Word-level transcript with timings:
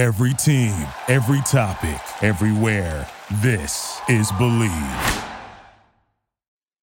Every 0.00 0.32
team, 0.32 0.72
every 1.08 1.42
topic, 1.42 2.00
everywhere. 2.22 3.06
This 3.42 4.00
is 4.08 4.32
Bleav. 4.32 5.26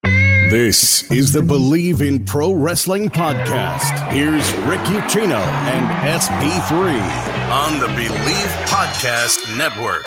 This 0.03 1.09
is 1.11 1.33
the 1.33 1.39
Bleav 1.41 2.07
in 2.07 2.25
Pro 2.25 2.53
Wrestling 2.53 3.09
podcast. 3.09 4.11
Here's 4.11 4.53
Rick 4.67 4.81
Ucchino 4.81 5.39
and 5.39 6.21
SP3 6.21 7.01
on 7.49 7.79
the 7.79 7.87
Bleav 7.87 8.65
Podcast 8.67 9.57
Network. 9.57 10.05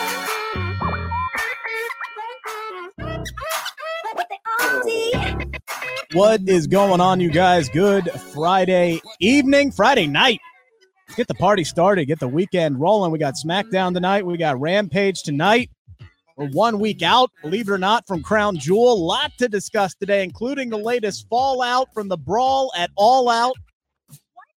What 6.13 6.39
is 6.47 6.65
going 6.65 7.01
on, 7.01 7.19
you 7.19 7.29
guys? 7.29 7.67
Good 7.67 8.09
Friday 8.33 9.01
evening, 9.19 9.73
Friday 9.73 10.07
night. 10.07 10.39
Get 11.15 11.27
the 11.27 11.35
party 11.35 11.63
started, 11.63 12.05
get 12.05 12.19
the 12.19 12.27
weekend 12.27 12.79
rolling. 12.79 13.11
We 13.11 13.19
got 13.19 13.33
SmackDown 13.35 13.93
tonight, 13.93 14.25
we 14.25 14.37
got 14.37 14.59
Rampage 14.59 15.23
tonight. 15.23 15.69
We're 16.37 16.49
one 16.49 16.79
week 16.79 17.01
out, 17.01 17.29
believe 17.41 17.67
it 17.67 17.71
or 17.71 17.77
not, 17.77 18.07
from 18.07 18.23
Crown 18.23 18.57
Jewel. 18.57 18.93
A 18.93 18.95
lot 18.95 19.31
to 19.37 19.49
discuss 19.49 19.93
today, 19.93 20.23
including 20.23 20.69
the 20.69 20.77
latest 20.77 21.27
fallout 21.29 21.93
from 21.93 22.07
the 22.07 22.17
brawl 22.17 22.71
at 22.77 22.89
All 22.95 23.29
Out. 23.29 23.55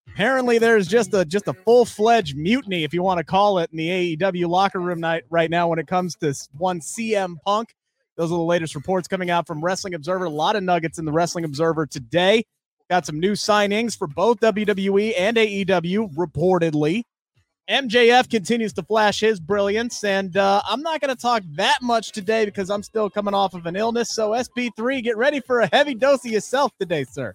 Apparently, 0.08 0.58
there's 0.58 0.86
just 0.86 1.12
a 1.12 1.24
just 1.24 1.48
a 1.48 1.52
full 1.52 1.84
fledged 1.84 2.36
mutiny, 2.36 2.84
if 2.84 2.94
you 2.94 3.02
want 3.02 3.18
to 3.18 3.24
call 3.24 3.58
it, 3.58 3.70
in 3.72 3.76
the 3.76 4.16
AEW 4.16 4.48
locker 4.48 4.78
room 4.78 5.00
night 5.00 5.24
right 5.28 5.50
now 5.50 5.66
when 5.66 5.80
it 5.80 5.88
comes 5.88 6.14
to 6.16 6.32
one 6.56 6.78
CM 6.78 7.34
Punk. 7.44 7.74
Those 8.16 8.30
are 8.30 8.38
the 8.38 8.44
latest 8.44 8.76
reports 8.76 9.08
coming 9.08 9.30
out 9.30 9.46
from 9.46 9.62
Wrestling 9.62 9.94
Observer. 9.94 10.26
A 10.26 10.30
lot 10.30 10.54
of 10.54 10.62
nuggets 10.62 11.00
in 11.00 11.04
the 11.04 11.10
Wrestling 11.10 11.44
Observer 11.44 11.84
today. 11.86 12.44
Got 12.94 13.06
some 13.06 13.18
new 13.18 13.32
signings 13.32 13.98
for 13.98 14.06
both 14.06 14.38
WWE 14.38 15.14
and 15.18 15.36
AEW, 15.36 16.14
reportedly. 16.14 17.02
MJF 17.68 18.30
continues 18.30 18.72
to 18.74 18.84
flash 18.84 19.18
his 19.18 19.40
brilliance, 19.40 20.04
and 20.04 20.36
uh, 20.36 20.62
I'm 20.64 20.80
not 20.80 21.00
going 21.00 21.12
to 21.12 21.20
talk 21.20 21.42
that 21.56 21.78
much 21.82 22.12
today 22.12 22.44
because 22.44 22.70
I'm 22.70 22.84
still 22.84 23.10
coming 23.10 23.34
off 23.34 23.52
of 23.52 23.66
an 23.66 23.74
illness. 23.74 24.14
So, 24.14 24.30
SP3, 24.30 25.02
get 25.02 25.16
ready 25.16 25.40
for 25.40 25.58
a 25.58 25.68
heavy 25.72 25.96
dose 25.96 26.24
of 26.24 26.30
yourself 26.30 26.70
today, 26.78 27.02
sir 27.02 27.34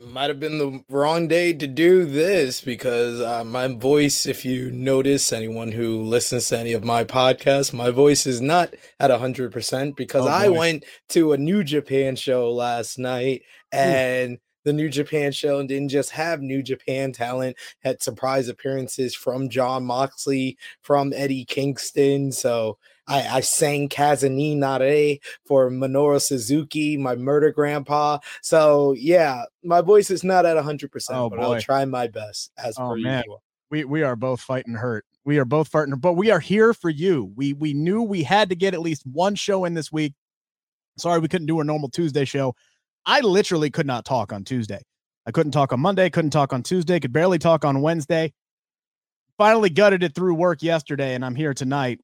might 0.00 0.28
have 0.28 0.40
been 0.40 0.58
the 0.58 0.82
wrong 0.88 1.28
day 1.28 1.52
to 1.52 1.66
do 1.66 2.04
this 2.04 2.60
because 2.60 3.20
uh, 3.20 3.44
my 3.44 3.68
voice, 3.68 4.26
if 4.26 4.44
you 4.44 4.70
notice, 4.70 5.32
anyone 5.32 5.72
who 5.72 6.02
listens 6.02 6.48
to 6.48 6.58
any 6.58 6.72
of 6.72 6.84
my 6.84 7.04
podcasts, 7.04 7.72
my 7.72 7.90
voice 7.90 8.26
is 8.26 8.40
not 8.40 8.74
at 8.98 9.10
100% 9.10 9.96
because 9.96 10.26
oh, 10.26 10.28
I 10.28 10.48
went 10.48 10.84
to 11.10 11.32
a 11.32 11.38
New 11.38 11.62
Japan 11.64 12.16
show 12.16 12.50
last 12.52 12.98
night 12.98 13.42
and. 13.72 14.32
Ooh. 14.32 14.38
The 14.64 14.72
New 14.72 14.88
Japan 14.88 15.30
show 15.30 15.62
didn't 15.66 15.90
just 15.90 16.12
have 16.12 16.40
New 16.40 16.62
Japan 16.62 17.12
talent, 17.12 17.58
had 17.80 18.02
surprise 18.02 18.48
appearances 18.48 19.14
from 19.14 19.50
Jon 19.50 19.84
Moxley, 19.84 20.56
from 20.80 21.12
Eddie 21.14 21.44
Kingston. 21.44 22.32
So 22.32 22.78
I, 23.06 23.36
I 23.36 23.40
sang 23.40 23.88
Kaze 23.88 24.30
ni 24.30 24.54
Nare 24.54 25.18
for 25.44 25.70
Minoru 25.70 26.20
Suzuki, 26.20 26.96
my 26.96 27.14
murder 27.14 27.50
grandpa. 27.52 28.18
So 28.42 28.92
yeah, 28.92 29.44
my 29.62 29.80
voice 29.80 30.10
is 30.10 30.24
not 30.24 30.46
at 30.46 30.56
100%, 30.56 31.06
oh, 31.10 31.28
but 31.28 31.38
boy. 31.38 31.42
I'll 31.42 31.60
try 31.60 31.84
my 31.84 32.06
best 32.06 32.50
as 32.56 32.78
oh, 32.78 32.90
per 32.90 32.96
man. 32.96 33.18
usual. 33.18 33.42
We, 33.70 33.84
we 33.84 34.02
are 34.02 34.16
both 34.16 34.40
fighting 34.40 34.74
hurt. 34.74 35.04
We 35.24 35.38
are 35.38 35.44
both 35.44 35.68
fighting, 35.68 35.94
but 35.96 36.14
we 36.14 36.30
are 36.30 36.40
here 36.40 36.74
for 36.74 36.90
you. 36.90 37.32
We 37.34 37.54
we 37.54 37.72
knew 37.72 38.02
we 38.02 38.22
had 38.22 38.50
to 38.50 38.54
get 38.54 38.74
at 38.74 38.80
least 38.80 39.06
one 39.06 39.34
show 39.34 39.64
in 39.64 39.72
this 39.72 39.90
week. 39.90 40.12
Sorry, 40.98 41.18
we 41.18 41.28
couldn't 41.28 41.46
do 41.46 41.60
a 41.60 41.64
normal 41.64 41.88
Tuesday 41.88 42.26
show. 42.26 42.54
I 43.06 43.20
literally 43.20 43.70
could 43.70 43.86
not 43.86 44.04
talk 44.04 44.32
on 44.32 44.44
Tuesday. 44.44 44.82
I 45.26 45.30
couldn't 45.30 45.52
talk 45.52 45.72
on 45.72 45.80
Monday, 45.80 46.10
couldn't 46.10 46.30
talk 46.30 46.52
on 46.52 46.62
Tuesday, 46.62 47.00
could 47.00 47.12
barely 47.12 47.38
talk 47.38 47.64
on 47.64 47.80
Wednesday. 47.80 48.34
Finally 49.38 49.70
gutted 49.70 50.02
it 50.02 50.14
through 50.14 50.34
work 50.34 50.62
yesterday, 50.62 51.14
and 51.14 51.24
I'm 51.24 51.34
here 51.34 51.54
tonight 51.54 52.00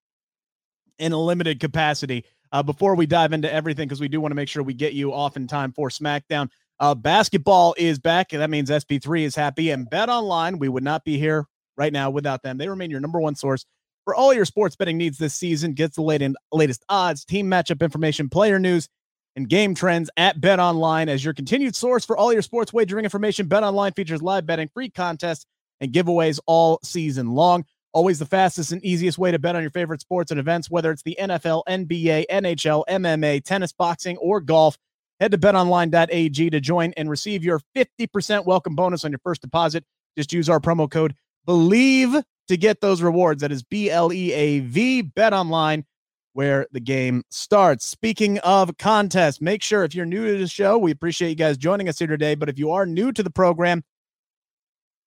in 1.00 1.12
a 1.12 1.18
limited 1.18 1.60
capacity. 1.60 2.24
Uh, 2.52 2.62
before 2.62 2.96
we 2.96 3.06
dive 3.06 3.32
into 3.32 3.52
everything, 3.52 3.86
because 3.86 4.00
we 4.00 4.08
do 4.08 4.20
want 4.20 4.32
to 4.32 4.36
make 4.36 4.48
sure 4.48 4.62
we 4.62 4.74
get 4.74 4.92
you 4.92 5.12
off 5.12 5.36
in 5.36 5.46
time 5.46 5.72
for 5.72 5.88
SmackDown. 5.88 6.48
Uh, 6.80 6.94
basketball 6.94 7.74
is 7.78 7.98
back, 7.98 8.30
that 8.30 8.50
means 8.50 8.70
SP3 8.70 9.22
is 9.22 9.36
happy. 9.36 9.70
And 9.70 9.88
Bet 9.88 10.08
Online, 10.08 10.58
we 10.58 10.68
would 10.68 10.82
not 10.82 11.04
be 11.04 11.18
here 11.18 11.46
right 11.76 11.92
now 11.92 12.10
without 12.10 12.42
them. 12.42 12.58
They 12.58 12.68
remain 12.68 12.90
your 12.90 13.00
number 13.00 13.20
one 13.20 13.34
source 13.34 13.64
for 14.04 14.14
all 14.14 14.34
your 14.34 14.44
sports 14.44 14.76
betting 14.76 14.98
needs 14.98 15.18
this 15.18 15.34
season. 15.34 15.74
Get 15.74 15.94
the 15.94 16.02
latest, 16.02 16.36
latest 16.52 16.84
odds, 16.88 17.24
team 17.24 17.48
matchup 17.48 17.82
information, 17.82 18.28
player 18.28 18.58
news, 18.58 18.88
and 19.36 19.48
game 19.48 19.74
trends 19.74 20.10
at 20.16 20.40
Bet 20.40 20.58
Online 20.58 21.08
as 21.08 21.24
your 21.24 21.34
continued 21.34 21.76
source 21.76 22.04
for 22.04 22.16
all 22.16 22.32
your 22.32 22.42
sports 22.42 22.72
wagering 22.72 23.04
information. 23.04 23.46
Bet 23.46 23.62
Online 23.62 23.92
features 23.92 24.22
live 24.22 24.46
betting, 24.46 24.68
free 24.68 24.90
contests, 24.90 25.46
and 25.80 25.92
giveaways 25.92 26.40
all 26.46 26.80
season 26.82 27.30
long. 27.30 27.64
Always 27.92 28.20
the 28.20 28.26
fastest 28.26 28.70
and 28.70 28.84
easiest 28.84 29.18
way 29.18 29.32
to 29.32 29.38
bet 29.38 29.56
on 29.56 29.62
your 29.62 29.70
favorite 29.70 30.00
sports 30.00 30.30
and 30.30 30.38
events, 30.38 30.70
whether 30.70 30.92
it's 30.92 31.02
the 31.02 31.16
NFL, 31.20 31.64
NBA, 31.68 32.26
NHL, 32.30 32.84
MMA, 32.88 33.42
tennis, 33.42 33.72
boxing, 33.72 34.16
or 34.18 34.40
golf. 34.40 34.78
Head 35.18 35.32
to 35.32 35.38
betonline.ag 35.38 36.50
to 36.50 36.60
join 36.60 36.94
and 36.96 37.10
receive 37.10 37.44
your 37.44 37.60
50% 37.76 38.46
welcome 38.46 38.74
bonus 38.74 39.04
on 39.04 39.10
your 39.10 39.20
first 39.24 39.42
deposit. 39.42 39.84
Just 40.16 40.32
use 40.32 40.48
our 40.48 40.60
promo 40.60 40.90
code 40.90 41.14
BLEAV 41.46 42.22
to 42.48 42.56
get 42.56 42.80
those 42.80 43.02
rewards. 43.02 43.42
That 43.42 43.52
is 43.52 43.62
B 43.62 43.90
L 43.90 44.12
E 44.12 44.32
A 44.32 44.60
V, 44.60 45.02
betonline, 45.02 45.84
where 46.32 46.66
the 46.72 46.80
game 46.80 47.22
starts. 47.30 47.86
Speaking 47.86 48.38
of 48.38 48.76
contests, 48.78 49.40
make 49.40 49.62
sure 49.62 49.84
if 49.84 49.94
you're 49.94 50.06
new 50.06 50.26
to 50.26 50.38
the 50.38 50.46
show, 50.46 50.78
we 50.78 50.90
appreciate 50.90 51.30
you 51.30 51.34
guys 51.34 51.58
joining 51.58 51.88
us 51.88 51.98
here 51.98 52.08
today. 52.08 52.34
But 52.34 52.48
if 52.48 52.58
you 52.58 52.70
are 52.70 52.86
new 52.86 53.12
to 53.12 53.22
the 53.22 53.30
program, 53.30 53.82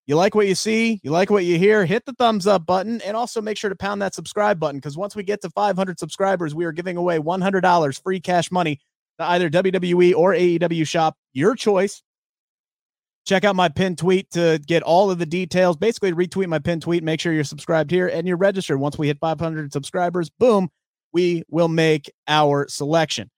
you 0.05 0.15
like 0.15 0.35
what 0.35 0.47
you 0.47 0.55
see, 0.55 0.99
you 1.03 1.11
like 1.11 1.29
what 1.29 1.45
you 1.45 1.57
hear, 1.57 1.85
hit 1.85 2.05
the 2.05 2.13
thumbs 2.13 2.45
up 2.45 2.65
button 2.65 3.01
and 3.01 3.15
also 3.15 3.41
make 3.41 3.57
sure 3.57 3.69
to 3.69 3.75
pound 3.75 4.01
that 4.01 4.13
subscribe 4.13 4.59
button 4.59 4.77
because 4.77 4.97
once 4.97 5.15
we 5.15 5.23
get 5.23 5.41
to 5.41 5.49
500 5.49 5.97
subscribers, 5.97 6.53
we 6.53 6.65
are 6.65 6.73
giving 6.73 6.97
away 6.97 7.19
$100 7.19 8.03
free 8.03 8.19
cash 8.19 8.51
money 8.51 8.79
to 9.19 9.25
either 9.25 9.49
WWE 9.49 10.13
or 10.15 10.33
AEW 10.33 10.85
shop, 10.85 11.15
your 11.31 11.55
choice. 11.55 12.01
Check 13.25 13.45
out 13.45 13.55
my 13.55 13.69
pinned 13.69 13.97
tweet 13.97 14.29
to 14.31 14.59
get 14.67 14.83
all 14.83 15.09
of 15.09 15.17
the 15.17 15.25
details. 15.25 15.77
Basically, 15.77 16.11
retweet 16.11 16.47
my 16.47 16.59
pinned 16.59 16.81
tweet, 16.81 17.03
make 17.03 17.21
sure 17.21 17.31
you're 17.31 17.45
subscribed 17.45 17.89
here 17.89 18.07
and 18.09 18.27
you're 18.27 18.35
registered. 18.35 18.81
Once 18.81 18.97
we 18.97 19.07
hit 19.07 19.17
500 19.19 19.71
subscribers, 19.71 20.29
boom, 20.29 20.69
we 21.13 21.43
will 21.47 21.69
make 21.69 22.11
our 22.27 22.67
selection 22.67 23.29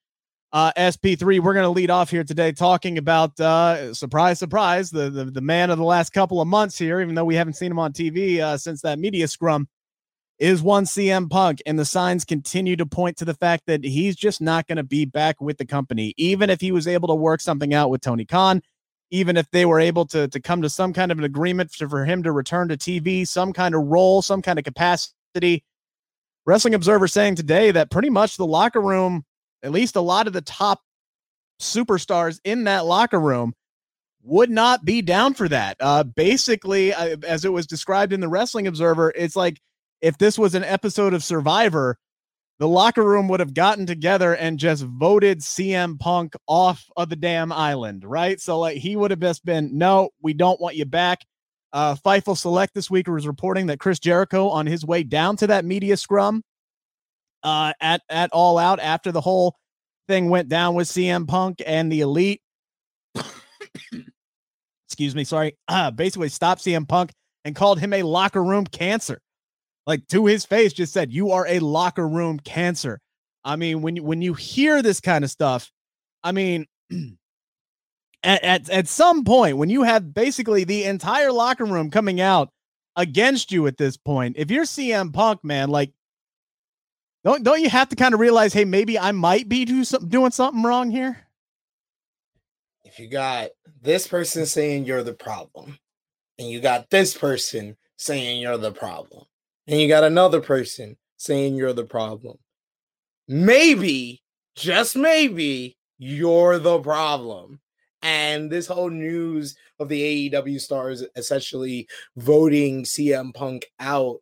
uh, 0.56 0.72
SP3. 0.78 1.40
We're 1.40 1.52
going 1.52 1.64
to 1.64 1.68
lead 1.68 1.90
off 1.90 2.10
here 2.10 2.24
today 2.24 2.50
talking 2.50 2.96
about 2.96 3.38
uh, 3.38 3.92
surprise, 3.92 4.38
surprise, 4.38 4.90
the, 4.90 5.10
the, 5.10 5.26
the 5.26 5.42
man 5.42 5.68
of 5.68 5.76
the 5.76 5.84
last 5.84 6.14
couple 6.14 6.40
of 6.40 6.48
months 6.48 6.78
here, 6.78 7.02
even 7.02 7.14
though 7.14 7.26
we 7.26 7.34
haven't 7.34 7.52
seen 7.52 7.70
him 7.70 7.78
on 7.78 7.92
TV 7.92 8.38
uh, 8.40 8.56
since 8.56 8.80
that 8.80 8.98
media 8.98 9.28
scrum, 9.28 9.68
is 10.38 10.62
one 10.62 10.86
CM 10.86 11.28
Punk, 11.28 11.60
and 11.66 11.78
the 11.78 11.84
signs 11.84 12.24
continue 12.24 12.74
to 12.74 12.86
point 12.86 13.18
to 13.18 13.26
the 13.26 13.34
fact 13.34 13.64
that 13.66 13.84
he's 13.84 14.16
just 14.16 14.40
not 14.40 14.66
going 14.66 14.76
to 14.76 14.82
be 14.82 15.04
back 15.04 15.42
with 15.42 15.58
the 15.58 15.66
company, 15.66 16.14
even 16.16 16.48
if 16.48 16.62
he 16.62 16.72
was 16.72 16.88
able 16.88 17.08
to 17.08 17.14
work 17.14 17.42
something 17.42 17.74
out 17.74 17.90
with 17.90 18.00
Tony 18.00 18.24
Khan. 18.24 18.62
Even 19.10 19.36
if 19.36 19.48
they 19.50 19.66
were 19.66 19.78
able 19.78 20.06
to, 20.06 20.26
to 20.26 20.40
come 20.40 20.62
to 20.62 20.70
some 20.70 20.94
kind 20.94 21.12
of 21.12 21.18
an 21.18 21.24
agreement 21.24 21.70
for, 21.70 21.86
for 21.86 22.04
him 22.06 22.22
to 22.22 22.32
return 22.32 22.68
to 22.68 22.78
TV, 22.78 23.28
some 23.28 23.52
kind 23.52 23.74
of 23.74 23.82
role, 23.84 24.22
some 24.22 24.40
kind 24.40 24.58
of 24.58 24.64
capacity. 24.64 25.62
Wrestling 26.46 26.74
Observer 26.74 27.06
saying 27.08 27.36
today 27.36 27.70
that 27.70 27.90
pretty 27.90 28.10
much 28.10 28.36
the 28.36 28.46
locker 28.46 28.80
room 28.80 29.24
at 29.62 29.72
least 29.72 29.96
a 29.96 30.00
lot 30.00 30.26
of 30.26 30.32
the 30.32 30.40
top 30.40 30.80
superstars 31.60 32.40
in 32.44 32.64
that 32.64 32.84
locker 32.84 33.20
room 33.20 33.54
would 34.22 34.50
not 34.50 34.84
be 34.84 35.02
down 35.02 35.34
for 35.34 35.48
that. 35.48 35.76
Uh, 35.80 36.02
basically, 36.02 36.92
uh, 36.92 37.16
as 37.26 37.44
it 37.44 37.52
was 37.52 37.66
described 37.66 38.12
in 38.12 38.20
the 38.20 38.28
Wrestling 38.28 38.66
Observer, 38.66 39.12
it's 39.16 39.36
like 39.36 39.60
if 40.00 40.18
this 40.18 40.38
was 40.38 40.54
an 40.54 40.64
episode 40.64 41.14
of 41.14 41.22
Survivor, 41.24 41.96
the 42.58 42.68
locker 42.68 43.04
room 43.04 43.28
would 43.28 43.40
have 43.40 43.54
gotten 43.54 43.86
together 43.86 44.34
and 44.34 44.58
just 44.58 44.82
voted 44.82 45.40
CM 45.40 45.98
Punk 45.98 46.34
off 46.48 46.86
of 46.96 47.08
the 47.08 47.16
damn 47.16 47.52
island, 47.52 48.04
right? 48.04 48.40
So 48.40 48.58
like 48.58 48.78
he 48.78 48.96
would 48.96 49.10
have 49.10 49.20
just 49.20 49.44
been, 49.44 49.76
no, 49.76 50.10
we 50.22 50.32
don't 50.32 50.60
want 50.60 50.76
you 50.76 50.86
back. 50.86 51.20
Uh, 51.72 51.94
Fightful 51.94 52.36
Select 52.36 52.74
this 52.74 52.90
week 52.90 53.08
was 53.08 53.26
reporting 53.26 53.66
that 53.66 53.80
Chris 53.80 53.98
Jericho 53.98 54.48
on 54.48 54.66
his 54.66 54.84
way 54.84 55.02
down 55.02 55.36
to 55.36 55.46
that 55.48 55.64
media 55.64 55.96
scrum 55.96 56.42
uh, 57.42 57.72
at 57.80 58.02
at 58.08 58.30
All 58.32 58.58
Out 58.58 58.80
after 58.80 59.12
the 59.12 59.20
whole 59.20 59.56
thing 60.08 60.28
went 60.28 60.48
down 60.48 60.74
with 60.74 60.88
CM 60.88 61.26
Punk 61.26 61.62
and 61.66 61.90
the 61.90 62.00
Elite. 62.00 62.40
Excuse 64.88 65.14
me, 65.14 65.24
sorry. 65.24 65.56
Uh, 65.68 65.90
basically, 65.92 66.28
stopped 66.28 66.62
CM 66.62 66.88
Punk 66.88 67.12
and 67.44 67.54
called 67.54 67.78
him 67.78 67.92
a 67.92 68.02
locker 68.02 68.42
room 68.42 68.66
cancer. 68.66 69.20
Like 69.86 70.06
to 70.08 70.26
his 70.26 70.44
face, 70.44 70.72
just 70.72 70.92
said, 70.92 71.12
"You 71.12 71.30
are 71.32 71.46
a 71.46 71.60
locker 71.60 72.06
room 72.06 72.38
cancer." 72.40 73.00
I 73.44 73.56
mean, 73.56 73.82
when 73.82 73.96
you 73.96 74.02
when 74.02 74.22
you 74.22 74.34
hear 74.34 74.82
this 74.82 75.00
kind 75.00 75.24
of 75.24 75.30
stuff, 75.30 75.70
I 76.22 76.32
mean. 76.32 76.66
At, 78.22 78.42
at, 78.42 78.70
at 78.70 78.88
some 78.88 79.22
point, 79.22 79.56
when 79.56 79.70
you 79.70 79.84
have 79.84 80.12
basically 80.12 80.64
the 80.64 80.82
entire 80.84 81.30
locker 81.30 81.64
room 81.64 81.92
coming 81.92 82.20
out 82.20 82.48
against 82.96 83.52
you 83.52 83.68
at 83.68 83.76
this 83.76 83.96
point, 83.96 84.34
if 84.36 84.50
you're 84.50 84.64
CM 84.64 85.12
Punk, 85.12 85.44
man, 85.44 85.68
like 85.68 85.92
don't 87.26 87.42
don't 87.42 87.60
you 87.60 87.68
have 87.68 87.88
to 87.88 87.96
kind 87.96 88.14
of 88.14 88.20
realize, 88.20 88.52
hey, 88.52 88.64
maybe 88.64 88.96
I 88.96 89.10
might 89.10 89.48
be 89.48 89.64
do 89.64 89.82
some, 89.82 90.08
doing 90.08 90.30
something 90.30 90.62
wrong 90.62 90.92
here? 90.92 91.26
If 92.84 93.00
you 93.00 93.08
got 93.08 93.50
this 93.82 94.06
person 94.06 94.46
saying 94.46 94.84
you're 94.84 95.02
the 95.02 95.12
problem, 95.12 95.76
and 96.38 96.48
you 96.48 96.60
got 96.60 96.88
this 96.88 97.18
person 97.18 97.76
saying 97.96 98.40
you're 98.40 98.58
the 98.58 98.70
problem. 98.70 99.24
And 99.66 99.80
you 99.80 99.88
got 99.88 100.04
another 100.04 100.40
person 100.40 100.96
saying 101.16 101.56
you're 101.56 101.72
the 101.72 101.84
problem. 101.84 102.38
Maybe, 103.26 104.22
just 104.54 104.94
maybe, 104.94 105.76
you're 105.98 106.60
the 106.60 106.78
problem. 106.78 107.58
And 108.02 108.52
this 108.52 108.68
whole 108.68 108.90
news 108.90 109.56
of 109.80 109.88
the 109.88 110.30
AEW 110.30 110.60
stars 110.60 111.04
essentially 111.16 111.88
voting 112.16 112.84
CM 112.84 113.34
Punk 113.34 113.66
out, 113.80 114.18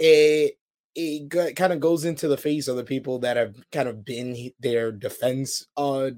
it 0.00 0.58
it 0.98 1.54
kind 1.54 1.72
of 1.72 1.78
goes 1.78 2.04
into 2.04 2.26
the 2.26 2.36
face 2.36 2.66
of 2.66 2.76
the 2.76 2.82
people 2.82 3.20
that 3.20 3.36
have 3.36 3.54
kind 3.70 3.88
of 3.88 4.04
been 4.04 4.50
their 4.58 4.90
defense 4.90 5.66
uh 5.76 6.10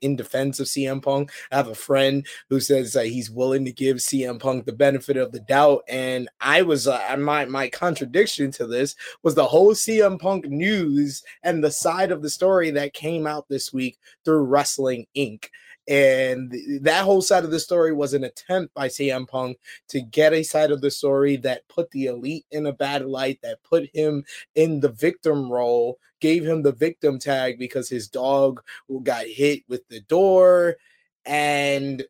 in 0.00 0.14
defense 0.14 0.60
of 0.60 0.68
CM 0.68 1.02
Punk. 1.02 1.32
I 1.50 1.56
have 1.56 1.68
a 1.68 1.74
friend 1.74 2.24
who 2.48 2.60
says 2.60 2.92
that 2.92 3.06
he's 3.06 3.30
willing 3.30 3.64
to 3.64 3.72
give 3.72 3.96
CM 3.96 4.38
Punk 4.38 4.64
the 4.64 4.72
benefit 4.72 5.16
of 5.16 5.32
the 5.32 5.40
doubt 5.40 5.82
and 5.88 6.28
I 6.40 6.62
was 6.62 6.86
uh, 6.86 7.16
my 7.18 7.46
my 7.46 7.68
contradiction 7.68 8.52
to 8.52 8.66
this 8.66 8.94
was 9.24 9.34
the 9.34 9.46
whole 9.46 9.72
CM 9.72 10.20
Punk 10.20 10.46
news 10.46 11.24
and 11.42 11.62
the 11.62 11.72
side 11.72 12.12
of 12.12 12.22
the 12.22 12.30
story 12.30 12.70
that 12.70 12.94
came 12.94 13.26
out 13.26 13.48
this 13.48 13.72
week 13.72 13.98
through 14.24 14.44
Wrestling 14.44 15.06
Inc. 15.16 15.46
And 15.88 16.54
that 16.82 17.04
whole 17.04 17.22
side 17.22 17.44
of 17.44 17.50
the 17.50 17.58
story 17.58 17.94
was 17.94 18.12
an 18.12 18.24
attempt 18.24 18.74
by 18.74 18.88
CM 18.88 19.26
Punk 19.26 19.58
to 19.88 20.02
get 20.02 20.34
a 20.34 20.42
side 20.42 20.70
of 20.70 20.82
the 20.82 20.90
story 20.90 21.36
that 21.38 21.66
put 21.68 21.90
the 21.90 22.06
elite 22.06 22.44
in 22.50 22.66
a 22.66 22.74
bad 22.74 23.06
light, 23.06 23.38
that 23.42 23.62
put 23.62 23.88
him 23.94 24.22
in 24.54 24.80
the 24.80 24.90
victim 24.90 25.50
role, 25.50 25.98
gave 26.20 26.44
him 26.44 26.62
the 26.62 26.72
victim 26.72 27.18
tag 27.18 27.58
because 27.58 27.88
his 27.88 28.06
dog 28.06 28.60
got 29.02 29.26
hit 29.26 29.62
with 29.66 29.88
the 29.88 30.00
door. 30.00 30.76
And 31.24 32.04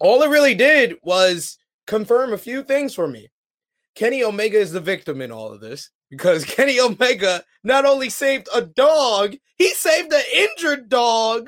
all 0.00 0.22
it 0.22 0.28
really 0.28 0.56
did 0.56 0.96
was 1.02 1.58
confirm 1.86 2.32
a 2.32 2.38
few 2.38 2.64
things 2.64 2.92
for 2.92 3.06
me. 3.06 3.28
Kenny 3.94 4.24
Omega 4.24 4.58
is 4.58 4.72
the 4.72 4.80
victim 4.80 5.20
in 5.20 5.30
all 5.30 5.52
of 5.52 5.60
this 5.60 5.90
because 6.10 6.44
Kenny 6.56 6.80
Omega 6.80 7.44
not 7.62 7.86
only 7.86 8.10
saved 8.10 8.48
a 8.52 8.62
dog, 8.62 9.36
he 9.58 9.68
saved 9.74 10.12
an 10.12 10.22
injured 10.34 10.88
dog 10.88 11.46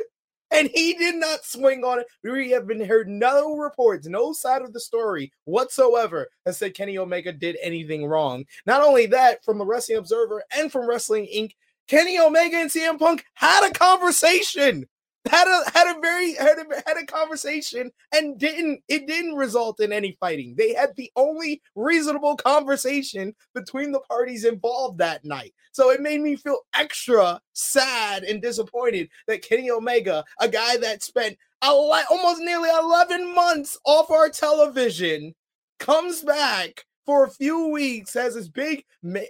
and 0.52 0.70
he 0.74 0.94
did 0.94 1.16
not 1.16 1.44
swing 1.44 1.84
on 1.84 2.00
it. 2.00 2.06
We 2.22 2.50
have 2.50 2.66
been 2.66 2.84
heard 2.84 3.08
no 3.08 3.56
reports, 3.56 4.06
no 4.06 4.32
side 4.32 4.62
of 4.62 4.72
the 4.72 4.80
story 4.80 5.32
whatsoever 5.44 6.28
that 6.44 6.54
said 6.54 6.74
Kenny 6.74 6.98
Omega 6.98 7.32
did 7.32 7.56
anything 7.62 8.06
wrong. 8.06 8.44
Not 8.66 8.82
only 8.82 9.06
that, 9.06 9.44
from 9.44 9.58
the 9.58 9.66
Wrestling 9.66 9.98
Observer 9.98 10.44
and 10.56 10.70
from 10.70 10.88
Wrestling 10.88 11.26
Inc., 11.34 11.52
Kenny 11.88 12.18
Omega 12.18 12.56
and 12.56 12.70
CM 12.70 12.98
Punk 12.98 13.24
had 13.34 13.68
a 13.68 13.72
conversation 13.72 14.86
had 15.28 15.46
a 15.46 15.70
had 15.70 15.96
a 15.96 16.00
very 16.00 16.34
had 16.34 16.58
a, 16.58 16.82
had 16.86 16.96
a 17.00 17.06
conversation 17.06 17.90
and 18.12 18.38
didn't 18.38 18.82
it 18.88 19.06
didn't 19.06 19.34
result 19.34 19.80
in 19.80 19.92
any 19.92 20.16
fighting. 20.18 20.54
They 20.56 20.74
had 20.74 20.94
the 20.96 21.12
only 21.16 21.62
reasonable 21.76 22.36
conversation 22.36 23.34
between 23.54 23.92
the 23.92 24.00
parties 24.00 24.44
involved 24.44 24.98
that 24.98 25.24
night. 25.24 25.54
So 25.70 25.90
it 25.90 26.00
made 26.00 26.20
me 26.20 26.36
feel 26.36 26.60
extra 26.74 27.40
sad 27.52 28.24
and 28.24 28.42
disappointed 28.42 29.08
that 29.28 29.42
Kenny 29.42 29.70
Omega, 29.70 30.24
a 30.40 30.48
guy 30.48 30.76
that 30.78 31.02
spent 31.02 31.38
almost 31.62 32.40
nearly 32.40 32.70
11 32.70 33.34
months 33.34 33.78
off 33.84 34.10
our 34.10 34.28
television, 34.28 35.34
comes 35.78 36.22
back 36.22 36.84
for 37.06 37.24
a 37.24 37.30
few 37.30 37.68
weeks, 37.68 38.14
has 38.14 38.34
this 38.34 38.48
big 38.48 38.84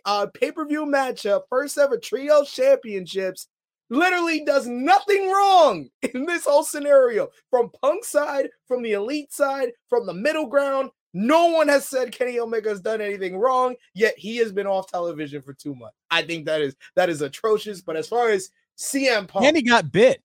uh, 0.05 0.27
pay 0.35 0.53
per 0.53 0.67
view 0.67 0.85
matchup, 0.87 1.43
first 1.49 1.79
ever 1.79 1.99
trio 1.99 2.45
championships, 2.45 3.49
literally 3.93 4.45
does 4.45 4.67
nothing 4.67 5.29
wrong 5.29 5.89
in 6.15 6.25
this 6.25 6.47
whole 6.47 6.65
scenario. 6.65 7.29
From 7.51 7.71
Punk 7.83 8.05
side, 8.05 8.49
from 8.67 8.83
the 8.83 8.93
elite 8.93 9.33
side, 9.33 9.71
from 9.89 10.07
the 10.07 10.15
middle 10.15 10.47
ground, 10.47 10.91
no 11.15 11.49
one 11.49 11.69
has 11.69 11.87
said 11.87 12.11
Kenny 12.11 12.41
Omega 12.41 12.71
has 12.71 12.81
done 12.81 13.03
anything 13.03 13.37
wrong, 13.37 13.77
yet 13.95 14.15
he 14.17 14.37
has 14.39 14.51
been 14.51 14.67
off 14.67 14.91
television 14.91 15.43
for 15.43 15.53
two 15.53 15.75
months. 15.75 15.97
I 16.11 16.23
think 16.23 16.47
that 16.47 16.63
is 16.63 16.75
that 16.97 17.11
is 17.11 17.21
atrocious. 17.21 17.83
But 17.83 17.97
as 17.97 18.09
far 18.09 18.31
as 18.31 18.49
CM 18.79 19.29
Punk, 19.29 19.45
and 19.45 19.57
he 19.57 19.63
got 19.63 19.93
bit, 19.93 20.23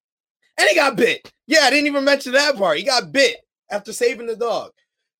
and 0.58 0.69
he 0.69 0.75
got 0.75 0.96
bit. 0.96 1.31
Yeah, 1.46 1.62
I 1.64 1.69
didn't 1.69 1.88
even 1.88 2.06
mention 2.06 2.31
that 2.34 2.56
part. 2.56 2.78
He 2.78 2.84
got 2.84 3.12
bit 3.12 3.38
after 3.69 3.92
saving 3.92 4.28
the 4.28 4.38
dog. 4.38 4.72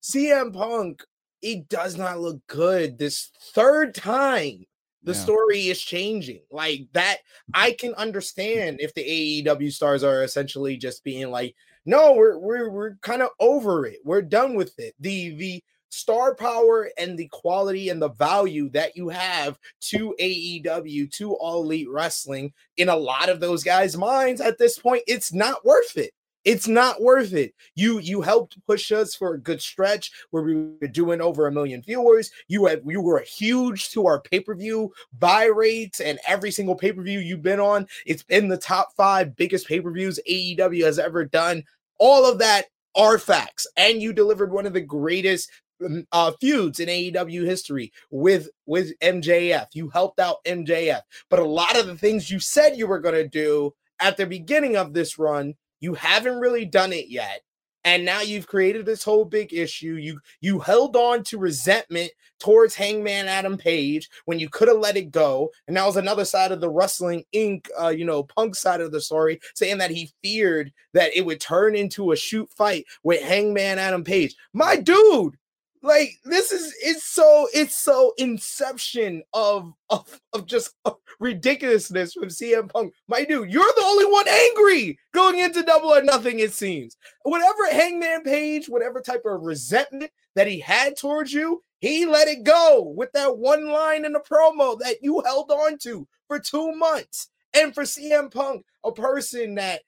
CM 0.02 0.54
Punk, 0.54 1.04
he 1.42 1.64
does 1.68 1.98
not 1.98 2.18
look 2.18 2.40
good 2.46 2.98
this 2.98 3.30
third 3.52 3.94
time 3.94 4.64
the 5.08 5.14
yeah. 5.14 5.20
story 5.20 5.68
is 5.68 5.80
changing 5.80 6.40
like 6.52 6.86
that 6.92 7.18
i 7.54 7.72
can 7.72 7.94
understand 7.94 8.78
if 8.78 8.92
the 8.92 9.02
aew 9.42 9.72
stars 9.72 10.04
are 10.04 10.22
essentially 10.22 10.76
just 10.76 11.02
being 11.02 11.30
like 11.30 11.54
no 11.86 12.12
we're 12.12 12.38
we're, 12.38 12.70
we're 12.70 12.96
kind 12.96 13.22
of 13.22 13.30
over 13.40 13.86
it 13.86 13.98
we're 14.04 14.20
done 14.20 14.54
with 14.54 14.78
it 14.78 14.94
the 15.00 15.34
the 15.36 15.64
star 15.90 16.34
power 16.34 16.90
and 16.98 17.18
the 17.18 17.28
quality 17.28 17.88
and 17.88 18.02
the 18.02 18.10
value 18.10 18.68
that 18.68 18.94
you 18.94 19.08
have 19.08 19.58
to 19.80 20.14
AEW, 20.20 21.10
to 21.12 21.32
All 21.32 21.62
Elite 21.62 21.88
Wrestling, 21.90 22.52
in 22.76 22.90
a 22.90 22.96
lot 22.96 23.30
of 23.30 23.40
those 23.40 23.64
guys' 23.64 23.96
minds 23.96 24.42
at 24.42 24.58
this 24.58 24.78
point, 24.78 25.02
it's 25.06 25.32
not 25.32 25.64
worth 25.64 25.96
it. 25.96 26.12
It's 26.48 26.66
not 26.66 27.02
worth 27.02 27.34
it. 27.34 27.52
You 27.74 27.98
you 27.98 28.22
helped 28.22 28.56
push 28.66 28.90
us 28.90 29.14
for 29.14 29.34
a 29.34 29.38
good 29.38 29.60
stretch 29.60 30.10
where 30.30 30.42
we 30.42 30.54
were 30.54 30.88
doing 30.88 31.20
over 31.20 31.46
a 31.46 31.52
million 31.52 31.82
viewers. 31.82 32.30
You 32.46 32.64
had 32.64 32.80
you 32.86 33.02
were 33.02 33.20
huge 33.20 33.90
to 33.90 34.06
our 34.06 34.18
pay-per-view 34.18 34.90
buy 35.18 35.44
rates 35.44 36.00
and 36.00 36.18
every 36.26 36.50
single 36.50 36.74
pay-per-view 36.74 37.18
you've 37.18 37.42
been 37.42 37.60
on. 37.60 37.86
It's 38.06 38.24
in 38.30 38.48
the 38.48 38.56
top 38.56 38.94
five 38.96 39.36
biggest 39.36 39.68
pay-per-views 39.68 40.20
AEW 40.26 40.86
has 40.86 40.98
ever 40.98 41.26
done. 41.26 41.64
All 41.98 42.24
of 42.24 42.38
that 42.38 42.68
are 42.96 43.18
facts. 43.18 43.66
And 43.76 44.00
you 44.00 44.14
delivered 44.14 44.50
one 44.50 44.64
of 44.64 44.72
the 44.72 44.80
greatest 44.80 45.50
um, 45.84 46.06
uh, 46.12 46.32
feuds 46.40 46.80
in 46.80 46.88
AEW 46.88 47.44
history 47.44 47.92
with 48.10 48.48
with 48.64 48.98
MJF. 49.00 49.66
You 49.74 49.90
helped 49.90 50.18
out 50.18 50.42
MJF, 50.46 51.02
but 51.28 51.40
a 51.40 51.44
lot 51.44 51.78
of 51.78 51.86
the 51.86 51.98
things 51.98 52.30
you 52.30 52.40
said 52.40 52.78
you 52.78 52.86
were 52.86 53.00
going 53.00 53.16
to 53.16 53.28
do 53.28 53.74
at 54.00 54.16
the 54.16 54.24
beginning 54.24 54.78
of 54.78 54.94
this 54.94 55.18
run 55.18 55.54
you 55.80 55.94
haven't 55.94 56.40
really 56.40 56.64
done 56.64 56.92
it 56.92 57.08
yet. 57.08 57.42
And 57.84 58.04
now 58.04 58.20
you've 58.20 58.46
created 58.46 58.84
this 58.84 59.04
whole 59.04 59.24
big 59.24 59.54
issue. 59.54 59.94
You 59.94 60.20
you 60.40 60.58
held 60.58 60.96
on 60.96 61.22
to 61.24 61.38
resentment 61.38 62.10
towards 62.38 62.74
Hangman 62.74 63.28
Adam 63.28 63.56
Page 63.56 64.10
when 64.26 64.38
you 64.38 64.48
could 64.48 64.68
have 64.68 64.78
let 64.78 64.96
it 64.96 65.10
go. 65.10 65.50
And 65.66 65.76
that 65.76 65.86
was 65.86 65.96
another 65.96 66.24
side 66.24 66.52
of 66.52 66.60
the 66.60 66.68
Wrestling 66.68 67.24
Inc. 67.34 67.68
Uh, 67.80 67.88
you 67.88 68.04
know, 68.04 68.24
Punk 68.24 68.56
side 68.56 68.80
of 68.80 68.92
the 68.92 69.00
story, 69.00 69.40
saying 69.54 69.78
that 69.78 69.90
he 69.90 70.12
feared 70.22 70.72
that 70.92 71.16
it 71.16 71.24
would 71.24 71.40
turn 71.40 71.76
into 71.76 72.12
a 72.12 72.16
shoot 72.16 72.50
fight 72.50 72.84
with 73.04 73.22
Hangman 73.22 73.78
Adam 73.78 74.04
Page. 74.04 74.34
My 74.52 74.76
dude, 74.76 75.36
like 75.82 76.18
this 76.24 76.52
is 76.52 76.74
it's 76.82 77.04
so 77.04 77.48
it's 77.54 77.76
so 77.76 78.12
inception 78.18 79.22
of 79.32 79.72
of, 79.90 80.20
of 80.32 80.46
just 80.46 80.74
ridiculousness 81.20 82.14
from 82.14 82.28
CM 82.28 82.70
Punk. 82.70 82.92
My 83.08 83.24
dude, 83.24 83.50
you're 83.50 83.62
the 83.62 83.84
only 83.84 84.04
one 84.06 84.28
angry 84.28 84.98
going 85.12 85.38
into 85.38 85.62
double 85.62 85.90
or 85.90 86.02
nothing, 86.02 86.40
it 86.40 86.52
seems. 86.52 86.96
Whatever 87.22 87.70
Hangman 87.70 88.22
Page, 88.22 88.68
whatever 88.68 89.00
type 89.00 89.22
of 89.24 89.42
resentment 89.42 90.10
that 90.34 90.46
he 90.46 90.60
had 90.60 90.96
towards 90.96 91.32
you, 91.32 91.62
he 91.80 92.06
let 92.06 92.28
it 92.28 92.44
go 92.44 92.92
with 92.96 93.12
that 93.12 93.38
one 93.38 93.68
line 93.68 94.04
in 94.04 94.12
the 94.12 94.20
promo 94.20 94.78
that 94.80 94.96
you 95.02 95.20
held 95.24 95.50
on 95.50 95.78
to 95.78 96.06
for 96.26 96.38
two 96.38 96.72
months. 96.72 97.28
And 97.54 97.74
for 97.74 97.84
CM 97.84 98.30
Punk, 98.32 98.64
a 98.84 98.92
person 98.92 99.54
that 99.56 99.82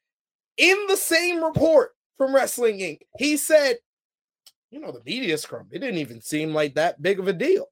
in 0.57 0.77
the 0.89 0.97
same 0.97 1.43
report 1.43 1.93
from 2.17 2.35
Wrestling 2.35 2.79
Inc., 2.79 3.01
he 3.19 3.37
said, 3.37 3.77
you 4.71 4.81
know, 4.81 4.93
the 4.93 5.03
media 5.05 5.37
scrum, 5.37 5.67
it 5.71 5.81
didn't 5.81 5.99
even 5.99 6.21
seem 6.21 6.55
like 6.55 6.75
that 6.75 7.03
big 7.03 7.19
of 7.19 7.29
a 7.29 7.33
deal. 7.33 7.67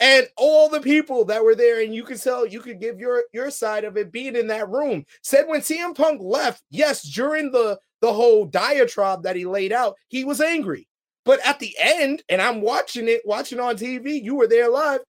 And 0.00 0.28
all 0.36 0.68
the 0.68 0.80
people 0.80 1.24
that 1.24 1.42
were 1.42 1.56
there, 1.56 1.82
and 1.82 1.92
you 1.92 2.04
could 2.04 2.22
tell, 2.22 2.46
you 2.46 2.60
could 2.60 2.80
give 2.80 3.00
your 3.00 3.24
your 3.32 3.50
side 3.50 3.84
of 3.84 3.96
it 3.96 4.12
being 4.12 4.36
in 4.36 4.46
that 4.46 4.68
room, 4.68 5.04
said 5.22 5.48
when 5.48 5.60
CM 5.60 5.96
Punk 5.96 6.20
left, 6.22 6.62
yes, 6.70 7.02
during 7.02 7.50
the 7.50 7.78
the 8.00 8.12
whole 8.12 8.46
diatribe 8.46 9.24
that 9.24 9.34
he 9.34 9.44
laid 9.44 9.72
out, 9.72 9.96
he 10.08 10.24
was 10.24 10.40
angry. 10.40 10.86
But 11.24 11.44
at 11.44 11.58
the 11.58 11.74
end, 11.80 12.22
and 12.28 12.40
I'm 12.40 12.60
watching 12.60 13.08
it, 13.08 13.22
watching 13.24 13.58
on 13.58 13.76
TV, 13.76 14.22
you 14.22 14.36
were 14.36 14.46
there 14.46 14.70
live. 14.70 15.00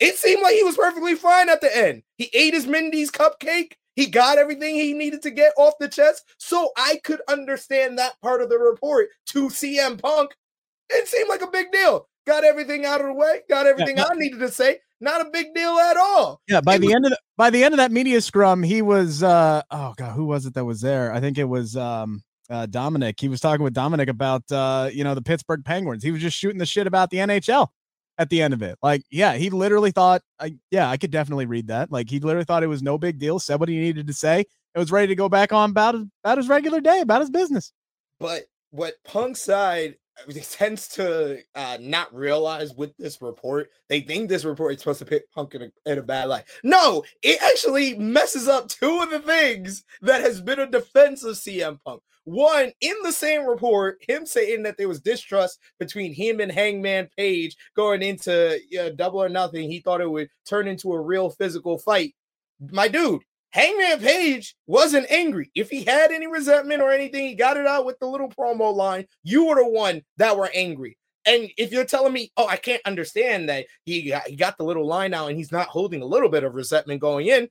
It 0.00 0.16
seemed 0.16 0.42
like 0.42 0.56
he 0.56 0.64
was 0.64 0.76
perfectly 0.76 1.14
fine 1.14 1.48
at 1.48 1.60
the 1.60 1.74
end. 1.74 2.02
He 2.18 2.28
ate 2.34 2.54
his 2.54 2.66
Mindy's 2.66 3.12
cupcake. 3.12 3.74
He 3.94 4.06
got 4.06 4.38
everything 4.38 4.74
he 4.74 4.92
needed 4.92 5.22
to 5.22 5.30
get 5.30 5.52
off 5.56 5.74
the 5.78 5.88
chest. 5.88 6.24
So 6.38 6.72
I 6.76 7.00
could 7.04 7.20
understand 7.28 7.98
that 7.98 8.20
part 8.20 8.42
of 8.42 8.48
the 8.48 8.58
report 8.58 9.10
to 9.26 9.48
CM 9.48 10.02
Punk 10.02 10.34
it 10.92 11.08
seemed 11.08 11.28
like 11.28 11.42
a 11.42 11.50
big 11.50 11.72
deal. 11.72 12.08
Got 12.26 12.44
everything 12.44 12.84
out 12.84 13.00
of 13.00 13.08
the 13.08 13.14
way. 13.14 13.40
Got 13.48 13.66
everything 13.66 13.96
yeah, 13.96 14.06
I 14.10 14.14
needed 14.14 14.40
to 14.40 14.50
say. 14.50 14.78
Not 15.00 15.20
a 15.20 15.30
big 15.30 15.54
deal 15.54 15.70
at 15.78 15.96
all. 15.96 16.40
Yeah. 16.48 16.60
By 16.60 16.76
it 16.76 16.78
the 16.78 16.86
was- 16.86 16.94
end 16.94 17.06
of 17.06 17.10
the, 17.10 17.18
by 17.36 17.50
the 17.50 17.64
end 17.64 17.74
of 17.74 17.78
that 17.78 17.90
media 17.90 18.20
scrum, 18.20 18.62
he 18.62 18.82
was 18.82 19.22
uh 19.22 19.62
oh 19.70 19.94
god, 19.96 20.12
who 20.12 20.24
was 20.26 20.46
it 20.46 20.54
that 20.54 20.64
was 20.64 20.80
there? 20.80 21.12
I 21.12 21.20
think 21.20 21.38
it 21.38 21.44
was 21.44 21.76
um 21.76 22.22
uh, 22.50 22.66
Dominic. 22.66 23.18
He 23.18 23.28
was 23.28 23.40
talking 23.40 23.64
with 23.64 23.72
Dominic 23.72 24.08
about 24.08 24.50
uh, 24.52 24.90
you 24.92 25.04
know 25.04 25.14
the 25.14 25.22
Pittsburgh 25.22 25.64
Penguins. 25.64 26.02
He 26.02 26.10
was 26.10 26.20
just 26.20 26.36
shooting 26.36 26.58
the 26.58 26.66
shit 26.66 26.86
about 26.86 27.10
the 27.10 27.18
NHL 27.18 27.68
at 28.18 28.28
the 28.28 28.42
end 28.42 28.52
of 28.52 28.62
it. 28.62 28.78
Like, 28.82 29.02
yeah, 29.10 29.34
he 29.34 29.48
literally 29.48 29.90
thought, 29.90 30.22
I, 30.38 30.54
yeah, 30.70 30.90
I 30.90 30.98
could 30.98 31.10
definitely 31.10 31.46
read 31.46 31.68
that. 31.68 31.90
Like, 31.90 32.10
he 32.10 32.20
literally 32.20 32.44
thought 32.44 32.62
it 32.62 32.66
was 32.66 32.82
no 32.82 32.98
big 32.98 33.18
deal. 33.18 33.38
Said 33.38 33.58
what 33.58 33.70
he 33.70 33.78
needed 33.78 34.06
to 34.06 34.12
say. 34.12 34.40
It 34.74 34.78
was 34.78 34.92
ready 34.92 35.06
to 35.08 35.14
go 35.14 35.28
back 35.28 35.52
on 35.52 35.70
about 35.70 35.94
about 35.94 36.38
his 36.38 36.48
regular 36.48 36.80
day, 36.80 37.00
about 37.00 37.20
his 37.22 37.30
business. 37.30 37.72
But 38.18 38.44
what 38.70 38.94
Punk 39.04 39.36
side 39.36 39.96
tends 40.50 40.88
to 40.88 41.40
uh, 41.54 41.78
not 41.80 42.14
realize 42.14 42.74
with 42.74 42.96
this 42.96 43.20
report, 43.20 43.70
they 43.88 44.00
think 44.00 44.28
this 44.28 44.44
report 44.44 44.74
is 44.74 44.78
supposed 44.80 45.00
to 45.00 45.04
put 45.04 45.30
Punk 45.32 45.54
in 45.54 45.62
a, 45.62 45.90
in 45.90 45.98
a 45.98 46.02
bad 46.02 46.28
light. 46.28 46.44
No, 46.62 47.04
it 47.22 47.42
actually 47.42 47.96
messes 47.96 48.48
up 48.48 48.68
two 48.68 49.00
of 49.00 49.10
the 49.10 49.20
things 49.20 49.84
that 50.02 50.20
has 50.20 50.40
been 50.40 50.60
a 50.60 50.66
defense 50.66 51.24
of 51.24 51.36
CM 51.36 51.78
Punk. 51.84 52.02
One, 52.24 52.70
in 52.80 52.94
the 53.02 53.12
same 53.12 53.46
report, 53.46 53.98
him 54.06 54.26
saying 54.26 54.62
that 54.62 54.76
there 54.76 54.88
was 54.88 55.00
distrust 55.00 55.58
between 55.80 56.14
him 56.14 56.38
and 56.38 56.52
Hangman 56.52 57.08
Page 57.16 57.56
going 57.74 58.02
into 58.02 58.60
uh, 58.80 58.90
double 58.90 59.22
or 59.22 59.28
nothing. 59.28 59.68
He 59.68 59.80
thought 59.80 60.00
it 60.00 60.10
would 60.10 60.28
turn 60.46 60.68
into 60.68 60.92
a 60.92 61.00
real 61.00 61.30
physical 61.30 61.78
fight. 61.78 62.14
My 62.70 62.86
dude, 62.86 63.22
Hangman 63.52 64.00
Page 64.00 64.54
wasn't 64.66 65.10
angry. 65.10 65.50
If 65.54 65.70
he 65.70 65.84
had 65.84 66.10
any 66.10 66.26
resentment 66.26 66.82
or 66.82 66.90
anything, 66.90 67.26
he 67.26 67.34
got 67.34 67.56
it 67.56 67.66
out 67.66 67.84
with 67.84 67.98
the 67.98 68.06
little 68.06 68.28
promo 68.28 68.74
line. 68.74 69.06
You 69.22 69.46
were 69.46 69.56
the 69.56 69.68
one 69.68 70.02
that 70.16 70.36
were 70.36 70.50
angry. 70.54 70.96
And 71.26 71.50
if 71.56 71.70
you're 71.70 71.84
telling 71.84 72.12
me, 72.12 72.32
oh, 72.36 72.46
I 72.46 72.56
can't 72.56 72.82
understand 72.84 73.48
that 73.48 73.66
he 73.84 74.08
got, 74.08 74.26
he 74.26 74.36
got 74.36 74.56
the 74.56 74.64
little 74.64 74.86
line 74.86 75.14
out 75.14 75.28
and 75.28 75.36
he's 75.36 75.52
not 75.52 75.68
holding 75.68 76.02
a 76.02 76.06
little 76.06 76.28
bit 76.28 76.44
of 76.44 76.54
resentment 76.54 77.00
going 77.00 77.26
in, 77.26 77.48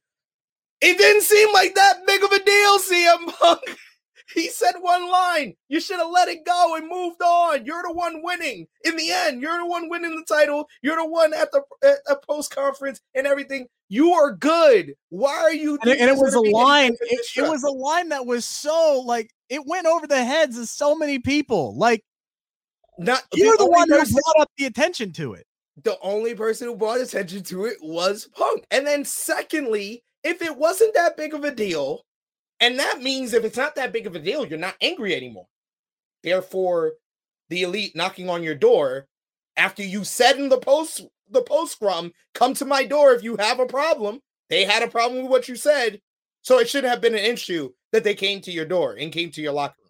it 0.81 0.97
didn't 0.97 1.21
seem 1.21 1.53
like 1.53 1.75
that 1.75 2.05
big 2.05 2.23
of 2.23 2.31
a 2.31 2.43
deal, 2.43 2.79
CM 2.79 3.39
Punk. 3.39 3.61
He 4.33 4.49
said 4.49 4.73
one 4.79 5.09
line. 5.09 5.55
You 5.69 5.81
should 5.81 5.99
have 5.99 6.09
let 6.09 6.27
it 6.27 6.45
go 6.45 6.75
and 6.75 6.87
moved 6.87 7.21
on. 7.21 7.65
You're 7.65 7.83
the 7.83 7.93
one 7.93 8.21
winning 8.23 8.67
in 8.85 8.95
the 8.95 9.11
end. 9.11 9.41
You're 9.41 9.57
the 9.57 9.65
one 9.65 9.89
winning 9.89 10.15
the 10.15 10.25
title. 10.33 10.67
You're 10.81 10.97
the 10.97 11.07
one 11.07 11.33
at 11.33 11.51
the 11.51 11.63
at 11.83 12.23
post 12.23 12.53
conference 12.53 13.01
and 13.15 13.27
everything. 13.27 13.67
You 13.89 14.13
are 14.13 14.31
good. 14.31 14.93
Why 15.09 15.35
are 15.35 15.53
you? 15.53 15.77
And, 15.81 15.91
and 15.91 16.09
it 16.09 16.17
was 16.17 16.33
a 16.33 16.39
line. 16.39 16.95
It, 17.01 17.25
it 17.35 17.49
was 17.49 17.63
a 17.63 17.71
line 17.71 18.09
that 18.09 18.25
was 18.25 18.45
so 18.45 19.03
like 19.05 19.31
it 19.49 19.65
went 19.65 19.85
over 19.85 20.07
the 20.07 20.23
heads 20.23 20.57
of 20.57 20.69
so 20.69 20.95
many 20.95 21.19
people. 21.19 21.75
Like, 21.77 22.03
not 22.97 23.23
you're 23.33 23.57
the, 23.57 23.65
the 23.65 23.69
one 23.69 23.89
person, 23.89 24.13
who 24.13 24.21
brought 24.33 24.43
up 24.43 24.51
the 24.57 24.65
attention 24.65 25.11
to 25.13 25.33
it. 25.33 25.45
The 25.83 25.97
only 26.01 26.35
person 26.35 26.67
who 26.67 26.75
brought 26.75 27.01
attention 27.01 27.43
to 27.43 27.65
it 27.65 27.77
was 27.81 28.29
Punk. 28.33 28.65
And 28.71 28.85
then, 28.85 29.03
secondly, 29.03 30.03
if 30.23 30.41
it 30.41 30.55
wasn't 30.55 30.93
that 30.93 31.17
big 31.17 31.33
of 31.33 31.43
a 31.43 31.51
deal, 31.51 32.05
and 32.61 32.79
that 32.79 33.01
means 33.01 33.33
if 33.33 33.43
it's 33.43 33.57
not 33.57 33.75
that 33.75 33.91
big 33.91 34.07
of 34.07 34.15
a 34.15 34.19
deal, 34.19 34.45
you're 34.45 34.59
not 34.59 34.75
angry 34.81 35.15
anymore. 35.15 35.47
Therefore, 36.23 36.93
the 37.49 37.63
elite 37.63 37.95
knocking 37.95 38.29
on 38.29 38.43
your 38.43 38.55
door 38.55 39.07
after 39.57 39.83
you 39.83 40.03
said 40.03 40.37
in 40.37 40.47
the 40.47 40.59
post 40.59 41.01
the 41.29 41.41
post 41.41 41.73
scrum, 41.73 42.11
come 42.33 42.53
to 42.53 42.65
my 42.65 42.85
door 42.85 43.13
if 43.13 43.23
you 43.23 43.37
have 43.37 43.59
a 43.59 43.65
problem. 43.65 44.19
They 44.49 44.65
had 44.65 44.83
a 44.83 44.87
problem 44.87 45.23
with 45.23 45.31
what 45.31 45.47
you 45.47 45.55
said. 45.55 46.01
So 46.41 46.59
it 46.59 46.69
shouldn't 46.69 46.91
have 46.91 47.01
been 47.01 47.13
an 47.15 47.23
issue 47.23 47.71
that 47.91 48.03
they 48.03 48.15
came 48.15 48.41
to 48.41 48.51
your 48.51 48.65
door 48.65 48.95
and 48.99 49.11
came 49.11 49.31
to 49.31 49.41
your 49.41 49.53
locker 49.53 49.75
room. 49.79 49.89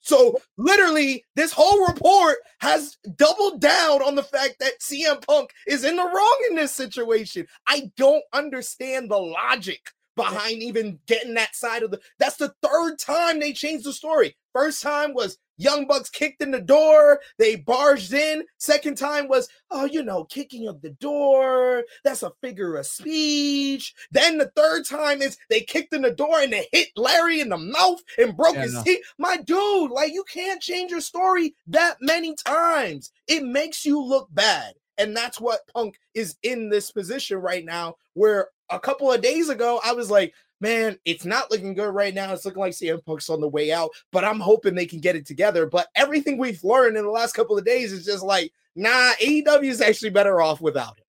So 0.00 0.38
literally, 0.56 1.24
this 1.36 1.52
whole 1.52 1.86
report 1.86 2.36
has 2.60 2.96
doubled 3.16 3.60
down 3.60 4.02
on 4.02 4.14
the 4.14 4.22
fact 4.22 4.56
that 4.60 4.80
CM 4.80 5.24
Punk 5.26 5.50
is 5.66 5.84
in 5.84 5.96
the 5.96 6.02
wrong 6.02 6.46
in 6.48 6.56
this 6.56 6.72
situation. 6.72 7.46
I 7.66 7.90
don't 7.96 8.24
understand 8.32 9.10
the 9.10 9.18
logic 9.18 9.80
behind 10.16 10.62
even 10.62 10.98
getting 11.06 11.34
that 11.34 11.54
side 11.54 11.82
of 11.82 11.90
the. 11.90 12.00
That's 12.18 12.36
the 12.36 12.54
third 12.62 12.98
time 12.98 13.40
they 13.40 13.52
changed 13.52 13.84
the 13.84 13.92
story. 13.92 14.36
First 14.52 14.82
time 14.82 15.14
was 15.14 15.38
Young 15.56 15.86
Bucks 15.86 16.10
kicked 16.10 16.42
in 16.42 16.50
the 16.50 16.60
door, 16.60 17.20
they 17.38 17.56
barged 17.56 18.12
in. 18.12 18.44
Second 18.58 18.96
time 18.96 19.28
was, 19.28 19.48
oh, 19.70 19.84
you 19.84 20.02
know, 20.02 20.24
kicking 20.24 20.66
of 20.66 20.80
the 20.82 20.90
door. 20.90 21.84
That's 22.02 22.22
a 22.22 22.32
figure 22.40 22.76
of 22.76 22.86
speech. 22.86 23.94
Then 24.10 24.38
the 24.38 24.50
third 24.56 24.84
time 24.84 25.22
is 25.22 25.38
they 25.50 25.60
kicked 25.60 25.92
in 25.92 26.02
the 26.02 26.10
door 26.10 26.40
and 26.40 26.52
they 26.52 26.66
hit 26.72 26.88
Larry 26.96 27.40
in 27.40 27.50
the 27.50 27.58
mouth 27.58 28.00
and 28.18 28.36
broke 28.36 28.56
yeah, 28.56 28.62
his 28.62 28.74
no. 28.74 28.82
teeth. 28.82 29.04
My 29.18 29.36
dude, 29.36 29.90
like 29.90 30.12
you 30.12 30.24
can't 30.24 30.60
change 30.60 30.90
your 30.90 31.00
story 31.00 31.54
that 31.68 31.96
many 32.00 32.34
times. 32.34 33.10
It 33.28 33.44
makes 33.44 33.84
you 33.84 34.02
look 34.02 34.28
bad. 34.32 34.74
And 34.98 35.16
that's 35.16 35.40
what 35.40 35.66
Punk 35.74 35.98
is 36.14 36.36
in 36.42 36.68
this 36.68 36.90
position 36.90 37.38
right 37.38 37.64
now, 37.64 37.96
where 38.14 38.48
a 38.70 38.78
couple 38.78 39.10
of 39.10 39.22
days 39.22 39.48
ago, 39.48 39.80
I 39.84 39.92
was 39.92 40.10
like, 40.10 40.32
man, 40.60 40.98
it's 41.04 41.24
not 41.24 41.50
looking 41.50 41.74
good 41.74 41.94
right 41.94 42.14
now. 42.14 42.32
It's 42.32 42.44
looking 42.44 42.60
like 42.60 42.72
CM 42.72 43.04
Punk's 43.04 43.28
on 43.28 43.40
the 43.40 43.48
way 43.48 43.72
out, 43.72 43.90
but 44.12 44.24
I'm 44.24 44.40
hoping 44.40 44.74
they 44.74 44.86
can 44.86 45.00
get 45.00 45.16
it 45.16 45.26
together. 45.26 45.66
But 45.66 45.88
everything 45.94 46.38
we've 46.38 46.62
learned 46.64 46.96
in 46.96 47.04
the 47.04 47.10
last 47.10 47.34
couple 47.34 47.58
of 47.58 47.64
days 47.64 47.92
is 47.92 48.04
just 48.04 48.24
like, 48.24 48.52
nah, 48.76 49.12
AEW 49.20 49.64
is 49.64 49.80
actually 49.80 50.10
better 50.10 50.40
off 50.40 50.60
without 50.60 50.98
him. 50.98 51.04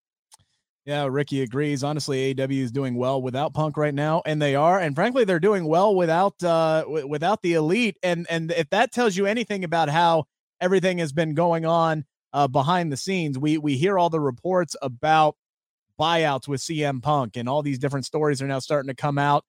Yeah, 0.86 1.06
Ricky 1.06 1.40
agrees. 1.40 1.82
Honestly, 1.82 2.34
AEW 2.34 2.60
is 2.60 2.70
doing 2.70 2.94
well 2.94 3.22
without 3.22 3.54
Punk 3.54 3.78
right 3.78 3.94
now, 3.94 4.22
and 4.26 4.42
they 4.42 4.54
are. 4.54 4.78
And 4.78 4.94
frankly, 4.94 5.24
they're 5.24 5.40
doing 5.40 5.64
well 5.64 5.94
without 5.94 6.34
uh 6.42 6.82
w- 6.82 7.06
without 7.06 7.40
the 7.40 7.54
elite. 7.54 7.96
And 8.02 8.26
and 8.28 8.50
if 8.50 8.68
that 8.70 8.92
tells 8.92 9.16
you 9.16 9.24
anything 9.24 9.64
about 9.64 9.88
how 9.88 10.26
everything 10.60 10.98
has 10.98 11.12
been 11.12 11.34
going 11.34 11.64
on 11.64 12.04
uh 12.34 12.48
behind 12.48 12.92
the 12.92 12.96
scenes, 12.98 13.38
we 13.38 13.56
we 13.56 13.78
hear 13.78 13.98
all 13.98 14.10
the 14.10 14.20
reports 14.20 14.76
about 14.82 15.36
buyouts 15.98 16.46
with 16.46 16.60
CM 16.60 17.02
Punk, 17.02 17.36
and 17.36 17.48
all 17.48 17.62
these 17.62 17.78
different 17.78 18.04
stories 18.04 18.42
are 18.42 18.46
now 18.46 18.58
starting 18.58 18.88
to 18.88 18.94
come 18.94 19.16
out 19.16 19.44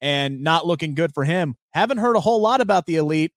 and 0.00 0.42
not 0.42 0.66
looking 0.66 0.94
good 0.94 1.12
for 1.14 1.24
him. 1.24 1.54
Haven't 1.72 1.98
heard 1.98 2.16
a 2.16 2.20
whole 2.20 2.40
lot 2.40 2.60
about 2.60 2.86
the 2.86 2.96
elite, 2.96 3.32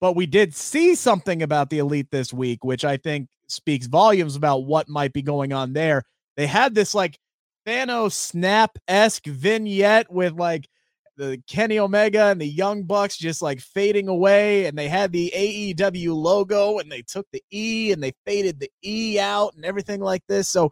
but 0.00 0.14
we 0.14 0.26
did 0.26 0.54
see 0.54 0.94
something 0.94 1.42
about 1.42 1.70
the 1.70 1.78
elite 1.78 2.08
this 2.10 2.32
week, 2.32 2.62
which 2.62 2.84
I 2.84 2.98
think 2.98 3.28
speaks 3.48 3.86
volumes 3.86 4.36
about 4.36 4.66
what 4.66 4.88
might 4.88 5.12
be 5.12 5.22
going 5.22 5.52
on 5.52 5.72
there. 5.72 6.04
They 6.36 6.46
had 6.46 6.74
this 6.74 6.94
like 6.94 7.18
Thanos 7.66 8.12
snap 8.12 8.78
esque 8.86 9.26
vignette 9.26 10.12
with 10.12 10.34
like 10.34 10.68
the 11.16 11.42
Kenny 11.46 11.78
Omega 11.78 12.26
and 12.26 12.40
the 12.40 12.48
Young 12.48 12.84
Bucks 12.84 13.16
just 13.16 13.42
like 13.42 13.60
fading 13.60 14.08
away, 14.08 14.66
and 14.66 14.76
they 14.76 14.88
had 14.88 15.12
the 15.12 15.32
AEW 15.34 16.14
logo 16.14 16.78
and 16.78 16.90
they 16.90 17.02
took 17.02 17.26
the 17.32 17.42
E 17.52 17.92
and 17.92 18.02
they 18.02 18.12
faded 18.26 18.60
the 18.60 18.70
E 18.84 19.18
out 19.18 19.54
and 19.54 19.64
everything 19.64 20.00
like 20.00 20.22
this. 20.28 20.48
So 20.48 20.70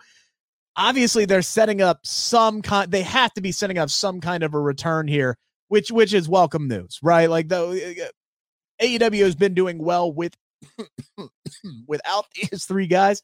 obviously 0.77 1.25
they're 1.25 1.43
setting 1.43 1.83
up 1.83 2.01
some 2.05 2.63
kind 2.63 2.91
they 2.91 3.03
have 3.03 3.33
to 3.35 3.41
be 3.41 3.53
setting 3.53 3.79
up 3.79 3.91
some 3.91 4.21
kind 4.21 4.43
of 4.43 4.55
a 4.55 4.61
return 4.61 5.07
here 5.07 5.37
which 5.69 5.91
which 5.91 6.15
is 6.15 6.29
welcome 6.29 6.69
news 6.69 6.99
right? 7.03 7.29
Like 7.29 7.49
the 7.49 8.09
uh, 8.09 8.85
AEW 8.85 9.25
has 9.25 9.35
been 9.35 9.55
doing 9.55 9.79
well 9.79 10.13
with 10.13 10.35
without 11.87 12.25
these 12.35 12.65
three 12.65 12.87
guys. 12.87 13.23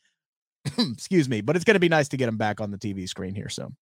Excuse 0.79 1.29
me 1.29 1.41
but 1.41 1.57
it's 1.57 1.65
going 1.65 1.75
to 1.75 1.81
be 1.81 1.89
nice 1.89 2.09
to 2.09 2.17
get 2.17 2.27
them 2.27 2.37
back 2.37 2.61
on 2.61 2.71
the 2.71 2.79
TV 2.79 3.09
screen 3.09 3.35
here 3.35 3.49
so 3.49 3.73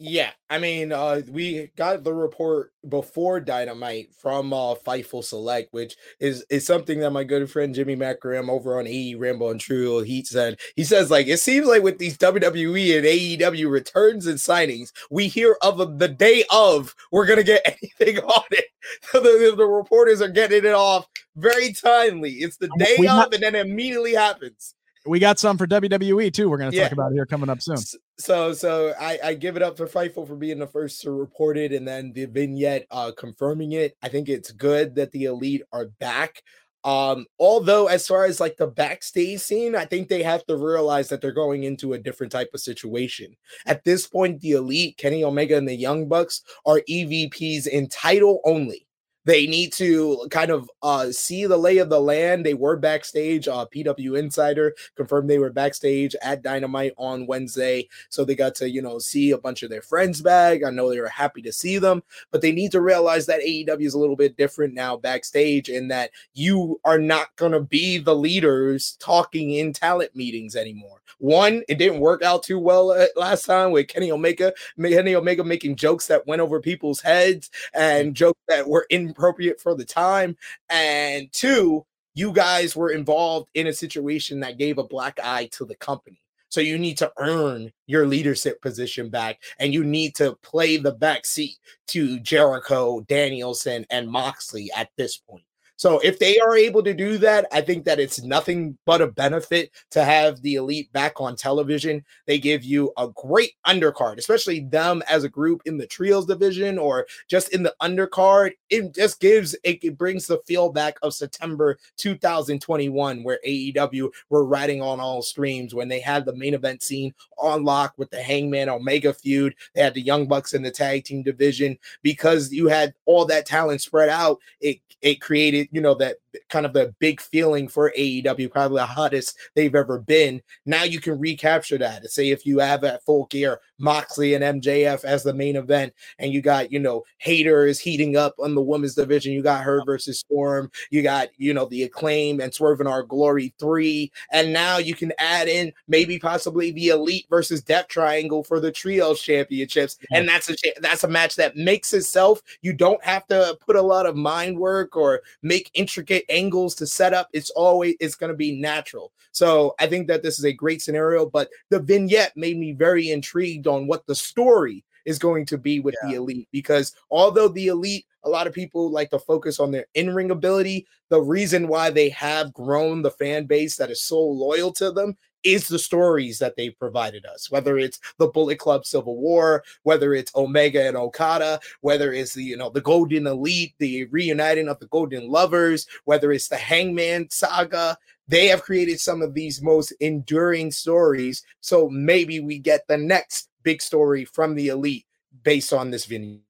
yeah, 0.00 0.30
I 0.48 0.58
mean, 0.58 0.92
uh, 0.92 1.22
we 1.28 1.72
got 1.76 2.04
the 2.04 2.14
report 2.14 2.72
before 2.88 3.40
Dynamite 3.40 4.14
from 4.14 4.52
uh, 4.52 4.76
Fightful 4.76 5.24
Select, 5.24 5.72
which 5.72 5.96
is 6.20 6.46
is 6.50 6.64
something 6.64 7.00
that 7.00 7.10
my 7.10 7.24
good 7.24 7.50
friend 7.50 7.74
Jimmy 7.74 7.96
McGrim 7.96 8.48
over 8.48 8.78
on 8.78 8.86
AE 8.86 9.16
Rambo 9.16 9.50
and 9.50 9.60
True 9.60 10.02
he 10.02 10.22
said. 10.22 10.60
He 10.76 10.84
says 10.84 11.10
like 11.10 11.26
it 11.26 11.40
seems 11.40 11.66
like 11.66 11.82
with 11.82 11.98
these 11.98 12.16
WWE 12.16 12.96
and 12.96 13.06
AEW 13.06 13.68
returns 13.68 14.26
and 14.28 14.38
signings, 14.38 14.92
we 15.10 15.26
hear 15.26 15.56
of 15.62 15.98
the 15.98 16.08
day 16.08 16.44
of 16.48 16.94
we're 17.10 17.26
gonna 17.26 17.42
get 17.42 17.62
anything 17.82 18.18
on 18.18 18.44
it. 18.52 18.66
So 19.12 19.20
the, 19.20 19.54
the 19.54 19.66
reporters 19.66 20.22
are 20.22 20.30
getting 20.30 20.64
it 20.64 20.72
off 20.72 21.06
very 21.36 21.74
timely. 21.74 22.30
It's 22.30 22.56
the 22.56 22.70
day 22.78 22.96
we 22.98 23.06
of, 23.06 23.30
and 23.34 23.42
then 23.42 23.54
it 23.54 23.66
immediately 23.66 24.14
happens 24.14 24.74
we 25.08 25.18
got 25.18 25.38
some 25.38 25.58
for 25.58 25.66
WWE 25.66 26.32
too. 26.32 26.48
We're 26.48 26.58
going 26.58 26.70
to 26.70 26.76
talk 26.76 26.90
yeah. 26.90 26.92
about 26.92 27.12
here 27.12 27.26
coming 27.26 27.48
up 27.48 27.60
soon. 27.62 27.78
So, 28.20 28.52
so 28.52 28.94
I, 28.98 29.18
I 29.22 29.34
give 29.34 29.56
it 29.56 29.62
up 29.62 29.76
to 29.76 29.84
Fightful 29.84 30.26
for 30.26 30.34
being 30.34 30.58
the 30.58 30.66
first 30.66 31.02
to 31.02 31.12
report 31.12 31.56
it, 31.56 31.72
and 31.72 31.86
then 31.86 32.12
the 32.12 32.26
vignette 32.26 32.86
uh, 32.90 33.12
confirming 33.16 33.72
it. 33.72 33.96
I 34.02 34.08
think 34.08 34.28
it's 34.28 34.50
good 34.50 34.96
that 34.96 35.12
the 35.12 35.24
elite 35.24 35.62
are 35.72 35.86
back. 36.00 36.42
Um, 36.82 37.26
although 37.38 37.86
as 37.86 38.06
far 38.06 38.24
as 38.24 38.40
like 38.40 38.56
the 38.56 38.66
backstage 38.66 39.40
scene, 39.40 39.76
I 39.76 39.84
think 39.84 40.08
they 40.08 40.22
have 40.22 40.44
to 40.46 40.56
realize 40.56 41.08
that 41.08 41.20
they're 41.20 41.32
going 41.32 41.64
into 41.64 41.92
a 41.92 41.98
different 41.98 42.32
type 42.32 42.50
of 42.54 42.60
situation. 42.60 43.36
At 43.66 43.84
this 43.84 44.06
point, 44.06 44.40
the 44.40 44.52
elite, 44.52 44.96
Kenny 44.96 45.22
Omega 45.22 45.56
and 45.56 45.68
the 45.68 45.74
Young 45.74 46.08
Bucks 46.08 46.42
are 46.66 46.82
EVPs 46.88 47.68
in 47.68 47.88
title 47.88 48.40
only. 48.44 48.87
They 49.28 49.46
need 49.46 49.74
to 49.74 50.26
kind 50.30 50.50
of 50.50 50.70
uh, 50.82 51.12
see 51.12 51.44
the 51.44 51.58
lay 51.58 51.76
of 51.76 51.90
the 51.90 52.00
land. 52.00 52.46
They 52.46 52.54
were 52.54 52.78
backstage. 52.78 53.46
Uh, 53.46 53.66
PW 53.66 54.18
Insider 54.18 54.74
confirmed 54.96 55.28
they 55.28 55.38
were 55.38 55.50
backstage 55.50 56.16
at 56.22 56.40
Dynamite 56.40 56.94
on 56.96 57.26
Wednesday. 57.26 57.90
So 58.08 58.24
they 58.24 58.34
got 58.34 58.54
to, 58.54 58.70
you 58.70 58.80
know, 58.80 58.98
see 58.98 59.32
a 59.32 59.38
bunch 59.38 59.62
of 59.62 59.68
their 59.68 59.82
friends 59.82 60.22
back. 60.22 60.64
I 60.64 60.70
know 60.70 60.88
they 60.88 60.98
were 60.98 61.08
happy 61.08 61.42
to 61.42 61.52
see 61.52 61.76
them, 61.76 62.02
but 62.30 62.40
they 62.40 62.52
need 62.52 62.72
to 62.72 62.80
realize 62.80 63.26
that 63.26 63.42
AEW 63.42 63.84
is 63.84 63.92
a 63.92 63.98
little 63.98 64.16
bit 64.16 64.38
different 64.38 64.72
now 64.72 64.96
backstage 64.96 65.68
in 65.68 65.88
that 65.88 66.10
you 66.32 66.80
are 66.86 66.98
not 66.98 67.36
going 67.36 67.52
to 67.52 67.60
be 67.60 67.98
the 67.98 68.16
leaders 68.16 68.96
talking 68.98 69.50
in 69.50 69.74
talent 69.74 70.16
meetings 70.16 70.56
anymore. 70.56 71.02
One, 71.18 71.64
it 71.68 71.78
didn't 71.78 72.00
work 72.00 72.22
out 72.22 72.44
too 72.44 72.58
well 72.58 72.92
uh, 72.92 73.06
last 73.16 73.44
time 73.44 73.72
with 73.72 73.88
Kenny 73.88 74.12
Omega, 74.12 74.52
Kenny 74.80 75.16
Omega 75.16 75.42
making 75.42 75.76
jokes 75.76 76.06
that 76.06 76.26
went 76.26 76.40
over 76.40 76.60
people's 76.60 77.00
heads 77.00 77.50
and 77.74 78.14
jokes 78.14 78.40
that 78.46 78.68
were 78.68 78.86
inappropriate 79.18 79.60
for 79.60 79.74
the 79.74 79.84
time. 79.84 80.36
And 80.70 81.32
two, 81.32 81.84
you 82.14 82.32
guys 82.32 82.74
were 82.74 82.90
involved 82.90 83.48
in 83.54 83.66
a 83.66 83.72
situation 83.72 84.40
that 84.40 84.58
gave 84.58 84.78
a 84.78 84.84
black 84.84 85.18
eye 85.22 85.48
to 85.52 85.64
the 85.64 85.76
company. 85.76 86.20
So 86.50 86.62
you 86.62 86.78
need 86.78 86.96
to 86.98 87.12
earn 87.18 87.70
your 87.86 88.06
leadership 88.06 88.62
position 88.62 89.10
back 89.10 89.42
and 89.58 89.74
you 89.74 89.84
need 89.84 90.14
to 90.16 90.34
play 90.36 90.78
the 90.78 90.92
back 90.92 91.26
seat 91.26 91.58
to 91.88 92.18
Jericho, 92.20 93.00
Danielson, 93.00 93.84
and 93.90 94.08
Moxley 94.08 94.70
at 94.74 94.88
this 94.96 95.18
point. 95.18 95.44
So 95.78 96.00
if 96.00 96.18
they 96.18 96.40
are 96.40 96.56
able 96.56 96.82
to 96.82 96.92
do 96.92 97.18
that, 97.18 97.46
I 97.52 97.60
think 97.60 97.84
that 97.84 98.00
it's 98.00 98.20
nothing 98.20 98.76
but 98.84 99.00
a 99.00 99.06
benefit 99.06 99.70
to 99.92 100.04
have 100.04 100.42
the 100.42 100.56
elite 100.56 100.92
back 100.92 101.20
on 101.20 101.36
television. 101.36 102.04
They 102.26 102.40
give 102.40 102.64
you 102.64 102.92
a 102.96 103.08
great 103.14 103.52
undercard, 103.64 104.18
especially 104.18 104.60
them 104.60 105.04
as 105.08 105.22
a 105.22 105.28
group 105.28 105.62
in 105.66 105.78
the 105.78 105.86
trios 105.86 106.26
division 106.26 106.78
or 106.78 107.06
just 107.28 107.54
in 107.54 107.62
the 107.62 107.76
undercard. 107.80 108.54
It 108.70 108.92
just 108.92 109.20
gives 109.20 109.54
it, 109.62 109.96
brings 109.96 110.26
the 110.26 110.40
feel 110.48 110.72
back 110.72 110.98
of 111.02 111.14
September 111.14 111.78
2021, 111.96 113.22
where 113.22 113.38
AEW 113.46 114.10
were 114.30 114.44
riding 114.44 114.82
on 114.82 114.98
all 114.98 115.22
streams 115.22 115.76
when 115.76 115.86
they 115.86 116.00
had 116.00 116.24
the 116.24 116.34
main 116.34 116.54
event 116.54 116.82
scene 116.82 117.14
on 117.38 117.62
lock 117.62 117.94
with 117.96 118.10
the 118.10 118.20
Hangman 118.20 118.68
Omega 118.68 119.14
feud. 119.14 119.54
They 119.76 119.82
had 119.82 119.94
the 119.94 120.02
Young 120.02 120.26
Bucks 120.26 120.54
in 120.54 120.62
the 120.62 120.72
tag 120.72 121.04
team 121.04 121.22
division 121.22 121.78
because 122.02 122.52
you 122.52 122.66
had 122.66 122.94
all 123.06 123.24
that 123.26 123.46
talent 123.46 123.80
spread 123.80 124.08
out. 124.08 124.40
It 124.60 124.80
it 125.00 125.20
created, 125.20 125.67
you 125.70 125.80
know, 125.80 125.94
that 125.94 126.16
kind 126.48 126.66
of 126.66 126.72
the 126.72 126.94
big 126.98 127.20
feeling 127.20 127.68
for 127.68 127.92
AEW, 127.96 128.50
probably 128.50 128.78
the 128.78 128.86
hottest 128.86 129.36
they've 129.54 129.74
ever 129.74 129.98
been. 129.98 130.40
Now 130.66 130.84
you 130.84 131.00
can 131.00 131.18
recapture 131.18 131.78
that. 131.78 132.10
Say 132.10 132.30
if 132.30 132.46
you 132.46 132.58
have 132.58 132.84
at 132.84 133.04
full 133.04 133.26
gear 133.26 133.60
Moxley 133.78 134.34
and 134.34 134.62
MJF 134.62 135.04
as 135.04 135.22
the 135.22 135.34
main 135.34 135.56
event, 135.56 135.92
and 136.18 136.32
you 136.32 136.40
got, 136.40 136.72
you 136.72 136.78
know, 136.78 137.04
haters 137.18 137.78
heating 137.78 138.16
up 138.16 138.34
on 138.38 138.54
the 138.54 138.62
women's 138.62 138.94
division. 138.94 139.32
You 139.32 139.42
got 139.42 139.62
her 139.62 139.82
versus 139.84 140.20
Storm, 140.20 140.70
you 140.90 141.02
got, 141.02 141.28
you 141.36 141.54
know, 141.54 141.66
the 141.66 141.84
acclaim 141.84 142.40
and 142.40 142.52
Swerve 142.52 142.80
in 142.80 142.86
Our 142.86 143.02
Glory 143.02 143.54
three. 143.58 144.10
And 144.32 144.52
now 144.52 144.78
you 144.78 144.94
can 144.94 145.12
add 145.18 145.48
in 145.48 145.72
maybe 145.86 146.18
possibly 146.18 146.70
the 146.70 146.88
elite 146.88 147.26
versus 147.30 147.62
Death 147.62 147.88
Triangle 147.88 148.42
for 148.42 148.60
the 148.60 148.72
trios 148.72 149.20
championships. 149.22 149.98
And 150.12 150.28
that's 150.28 150.50
a 150.50 150.56
that's 150.80 151.04
a 151.04 151.08
match 151.08 151.36
that 151.36 151.56
makes 151.56 151.92
itself. 151.92 152.42
You 152.62 152.72
don't 152.72 153.02
have 153.04 153.26
to 153.28 153.56
put 153.64 153.76
a 153.76 153.82
lot 153.82 154.06
of 154.06 154.16
mind 154.16 154.58
work 154.58 154.96
or 154.96 155.22
make 155.42 155.57
intricate 155.74 156.24
angles 156.28 156.74
to 156.76 156.86
set 156.86 157.14
up. 157.14 157.28
It's 157.32 157.50
always 157.50 157.96
it's 158.00 158.14
going 158.14 158.32
to 158.32 158.36
be 158.36 158.60
natural. 158.60 159.12
So 159.32 159.74
I 159.78 159.86
think 159.86 160.08
that 160.08 160.22
this 160.22 160.38
is 160.38 160.44
a 160.44 160.52
great 160.52 160.82
scenario. 160.82 161.26
But 161.26 161.48
the 161.70 161.80
vignette 161.80 162.36
made 162.36 162.58
me 162.58 162.72
very 162.72 163.10
intrigued 163.10 163.66
on 163.66 163.86
what 163.86 164.06
the 164.06 164.14
story 164.14 164.84
is 165.04 165.18
going 165.18 165.46
to 165.46 165.56
be 165.56 165.80
with 165.80 165.94
yeah. 166.02 166.10
the 166.10 166.14
elite 166.16 166.48
because 166.52 166.94
although 167.10 167.48
the 167.48 167.68
elite 167.68 168.04
a 168.24 168.28
lot 168.28 168.46
of 168.46 168.52
people 168.52 168.90
like 168.90 169.08
to 169.08 169.18
focus 169.18 169.58
on 169.58 169.70
their 169.70 169.86
in-ring 169.94 170.30
ability 170.30 170.86
the 171.08 171.20
reason 171.20 171.66
why 171.66 171.88
they 171.88 172.10
have 172.10 172.52
grown 172.52 173.00
the 173.00 173.10
fan 173.10 173.46
base 173.46 173.76
that 173.76 173.90
is 173.90 174.02
so 174.02 174.20
loyal 174.20 174.70
to 174.70 174.90
them 174.90 175.16
is 175.44 175.68
the 175.68 175.78
stories 175.78 176.38
that 176.38 176.56
they've 176.56 176.78
provided 176.78 177.24
us, 177.26 177.50
whether 177.50 177.78
it's 177.78 177.98
the 178.18 178.28
Bullet 178.28 178.58
Club 178.58 178.84
Civil 178.84 179.16
War, 179.16 179.62
whether 179.82 180.14
it's 180.14 180.34
Omega 180.34 180.86
and 180.86 180.96
Okada, 180.96 181.60
whether 181.80 182.12
it's 182.12 182.34
the 182.34 182.42
you 182.42 182.56
know 182.56 182.70
the 182.70 182.80
Golden 182.80 183.26
Elite, 183.26 183.74
the 183.78 184.04
reuniting 184.06 184.68
of 184.68 184.78
the 184.78 184.86
Golden 184.88 185.28
Lovers, 185.28 185.86
whether 186.04 186.32
it's 186.32 186.48
the 186.48 186.56
Hangman 186.56 187.28
saga. 187.30 187.96
They 188.26 188.46
have 188.48 188.62
created 188.62 189.00
some 189.00 189.22
of 189.22 189.32
these 189.32 189.62
most 189.62 189.92
enduring 190.00 190.70
stories. 190.70 191.42
So 191.60 191.88
maybe 191.88 192.40
we 192.40 192.58
get 192.58 192.86
the 192.86 192.98
next 192.98 193.48
big 193.62 193.80
story 193.80 194.26
from 194.26 194.54
the 194.54 194.68
elite 194.68 195.06
based 195.44 195.72
on 195.72 195.90
this 195.90 196.04
video. 196.04 196.40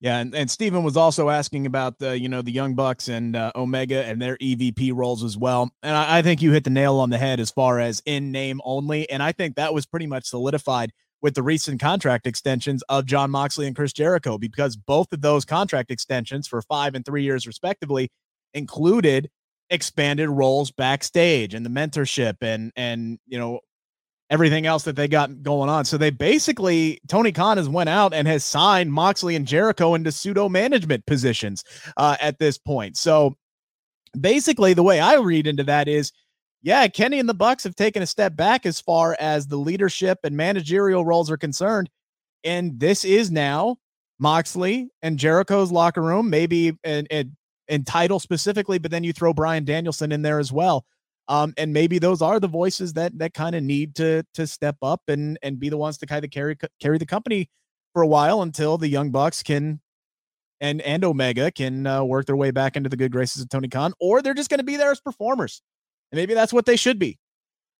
Yeah, 0.00 0.18
and, 0.18 0.34
and 0.34 0.50
Steven 0.50 0.82
was 0.82 0.96
also 0.96 1.30
asking 1.30 1.64
about 1.64 1.98
the 1.98 2.18
you 2.18 2.28
know 2.28 2.42
the 2.42 2.52
Young 2.52 2.74
Bucks 2.74 3.08
and 3.08 3.34
uh, 3.34 3.52
Omega 3.56 4.04
and 4.04 4.20
their 4.20 4.36
EVP 4.36 4.94
roles 4.94 5.24
as 5.24 5.38
well. 5.38 5.70
And 5.82 5.96
I, 5.96 6.18
I 6.18 6.22
think 6.22 6.42
you 6.42 6.52
hit 6.52 6.64
the 6.64 6.70
nail 6.70 6.96
on 6.96 7.10
the 7.10 7.18
head 7.18 7.40
as 7.40 7.50
far 7.50 7.80
as 7.80 8.02
in 8.04 8.30
name 8.30 8.60
only. 8.64 9.08
And 9.08 9.22
I 9.22 9.32
think 9.32 9.56
that 9.56 9.72
was 9.72 9.86
pretty 9.86 10.06
much 10.06 10.26
solidified 10.26 10.92
with 11.22 11.34
the 11.34 11.42
recent 11.42 11.80
contract 11.80 12.26
extensions 12.26 12.82
of 12.90 13.06
Jon 13.06 13.30
Moxley 13.30 13.66
and 13.66 13.74
Chris 13.74 13.92
Jericho 13.92 14.36
because 14.36 14.76
both 14.76 15.12
of 15.12 15.22
those 15.22 15.46
contract 15.46 15.90
extensions 15.90 16.46
for 16.46 16.60
five 16.62 16.94
and 16.94 17.04
three 17.04 17.22
years 17.22 17.46
respectively 17.46 18.10
included 18.52 19.30
expanded 19.70 20.28
roles 20.28 20.70
backstage 20.70 21.54
and 21.54 21.66
the 21.66 21.70
mentorship 21.70 22.36
and 22.42 22.70
and 22.76 23.18
you 23.26 23.38
know 23.38 23.60
everything 24.30 24.66
else 24.66 24.84
that 24.84 24.96
they 24.96 25.08
got 25.08 25.42
going 25.42 25.70
on. 25.70 25.84
So 25.84 25.96
they 25.96 26.10
basically 26.10 27.00
Tony 27.08 27.32
Khan 27.32 27.56
has 27.56 27.68
went 27.68 27.88
out 27.88 28.12
and 28.12 28.26
has 28.26 28.44
signed 28.44 28.92
Moxley 28.92 29.36
and 29.36 29.46
Jericho 29.46 29.94
into 29.94 30.10
pseudo 30.12 30.48
management 30.48 31.06
positions 31.06 31.64
uh, 31.96 32.16
at 32.20 32.38
this 32.38 32.58
point. 32.58 32.96
So 32.96 33.36
basically, 34.18 34.74
the 34.74 34.82
way 34.82 35.00
I 35.00 35.16
read 35.16 35.46
into 35.46 35.64
that 35.64 35.88
is, 35.88 36.12
yeah, 36.62 36.88
Kenny 36.88 37.20
and 37.20 37.28
the 37.28 37.34
Bucks 37.34 37.62
have 37.64 37.76
taken 37.76 38.02
a 38.02 38.06
step 38.06 38.34
back 38.34 38.66
as 38.66 38.80
far 38.80 39.16
as 39.20 39.46
the 39.46 39.56
leadership 39.58 40.18
and 40.24 40.36
managerial 40.36 41.04
roles 41.04 41.30
are 41.30 41.36
concerned, 41.36 41.88
and 42.42 42.80
this 42.80 43.04
is 43.04 43.30
now 43.30 43.76
Moxley 44.18 44.88
and 45.02 45.18
Jericho's 45.18 45.70
locker 45.70 46.02
room, 46.02 46.28
maybe 46.28 46.76
and 46.82 47.06
in 47.68 47.84
title 47.84 48.18
specifically, 48.18 48.78
but 48.78 48.90
then 48.90 49.04
you 49.04 49.12
throw 49.12 49.32
Bryan 49.32 49.64
Danielson 49.64 50.12
in 50.12 50.22
there 50.22 50.38
as 50.38 50.52
well. 50.52 50.84
Um, 51.28 51.54
and 51.56 51.72
maybe 51.72 51.98
those 51.98 52.22
are 52.22 52.38
the 52.38 52.48
voices 52.48 52.92
that 52.92 53.18
that 53.18 53.34
kind 53.34 53.56
of 53.56 53.62
need 53.62 53.96
to 53.96 54.24
to 54.34 54.46
step 54.46 54.76
up 54.82 55.02
and 55.08 55.38
and 55.42 55.58
be 55.58 55.68
the 55.68 55.76
ones 55.76 55.98
to 55.98 56.06
kind 56.06 56.24
of 56.24 56.30
carry 56.30 56.56
carry 56.80 56.98
the 56.98 57.06
company 57.06 57.50
for 57.92 58.02
a 58.02 58.06
while 58.06 58.42
until 58.42 58.78
the 58.78 58.88
young 58.88 59.10
bucks 59.10 59.42
can 59.42 59.80
and 60.60 60.80
and 60.82 61.04
Omega 61.04 61.50
can 61.50 61.86
uh, 61.86 62.04
work 62.04 62.26
their 62.26 62.36
way 62.36 62.50
back 62.50 62.76
into 62.76 62.88
the 62.88 62.96
good 62.96 63.12
graces 63.12 63.42
of 63.42 63.48
Tony 63.48 63.68
Khan, 63.68 63.92
or 64.00 64.22
they're 64.22 64.34
just 64.34 64.50
going 64.50 64.58
to 64.58 64.64
be 64.64 64.76
there 64.76 64.90
as 64.90 65.00
performers, 65.00 65.62
and 66.12 66.18
maybe 66.18 66.34
that's 66.34 66.52
what 66.52 66.66
they 66.66 66.76
should 66.76 66.98
be. 66.98 67.18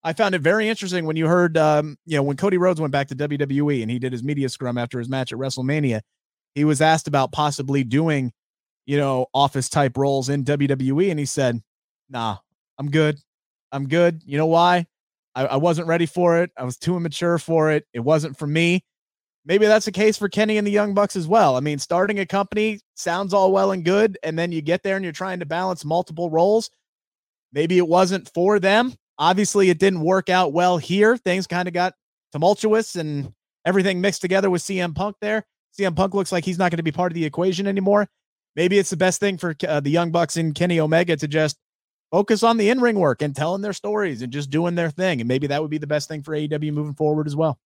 I 0.03 0.13
found 0.13 0.35
it 0.35 0.41
very 0.41 0.69
interesting 0.69 1.05
when 1.05 1.17
you 1.17 1.27
heard, 1.27 1.57
um, 1.57 1.97
you 2.07 2.17
know, 2.17 2.23
when 2.23 2.37
Cody 2.37 2.59
Rhodes 2.59 2.81
went 2.81 2.93
back 2.93 3.09
to 3.09 3.17
WWE 3.17 3.83
and 3.83 3.91
he 3.91 3.99
did 3.99 4.13
his 4.13 4.23
media 4.23 4.49
scrum 4.49 4.79
after 4.79 5.01
his 5.01 5.09
match 5.09 5.33
at 5.33 5.39
WrestleMania, 5.39 6.01
he 6.55 6.65
was 6.65 6.81
asked 6.81 7.09
about 7.09 7.33
possibly 7.33 7.83
doing, 7.83 8.33
you 8.85 8.99
know, 8.99 9.27
office 9.35 9.69
type 9.69 9.97
roles 9.97 10.29
in 10.29 10.45
WWE, 10.45 11.11
and 11.11 11.19
he 11.19 11.27
said, 11.27 11.61
"Nah, 12.09 12.39
I'm 12.79 12.91
good. 12.91 13.19
I'm 13.77 13.89
good. 13.89 14.23
You 14.25 14.39
know 14.39 14.47
why? 14.47 14.87
I, 15.35 15.47
I 15.47 15.57
wasn't 15.57 15.87
ready 15.87 16.07
for 16.07 16.43
it. 16.43 16.51
I 16.57 16.65
was 16.65 16.77
too 16.77 16.97
immature 16.97 17.39
for 17.39 17.71
it. 17.71 17.87
It 17.93 18.01
wasn't 18.01 18.37
for 18.37 18.47
me. 18.47 18.85
Maybe 19.45 19.67
that's 19.67 19.85
the 19.85 19.93
case 19.93 20.17
for 20.17 20.29
Kenny 20.29 20.59
and 20.59 20.67
the 20.67 20.73
Young 20.73 20.93
Bucks 20.93 21.15
as 21.15 21.29
well. 21.29 21.57
I 21.57 21.61
mean, 21.61 21.79
starting 21.79 22.19
a 22.19 22.27
company 22.27 22.81
sounds 22.97 23.33
all 23.33 23.53
well 23.53 23.71
and 23.71 23.85
good, 23.85 24.19
and 24.25 24.37
then 24.37 24.51
you 24.51 24.61
get 24.61 24.83
there 24.83 24.97
and 24.97 25.05
you're 25.05 25.13
trying 25.13 25.39
to 25.39 25.47
balance 25.47 25.85
multiple 25.85 26.31
roles. 26.31 26.71
Maybe 27.53 27.79
it 27.79 27.87
wasn't 27.87 28.29
for 28.35 28.59
them. 28.59 28.95
Obviously, 29.19 29.71
it 29.71 29.79
didn't 29.79 30.01
work 30.01 30.29
out 30.29 30.53
well 30.53 30.79
here. 30.79 31.17
Things 31.17 31.47
kind 31.47 31.69
of 31.69 31.75
got 31.75 31.95
tumultuous 32.33 32.97
and 32.97 33.33
everything 33.65 34.01
mixed 34.01 34.21
together 34.21 34.51
with 34.51 34.63
CM 34.63 34.95
Punk 34.95 35.17
there. 35.21 35.47
CM 35.79 35.95
Punk 35.95 36.15
looks 36.15 36.33
like 36.33 36.45
he's 36.45 36.59
not 36.59 36.71
going 36.71 36.79
to 36.79 36.83
be 36.83 36.93
part 36.93 37.13
of 37.13 37.15
the 37.15 37.25
equation 37.25 37.67
anymore. 37.69 38.09
Maybe 38.57 38.79
it's 38.79 38.91
the 38.91 38.97
best 38.97 39.21
thing 39.21 39.39
for 39.39 39.55
uh, 39.69 39.81
the 39.81 39.91
Young 39.91 40.11
Bucks 40.11 40.37
and 40.37 40.55
Kenny 40.55 40.81
Omega 40.81 41.17
to 41.17 41.29
just 41.29 41.57
focus 42.11 42.43
on 42.43 42.57
the 42.57 42.69
in-ring 42.69 42.99
work 42.99 43.23
and 43.23 43.35
telling 43.35 43.63
their 43.63 43.73
stories 43.73 44.23
and 44.23 44.33
just 44.33 44.51
doing 44.51 44.75
their 44.75 44.91
thing. 44.91 45.21
And 45.21 45.29
maybe 45.29 45.47
that 45.49 45.61
would 45.61 45.71
be 45.71 45.79
the 45.79 45.87
best 45.87 46.09
thing 46.09 46.23
for 46.23 46.33
AEW 46.33 46.73
moving 46.73 46.95
forward 46.95 47.27
as 47.27 47.37
well. 47.37 47.59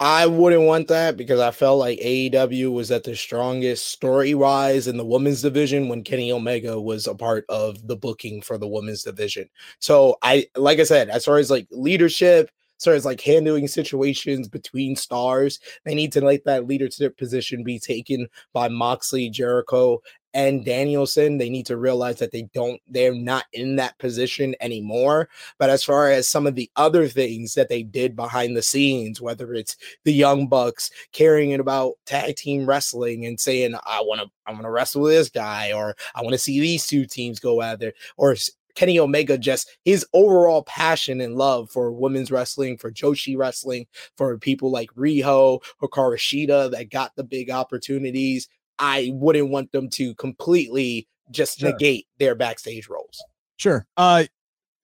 I 0.00 0.26
wouldn't 0.26 0.62
want 0.62 0.88
that 0.88 1.16
because 1.16 1.38
I 1.38 1.52
felt 1.52 1.78
like 1.78 2.00
AEW 2.00 2.72
was 2.72 2.90
at 2.90 3.04
the 3.04 3.14
strongest 3.14 3.90
story 3.90 4.34
wise 4.34 4.88
in 4.88 4.96
the 4.96 5.04
women's 5.04 5.40
division 5.40 5.88
when 5.88 6.02
Kenny 6.02 6.32
Omega 6.32 6.80
was 6.80 7.06
a 7.06 7.14
part 7.14 7.44
of 7.48 7.86
the 7.86 7.96
booking 7.96 8.42
for 8.42 8.58
the 8.58 8.66
women's 8.66 9.04
division. 9.04 9.48
So 9.78 10.16
I 10.20 10.46
like 10.56 10.80
I 10.80 10.84
said, 10.84 11.10
as 11.10 11.24
far 11.24 11.38
as 11.38 11.48
like 11.48 11.68
leadership, 11.70 12.50
as 12.76 12.84
far 12.84 12.94
as 12.94 13.04
like 13.04 13.20
handling 13.20 13.68
situations 13.68 14.48
between 14.48 14.96
stars, 14.96 15.60
they 15.84 15.94
need 15.94 16.10
to 16.12 16.20
let 16.20 16.44
that 16.44 16.66
leadership 16.66 17.16
position 17.16 17.62
be 17.62 17.78
taken 17.78 18.26
by 18.52 18.68
Moxley, 18.68 19.30
Jericho, 19.30 20.02
and 20.34 20.64
Danielson, 20.64 21.38
they 21.38 21.48
need 21.48 21.66
to 21.66 21.76
realize 21.76 22.18
that 22.18 22.32
they 22.32 22.42
don't, 22.52 22.80
they're 22.88 23.14
not 23.14 23.44
in 23.52 23.76
that 23.76 23.96
position 23.98 24.54
anymore. 24.60 25.28
But 25.58 25.70
as 25.70 25.84
far 25.84 26.10
as 26.10 26.28
some 26.28 26.46
of 26.46 26.56
the 26.56 26.70
other 26.76 27.08
things 27.08 27.54
that 27.54 27.68
they 27.68 27.84
did 27.84 28.16
behind 28.16 28.56
the 28.56 28.62
scenes, 28.62 29.20
whether 29.20 29.54
it's 29.54 29.76
the 30.04 30.12
Young 30.12 30.48
Bucks 30.48 30.90
caring 31.12 31.54
about 31.54 31.94
tag 32.04 32.36
team 32.36 32.66
wrestling 32.66 33.24
and 33.24 33.38
saying, 33.38 33.74
I 33.86 34.00
want 34.00 34.20
to, 34.20 34.30
I 34.46 34.52
want 34.52 34.64
to 34.64 34.70
wrestle 34.70 35.02
with 35.02 35.12
this 35.12 35.30
guy, 35.30 35.72
or 35.72 35.94
I 36.14 36.22
want 36.22 36.32
to 36.32 36.38
see 36.38 36.60
these 36.60 36.86
two 36.86 37.06
teams 37.06 37.38
go 37.38 37.62
out 37.62 37.78
there, 37.78 37.94
or 38.16 38.34
Kenny 38.74 38.98
Omega 38.98 39.38
just 39.38 39.76
his 39.84 40.04
overall 40.12 40.64
passion 40.64 41.20
and 41.20 41.36
love 41.36 41.70
for 41.70 41.92
women's 41.92 42.30
wrestling, 42.30 42.76
for 42.76 42.90
Joshi 42.90 43.36
wrestling, 43.36 43.86
for 44.16 44.36
people 44.38 44.70
like 44.70 44.90
Riho 44.94 45.62
or 45.80 45.88
Shida 46.16 46.70
that 46.72 46.90
got 46.90 47.14
the 47.14 47.24
big 47.24 47.50
opportunities. 47.50 48.48
I 48.78 49.10
wouldn't 49.14 49.50
want 49.50 49.72
them 49.72 49.88
to 49.90 50.14
completely 50.16 51.08
just 51.30 51.58
sure. 51.58 51.72
negate 51.72 52.06
their 52.18 52.34
backstage 52.34 52.88
roles. 52.88 53.22
Sure. 53.56 53.86
Uh 53.96 54.24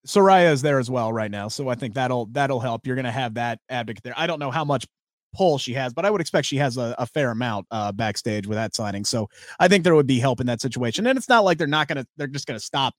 Saraya 0.07 0.51
is 0.53 0.63
there 0.63 0.79
as 0.79 0.91
well 0.91 1.13
right 1.13 1.31
now, 1.31 1.49
so 1.49 1.69
I 1.69 1.75
think 1.75 1.95
that'll 1.95 2.27
that'll 2.27 2.61
help. 2.61 2.87
You're 2.87 2.97
gonna 2.97 3.11
have 3.11 3.35
that 3.35 3.59
advocate 3.69 4.03
there. 4.03 4.15
I 4.17 4.27
don't 4.27 4.39
know 4.39 4.51
how 4.51 4.65
much 4.65 4.87
pull 5.35 5.59
she 5.59 5.75
has, 5.75 5.93
but 5.93 6.05
I 6.05 6.11
would 6.11 6.21
expect 6.21 6.47
she 6.47 6.57
has 6.57 6.77
a, 6.77 6.95
a 6.99 7.07
fair 7.07 7.31
amount 7.31 7.67
uh, 7.71 7.93
backstage 7.93 8.47
with 8.47 8.57
that 8.57 8.75
signing. 8.75 9.05
So 9.05 9.29
I 9.59 9.69
think 9.69 9.85
there 9.85 9.95
would 9.95 10.07
be 10.07 10.19
help 10.19 10.41
in 10.41 10.47
that 10.47 10.61
situation. 10.61 11.07
And 11.07 11.17
it's 11.19 11.29
not 11.29 11.45
like 11.45 11.59
they're 11.59 11.67
not 11.67 11.89
gonna 11.89 12.07
they're 12.17 12.27
just 12.27 12.47
gonna 12.47 12.61
stop 12.61 12.95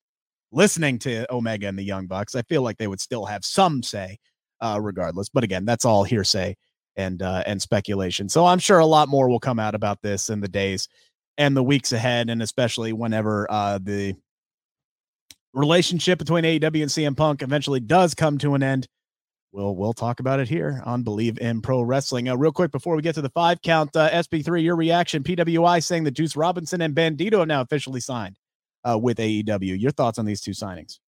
listening 0.52 1.00
to 1.00 1.32
Omega 1.34 1.68
and 1.68 1.78
the 1.78 1.84
Young 1.84 2.08
Bucks. 2.08 2.36
I 2.36 2.44
feel 2.44 2.62
like 2.62 2.78
they 2.78 2.88
would 2.88 3.02
still 3.02 3.26
have 3.26 3.44
some 3.44 3.82
say, 3.82 4.20
uh, 4.62 4.80
regardless. 4.82 5.30
But 5.30 5.44
again, 5.44 5.66
that's 5.66 5.86
all 5.86 6.04
hearsay 6.04 6.56
and 7.02 7.22
uh, 7.22 7.44
and 7.46 7.62
speculation. 7.62 8.30
So 8.30 8.46
I'm 8.46 8.60
sure 8.60 8.80
a 8.80 8.86
lot 8.86 9.10
more 9.10 9.30
will 9.30 9.40
come 9.40 9.60
out 9.60 9.76
about 9.76 10.02
this 10.02 10.30
in 10.30 10.40
the 10.40 10.48
days 10.48 10.88
and 11.38 11.56
the 11.56 11.64
weeks 11.64 11.92
ahead, 11.92 12.30
and 12.30 12.42
especially 12.42 12.94
whenever 12.94 13.48
uh, 13.50 13.80
the 13.82 14.16
relationship 15.54 16.20
between 16.20 16.44
AEW 16.44 16.82
and 16.82 16.92
CM 16.92 17.18
Punk 17.18 17.42
eventually 17.42 17.80
does 17.80 18.14
come 18.14 18.38
to 18.40 18.56
an 18.56 18.64
end. 18.64 18.88
We'll 19.52 19.76
we'll 19.76 19.94
talk 19.94 20.22
about 20.22 20.40
it 20.40 20.48
here 20.48 20.82
on 20.86 21.04
Bleav 21.04 21.38
in 21.40 21.62
Pro 21.62 21.82
Wrestling. 21.82 22.30
Uh, 22.30 22.36
real 22.36 22.54
quick 22.54 22.72
before 22.72 22.96
we 22.96 23.02
get 23.02 23.16
to 23.16 23.22
the 23.22 23.30
five 23.30 23.62
count, 23.62 23.96
uh, 23.96 24.10
SP3, 24.10 24.64
your 24.64 24.78
reaction. 24.78 25.24
PWI 25.24 25.84
saying 25.84 26.06
that 26.06 26.12
Juice 26.12 26.38
Robinson 26.38 26.82
and 26.82 26.96
Bandito 26.96 27.40
have 27.40 27.48
now 27.50 27.62
officially 27.62 28.00
signed 28.00 28.38
uh, 28.90 28.98
with 28.98 29.18
AEW. 29.18 29.80
Your 29.80 29.92
thoughts 29.92 30.18
on 30.18 30.26
these 30.26 30.40
two 30.40 30.52
signings? 30.52 31.00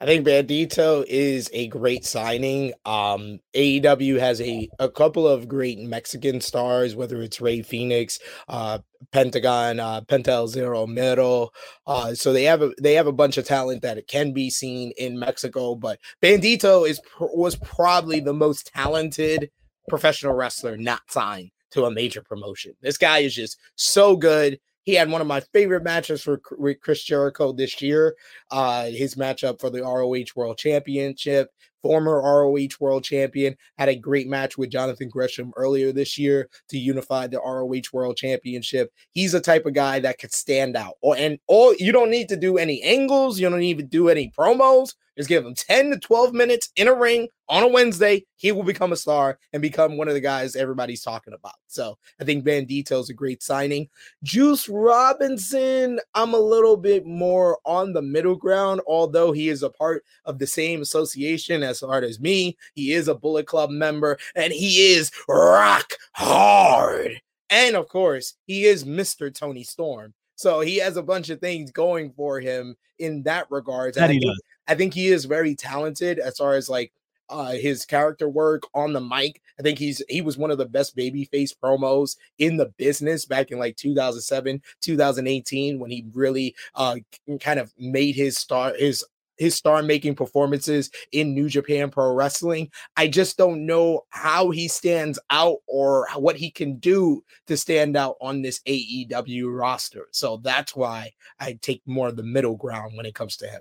I 0.00 0.06
think 0.06 0.24
Bandito 0.24 1.04
is 1.08 1.50
a 1.52 1.66
great 1.66 2.04
signing. 2.04 2.72
Um, 2.84 3.40
AEW 3.54 4.20
has 4.20 4.40
a, 4.40 4.68
a 4.78 4.88
couple 4.88 5.26
of 5.26 5.48
great 5.48 5.80
Mexican 5.80 6.40
stars, 6.40 6.94
whether 6.94 7.20
it's 7.20 7.40
Rey 7.40 7.62
Fenix, 7.62 8.20
uh, 8.48 8.78
Pentagon, 9.10 9.80
uh, 9.80 10.02
Penta 10.02 10.28
El 10.28 10.46
Zero 10.46 10.86
Miedo. 10.86 11.48
Uh, 11.84 12.14
so 12.14 12.32
they 12.32 12.44
have 12.44 12.62
a 12.62 12.70
they 12.80 12.94
have 12.94 13.08
a 13.08 13.12
bunch 13.12 13.38
of 13.38 13.44
talent 13.44 13.82
that 13.82 14.06
can 14.06 14.32
be 14.32 14.50
seen 14.50 14.92
in 14.98 15.18
Mexico. 15.18 15.74
But 15.74 15.98
Bandito 16.22 16.88
is 16.88 17.00
was 17.18 17.56
probably 17.56 18.20
the 18.20 18.34
most 18.34 18.70
talented 18.72 19.50
professional 19.88 20.34
wrestler 20.34 20.76
not 20.76 21.02
signed 21.08 21.50
to 21.72 21.86
a 21.86 21.90
major 21.90 22.22
promotion. 22.22 22.72
This 22.80 22.98
guy 22.98 23.18
is 23.18 23.34
just 23.34 23.58
so 23.74 24.16
good. 24.16 24.60
He 24.88 24.94
had 24.94 25.10
one 25.10 25.20
of 25.20 25.26
my 25.26 25.40
favorite 25.52 25.84
matches 25.84 26.22
for 26.22 26.38
Chris 26.38 27.04
Jericho 27.04 27.52
this 27.52 27.82
year. 27.82 28.16
Uh, 28.50 28.86
his 28.86 29.16
matchup 29.16 29.60
for 29.60 29.68
the 29.68 29.82
ROH 29.82 30.32
World 30.34 30.56
Championship. 30.56 31.50
Former 31.82 32.22
ROH 32.22 32.68
World 32.80 33.04
Champion 33.04 33.54
had 33.76 33.90
a 33.90 33.94
great 33.94 34.28
match 34.28 34.56
with 34.56 34.70
Jonathan 34.70 35.10
Gresham 35.10 35.52
earlier 35.58 35.92
this 35.92 36.16
year 36.16 36.48
to 36.70 36.78
unify 36.78 37.26
the 37.26 37.38
ROH 37.38 37.90
World 37.92 38.16
Championship. 38.16 38.90
He's 39.12 39.34
a 39.34 39.42
type 39.42 39.66
of 39.66 39.74
guy 39.74 40.00
that 40.00 40.18
could 40.18 40.32
stand 40.32 40.74
out. 40.74 40.94
Or 41.02 41.14
and 41.18 41.38
all 41.48 41.74
you 41.78 41.92
don't 41.92 42.08
need 42.08 42.30
to 42.30 42.36
do 42.38 42.56
any 42.56 42.80
angles. 42.82 43.38
You 43.38 43.50
don't 43.50 43.60
even 43.60 43.88
do 43.88 44.08
any 44.08 44.32
promos. 44.38 44.94
Just 45.18 45.28
give 45.28 45.44
him 45.44 45.54
10 45.54 45.90
to 45.90 45.98
12 45.98 46.32
minutes 46.32 46.70
in 46.76 46.86
a 46.86 46.94
ring 46.94 47.26
on 47.48 47.64
a 47.64 47.68
Wednesday. 47.68 48.24
He 48.36 48.52
will 48.52 48.62
become 48.62 48.92
a 48.92 48.96
star 48.96 49.36
and 49.52 49.60
become 49.60 49.96
one 49.96 50.06
of 50.06 50.14
the 50.14 50.20
guys 50.20 50.54
everybody's 50.54 51.02
talking 51.02 51.34
about. 51.34 51.56
So 51.66 51.98
I 52.20 52.24
think 52.24 52.44
Bandito 52.44 53.00
is 53.00 53.10
a 53.10 53.14
great 53.14 53.42
signing. 53.42 53.88
Juice 54.22 54.68
Robinson, 54.68 55.98
I'm 56.14 56.34
a 56.34 56.38
little 56.38 56.76
bit 56.76 57.04
more 57.04 57.58
on 57.64 57.92
the 57.92 58.00
middle 58.00 58.36
ground, 58.36 58.80
although 58.86 59.32
he 59.32 59.48
is 59.48 59.64
a 59.64 59.70
part 59.70 60.04
of 60.24 60.38
the 60.38 60.46
same 60.46 60.82
association 60.82 61.64
as 61.64 61.80
hard 61.80 62.04
as 62.04 62.20
me. 62.20 62.56
He 62.74 62.92
is 62.92 63.08
a 63.08 63.14
Bullet 63.14 63.48
Club 63.48 63.70
member 63.70 64.18
and 64.36 64.52
he 64.52 64.92
is 64.92 65.10
rock 65.28 65.94
hard. 66.12 67.20
And 67.50 67.74
of 67.74 67.88
course, 67.88 68.34
he 68.46 68.66
is 68.66 68.84
Mr. 68.84 69.34
Toni 69.34 69.64
Storm. 69.64 70.14
So 70.36 70.60
he 70.60 70.76
has 70.76 70.96
a 70.96 71.02
bunch 71.02 71.28
of 71.30 71.40
things 71.40 71.72
going 71.72 72.12
for 72.12 72.38
him 72.38 72.76
in 73.00 73.24
that 73.24 73.50
regard. 73.50 73.94
That 73.94 74.10
he 74.10 74.20
does. 74.20 74.40
I 74.68 74.74
think 74.74 74.94
he 74.94 75.08
is 75.08 75.24
very 75.24 75.54
talented 75.54 76.18
as 76.18 76.36
far 76.36 76.54
as 76.54 76.68
like 76.68 76.92
uh, 77.30 77.52
his 77.52 77.84
character 77.84 78.28
work 78.28 78.62
on 78.74 78.92
the 78.92 79.00
mic. 79.00 79.42
I 79.58 79.62
think 79.62 79.78
he's 79.78 80.02
he 80.08 80.20
was 80.20 80.38
one 80.38 80.50
of 80.50 80.58
the 80.58 80.66
best 80.66 80.96
babyface 80.96 81.52
promos 81.62 82.16
in 82.38 82.56
the 82.56 82.72
business 82.76 83.24
back 83.24 83.50
in 83.50 83.58
like 83.58 83.76
2007, 83.76 84.62
2018 84.80 85.78
when 85.78 85.90
he 85.90 86.06
really 86.14 86.54
uh 86.74 86.96
kind 87.40 87.58
of 87.58 87.72
made 87.78 88.14
his 88.14 88.38
star 88.38 88.74
his 88.78 89.04
his 89.36 89.54
star 89.54 89.82
making 89.82 90.16
performances 90.16 90.90
in 91.12 91.32
New 91.34 91.48
Japan 91.48 91.90
Pro 91.90 92.12
Wrestling. 92.12 92.70
I 92.96 93.08
just 93.08 93.36
don't 93.36 93.66
know 93.66 94.02
how 94.10 94.50
he 94.50 94.68
stands 94.68 95.18
out 95.30 95.58
or 95.66 96.08
what 96.16 96.36
he 96.36 96.50
can 96.50 96.78
do 96.78 97.22
to 97.46 97.56
stand 97.56 97.96
out 97.96 98.16
on 98.20 98.42
this 98.42 98.60
AEW 98.66 99.56
roster. 99.56 100.08
So 100.10 100.38
that's 100.38 100.74
why 100.74 101.12
I 101.38 101.58
take 101.62 101.82
more 101.86 102.08
of 102.08 102.16
the 102.16 102.24
middle 102.24 102.56
ground 102.56 102.96
when 102.96 103.06
it 103.06 103.14
comes 103.14 103.36
to 103.36 103.46
him. 103.46 103.60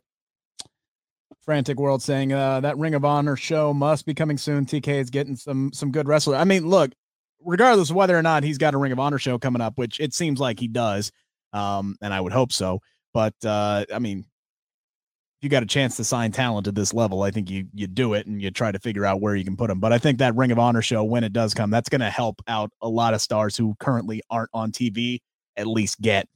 Frantic 1.41 1.79
World 1.79 2.01
saying 2.01 2.33
uh, 2.33 2.59
that 2.61 2.77
Ring 2.77 2.93
of 2.93 3.05
Honor 3.05 3.35
show 3.35 3.73
must 3.73 4.05
be 4.05 4.13
coming 4.13 4.37
soon. 4.37 4.65
TK 4.65 4.99
is 4.99 5.09
getting 5.09 5.35
some 5.35 5.71
some 5.73 5.91
good 5.91 6.07
wrestler. 6.07 6.35
I 6.35 6.43
mean, 6.43 6.67
look, 6.67 6.91
regardless 7.43 7.89
of 7.89 7.95
whether 7.95 8.17
or 8.17 8.21
not 8.21 8.43
he's 8.43 8.57
got 8.57 8.73
a 8.73 8.77
Ring 8.77 8.91
of 8.91 8.99
Honor 8.99 9.17
show 9.17 9.37
coming 9.37 9.61
up, 9.61 9.77
which 9.77 9.99
it 9.99 10.13
seems 10.13 10.39
like 10.39 10.59
he 10.59 10.67
does, 10.67 11.11
um, 11.53 11.95
and 12.01 12.13
I 12.13 12.21
would 12.21 12.33
hope 12.33 12.51
so. 12.51 12.79
But 13.13 13.33
uh, 13.45 13.85
I 13.93 13.99
mean, 13.99 14.19
if 14.19 15.43
you 15.43 15.49
got 15.49 15.63
a 15.63 15.67
chance 15.67 15.95
to 15.97 16.03
sign 16.03 16.31
talent 16.31 16.67
at 16.67 16.75
this 16.75 16.93
level, 16.93 17.23
I 17.23 17.31
think 17.31 17.49
you 17.49 17.67
you 17.73 17.87
do 17.87 18.13
it 18.13 18.27
and 18.27 18.41
you 18.41 18.51
try 18.51 18.71
to 18.71 18.79
figure 18.79 19.05
out 19.05 19.21
where 19.21 19.35
you 19.35 19.45
can 19.45 19.55
put 19.55 19.67
them. 19.67 19.79
But 19.79 19.93
I 19.93 19.99
think 19.99 20.19
that 20.19 20.35
Ring 20.35 20.51
of 20.51 20.59
Honor 20.59 20.81
show, 20.81 21.03
when 21.03 21.23
it 21.23 21.33
does 21.33 21.53
come, 21.53 21.69
that's 21.69 21.89
going 21.89 22.01
to 22.01 22.09
help 22.09 22.41
out 22.47 22.71
a 22.81 22.89
lot 22.89 23.13
of 23.13 23.21
stars 23.21 23.55
who 23.55 23.75
currently 23.79 24.21
aren't 24.29 24.49
on 24.53 24.71
TV 24.71 25.19
at 25.55 25.67
least 25.67 26.01
get 26.01 26.27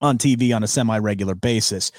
on 0.00 0.18
TV 0.18 0.54
on 0.54 0.62
a 0.62 0.66
semi 0.66 0.98
regular 0.98 1.34
basis. 1.34 1.92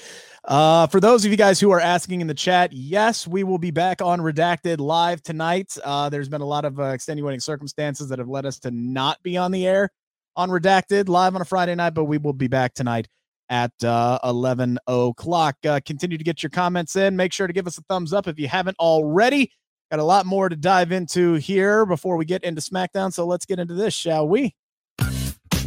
Uh, 0.44 0.86
for 0.86 1.00
those 1.00 1.24
of 1.24 1.30
you 1.30 1.36
guys 1.36 1.60
who 1.60 1.70
are 1.70 1.80
asking 1.80 2.22
in 2.22 2.26
the 2.26 2.34
chat, 2.34 2.72
yes, 2.72 3.26
we 3.26 3.44
will 3.44 3.58
be 3.58 3.70
back 3.70 4.00
on 4.00 4.20
Redacted 4.20 4.78
live 4.78 5.22
tonight. 5.22 5.76
Uh, 5.84 6.08
there's 6.08 6.30
been 6.30 6.40
a 6.40 6.46
lot 6.46 6.64
of 6.64 6.80
uh, 6.80 6.84
extenuating 6.84 7.40
circumstances 7.40 8.08
that 8.08 8.18
have 8.18 8.28
led 8.28 8.46
us 8.46 8.58
to 8.60 8.70
not 8.70 9.22
be 9.22 9.36
on 9.36 9.50
the 9.52 9.66
air 9.66 9.90
on 10.36 10.48
Redacted 10.48 11.08
live 11.08 11.34
on 11.34 11.42
a 11.42 11.44
Friday 11.44 11.74
night, 11.74 11.94
but 11.94 12.04
we 12.04 12.16
will 12.16 12.32
be 12.32 12.48
back 12.48 12.72
tonight 12.72 13.06
at 13.50 13.72
uh, 13.84 14.18
11 14.24 14.78
o'clock. 14.86 15.56
Uh, 15.66 15.80
continue 15.84 16.16
to 16.16 16.24
get 16.24 16.42
your 16.42 16.50
comments 16.50 16.96
in. 16.96 17.16
Make 17.16 17.32
sure 17.32 17.46
to 17.46 17.52
give 17.52 17.66
us 17.66 17.76
a 17.76 17.82
thumbs 17.82 18.12
up 18.12 18.26
if 18.26 18.38
you 18.38 18.48
haven't 18.48 18.78
already. 18.78 19.52
Got 19.90 20.00
a 20.00 20.04
lot 20.04 20.24
more 20.24 20.48
to 20.48 20.56
dive 20.56 20.92
into 20.92 21.34
here 21.34 21.84
before 21.84 22.16
we 22.16 22.24
get 22.24 22.44
into 22.44 22.62
SmackDown. 22.62 23.12
So 23.12 23.26
let's 23.26 23.44
get 23.44 23.58
into 23.58 23.74
this, 23.74 23.92
shall 23.92 24.26
we? 24.26 24.54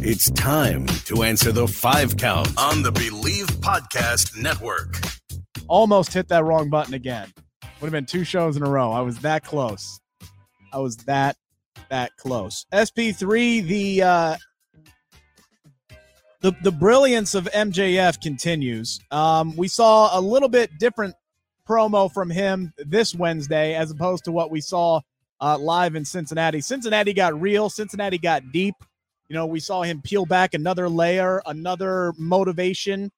It's 0.06 0.30
time 0.32 0.84
to 1.06 1.22
answer 1.22 1.50
the 1.50 1.66
five 1.66 2.18
count 2.18 2.48
on 2.58 2.82
the 2.82 2.92
Bleav 2.92 3.46
Podcast 3.62 4.36
Network. 4.36 5.00
Almost 5.66 6.12
hit 6.12 6.28
that 6.28 6.44
wrong 6.44 6.68
button 6.68 6.92
again. 6.92 7.32
Would 7.80 7.86
have 7.86 7.92
been 7.92 8.04
two 8.04 8.22
shows 8.22 8.58
in 8.58 8.62
a 8.62 8.68
row. 8.68 8.92
I 8.92 9.00
was 9.00 9.20
that 9.20 9.44
close. 9.44 9.98
I 10.74 10.78
was 10.78 10.98
that 11.06 11.36
that 11.88 12.14
close. 12.18 12.66
SP3, 12.70 13.66
the 13.66 14.02
uh 14.02 14.36
the 16.42 16.54
the 16.62 16.70
brilliance 16.70 17.34
of 17.34 17.46
MJF 17.46 18.20
continues. 18.20 19.00
Um, 19.10 19.56
we 19.56 19.68
saw 19.68 20.18
a 20.18 20.20
little 20.20 20.50
bit 20.50 20.70
different 20.78 21.14
promo 21.66 22.12
from 22.12 22.28
him 22.28 22.74
this 22.76 23.14
Wednesday 23.14 23.74
as 23.74 23.90
opposed 23.90 24.24
to 24.24 24.32
what 24.32 24.50
we 24.50 24.60
saw 24.60 25.00
uh, 25.40 25.56
live 25.56 25.94
in 25.94 26.04
Cincinnati. 26.04 26.60
Cincinnati 26.60 27.14
got 27.14 27.40
real. 27.40 27.70
Cincinnati 27.70 28.18
got 28.18 28.52
deep. 28.52 28.74
You 29.28 29.34
know, 29.34 29.46
we 29.46 29.60
saw 29.60 29.82
him 29.82 30.02
peel 30.02 30.26
back 30.26 30.54
another 30.54 30.88
layer, 30.88 31.42
another 31.46 32.12
motivation, 32.18 33.10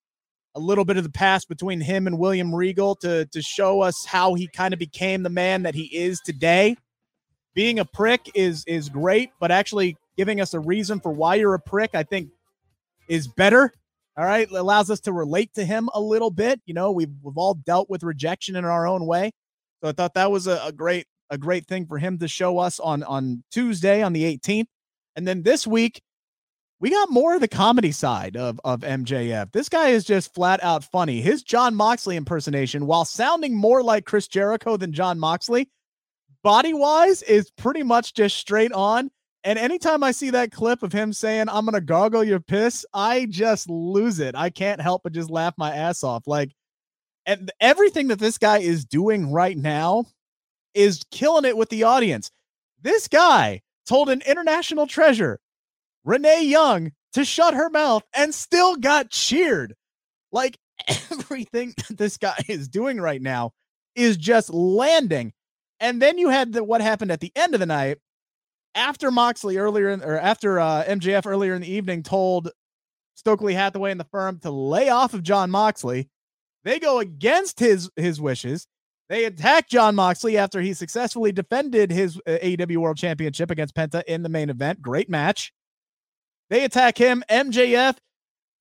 a 0.55 0.61
little 0.61 0.85
bit 0.85 0.97
of 0.97 1.03
the 1.03 1.11
past 1.11 1.49
between 1.49 1.81
him 1.81 2.07
and 2.07 2.19
William 2.19 2.55
Regal 2.55 2.95
to 2.97 3.27
to 3.27 3.42
show 3.42 3.83
us 3.83 4.05
how 4.07 4.35
he 4.35 4.47
kind 4.47 4.73
of 4.73 4.79
became 4.79 5.23
the 5.23 5.31
man 5.31 5.62
that 5.64 5.75
he 5.75 5.85
is 5.85 6.21
today. 6.21 6.77
Being 7.55 7.79
a 7.79 7.85
prick 7.85 8.31
is 8.35 8.64
is 8.66 8.88
great, 8.88 9.31
but 9.40 9.51
actually 9.51 9.97
giving 10.16 10.40
us 10.40 10.55
a 10.55 10.61
reason 10.61 11.01
for 11.01 11.12
why 11.12 11.35
you're 11.35 11.55
a 11.55 11.61
prick, 11.61 11.90
I 11.95 12.05
think, 12.05 12.31
is 13.09 13.29
better. 13.29 13.73
All 14.16 14.25
right, 14.25 14.51
it 14.51 14.55
allows 14.55 14.90
us 14.90 15.01
to 15.01 15.12
relate 15.12 15.53
to 15.55 15.64
him 15.64 15.90
a 15.92 16.01
little 16.01 16.31
bit. 16.31 16.61
You 16.64 16.75
know, 16.75 16.92
we've 16.92 17.12
we've 17.23 17.37
all 17.37 17.55
dealt 17.55 17.90
with 17.90 18.03
rejection 18.03 18.57
in 18.57 18.64
our 18.64 18.87
own 18.87 19.07
way, 19.07 19.33
so 19.83 19.88
I 19.88 19.92
thought 19.92 20.14
that 20.14 20.31
was 20.31 20.47
a, 20.47 20.61
a 20.64 20.73
great 20.73 21.07
a 21.29 21.37
great 21.37 21.66
thing 21.66 21.87
for 21.87 21.99
him 21.99 22.19
to 22.19 22.29
show 22.29 22.59
us 22.59 22.81
on 22.81 23.03
on 23.03 23.42
Tuesday 23.51 24.03
on 24.03 24.12
the 24.12 24.25
18th. 24.25 24.69
And 25.16 25.26
then 25.26 25.42
this 25.42 25.66
week, 25.66 26.02
we 26.79 26.90
got 26.90 27.11
more 27.11 27.35
of 27.35 27.40
the 27.40 27.48
comedy 27.48 27.90
side 27.90 28.37
of, 28.37 28.61
of 28.62 28.81
MJF. 28.81 29.50
This 29.52 29.70
guy 29.70 29.88
is 29.88 30.05
just 30.05 30.35
flat 30.35 30.62
out 30.62 30.85
funny. 30.85 31.22
His 31.22 31.42
Jon 31.42 31.74
Moxley 31.74 32.16
impersonation, 32.16 32.87
while 32.87 33.07
sounding 33.07 33.57
more 33.57 33.83
like 33.83 34.05
Chris 34.05 34.29
Jericho 34.29 34.76
than 34.76 34.92
Jon 34.92 35.18
Moxley, 35.18 35.70
body 36.42 36.74
wise 36.74 37.22
is 37.22 37.50
pretty 37.52 37.83
much 37.83 38.12
just 38.12 38.37
straight 38.37 38.72
on. 38.72 39.11
And 39.42 39.59
anytime 39.59 40.02
I 40.02 40.11
see 40.11 40.31
that 40.31 40.52
clip 40.52 40.83
of 40.83 40.92
him 40.92 41.12
saying, 41.12 41.48
I'm 41.48 41.64
going 41.64 41.74
to 41.74 41.81
gargle 41.81 42.24
your 42.24 42.40
piss, 42.40 42.85
I 42.92 43.26
just 43.31 43.70
lose 43.70 44.18
it. 44.18 44.35
I 44.35 44.50
can't 44.50 44.81
help 44.81 45.02
but 45.02 45.12
just 45.12 45.31
laugh 45.31 45.55
my 45.57 45.74
ass 45.74 46.02
off. 46.02 46.26
Like, 46.26 46.52
and 47.24 47.50
everything 47.61 48.09
that 48.09 48.18
this 48.18 48.38
guy 48.38 48.59
is 48.59 48.85
doing 48.85 49.33
right 49.33 49.57
now 49.57 50.05
is 50.74 51.05
killing 51.11 51.44
it 51.44 51.57
with 51.57 51.70
the 51.70 51.85
audience. 51.85 52.31
This 52.83 53.09
guy 53.09 53.62
told 53.87 54.09
an 54.09 54.22
international 54.27 54.87
treasure, 54.87 55.38
Renee 56.05 56.44
Young, 56.44 56.92
to 57.14 57.25
shut 57.25 57.55
her 57.55 57.70
mouth 57.70 58.03
and 58.14 58.35
still 58.35 58.77
got 58.77 59.11
cheered. 59.11 59.75
Like 60.33 60.59
everything 61.12 61.75
that 61.77 61.96
this 61.96 62.16
guy 62.16 62.37
is 62.49 62.68
doing 62.68 63.01
right 63.01 63.22
now 63.22 63.53
is 63.94 64.16
just 64.16 64.53
landing. 64.53 65.33
And 65.81 66.01
then 66.01 66.18
you 66.18 66.29
had 66.29 66.53
the, 66.53 66.64
what 66.64 66.81
happened 66.81 67.11
at 67.11 67.20
the 67.20 67.33
end 67.35 67.55
of 67.55 67.61
the 67.61 67.66
night 67.66 67.99
after 68.75 69.11
Moxley 69.11 69.57
earlier 69.57 69.88
in, 69.88 70.03
or 70.03 70.18
after 70.18 70.61
uh, 70.61 70.85
MJF 70.85 71.27
earlier 71.27 71.55
in 71.55 71.62
the 71.62 71.72
evening 71.72 72.03
told 72.03 72.51
Stokely 73.14 73.55
Hathaway 73.55 73.90
and 73.90 74.01
the 74.01 74.05
firm 74.05 74.38
to 74.40 74.51
lay 74.51 74.88
off 74.88 75.14
of 75.14 75.22
Jon 75.22 75.51
Moxley. 75.51 76.09
They 76.64 76.79
go 76.79 76.99
against 76.99 77.59
his 77.59 77.90
his 77.96 78.20
wishes. 78.20 78.66
They 79.09 79.25
attack 79.25 79.69
Jon 79.69 79.95
Moxley 79.95 80.37
after 80.37 80.61
he 80.61 80.75
successfully 80.75 81.31
defended 81.31 81.90
his 81.92 82.16
uh, 82.27 82.38
AEW 82.42 82.79
World 82.79 82.97
Championship 82.97 83.51
against 83.51 83.75
Penta 83.75 84.03
in 84.05 84.23
the 84.23 84.29
main 84.29 84.51
event. 84.51 84.83
Great 84.83 85.09
match. 85.09 85.53
They 86.51 86.64
attack 86.64 86.99
him. 86.99 87.23
MJF 87.31 87.97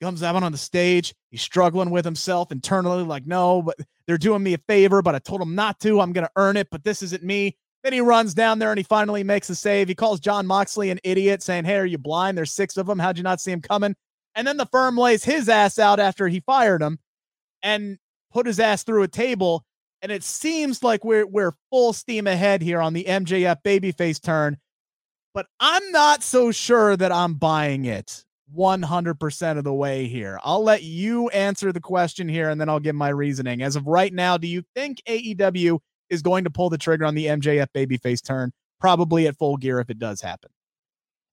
comes 0.01 0.21
out 0.21 0.36
on 0.36 0.51
the 0.51 0.58
stage. 0.58 1.15
He's 1.31 1.41
struggling 1.41 1.89
with 1.89 2.05
himself 2.05 2.51
internally, 2.51 3.03
like, 3.03 3.25
no, 3.25 3.62
but 3.63 3.77
they're 4.08 4.17
doing 4.17 4.43
me 4.43 4.53
a 4.53 4.60
favor, 4.67 5.01
but 5.01 5.15
I 5.15 5.19
told 5.19 5.41
him 5.41 5.55
not 5.55 5.79
to. 5.79 5.99
I'm 5.99 6.13
going 6.13 6.25
to 6.25 6.31
earn 6.36 6.58
it, 6.58 6.67
but 6.69 6.84
this 6.84 7.01
isn't 7.01 7.23
me. 7.23 7.58
Then 7.84 7.93
he 7.93 8.01
runs 8.01 8.34
down 8.34 8.60
there 8.60 8.71
and 8.71 8.79
he 8.79 8.84
finally 8.84 9.23
makes 9.23 9.49
a 9.49 9.55
save. 9.55 9.88
He 9.88 9.95
calls 9.95 10.19
Jon 10.19 10.47
Moxley 10.47 10.89
an 10.89 10.99
idiot, 11.03 11.43
saying, 11.43 11.65
Hey, 11.65 11.77
are 11.77 11.86
you 11.86 11.99
blind? 11.99 12.38
There's 12.38 12.51
six 12.51 12.77
of 12.77 12.88
them. 12.88 12.97
How'd 12.97 13.17
you 13.17 13.23
not 13.23 13.41
see 13.41 13.51
him 13.51 13.62
coming? 13.62 13.95
And 14.34 14.45
then 14.45 14.58
the 14.58 14.65
firm 14.65 14.97
lays 14.97 15.23
his 15.23 15.49
ass 15.49 15.79
out 15.79 15.99
after 15.99 16.27
he 16.27 16.39
fired 16.39 16.81
him 16.81 16.99
and 17.62 17.97
put 18.31 18.47
his 18.47 18.60
ass 18.60 18.84
through 18.84 19.03
a 19.03 19.08
table. 19.08 19.63
And 20.05 20.11
it 20.11 20.23
seems 20.23 20.83
like 20.83 21.03
we're 21.03 21.25
we're 21.25 21.53
full 21.71 21.91
steam 21.91 22.27
ahead 22.27 22.61
here 22.61 22.79
on 22.79 22.93
the 22.93 23.05
MJF 23.05 23.63
babyface 23.63 24.21
turn. 24.21 24.57
But 25.33 25.47
I'm 25.59 25.91
not 25.91 26.21
so 26.21 26.51
sure 26.51 26.95
that 26.95 27.11
I'm 27.11 27.33
buying 27.33 27.85
it 27.85 28.23
100% 28.55 29.57
of 29.57 29.63
the 29.63 29.73
way 29.73 30.05
here. 30.05 30.39
I'll 30.43 30.63
let 30.63 30.83
you 30.83 31.29
answer 31.29 31.71
the 31.71 31.81
question 31.81 32.29
here 32.29 32.51
and 32.51 32.61
then 32.61 32.69
I'll 32.69 32.79
give 32.79 32.93
my 32.93 33.09
reasoning. 33.09 33.63
As 33.63 33.75
of 33.75 33.87
right 33.87 34.13
now, 34.13 34.37
do 34.37 34.45
you 34.45 34.61
think 34.75 35.01
AEW 35.09 35.79
is 36.11 36.21
going 36.21 36.43
to 36.43 36.51
pull 36.51 36.69
the 36.69 36.77
trigger 36.77 37.05
on 37.05 37.15
the 37.15 37.25
MJF 37.25 37.69
babyface 37.75 38.23
turn? 38.23 38.51
Probably 38.79 39.25
at 39.25 39.39
full 39.39 39.57
gear 39.57 39.79
if 39.79 39.89
it 39.89 39.97
does 39.97 40.21
happen. 40.21 40.51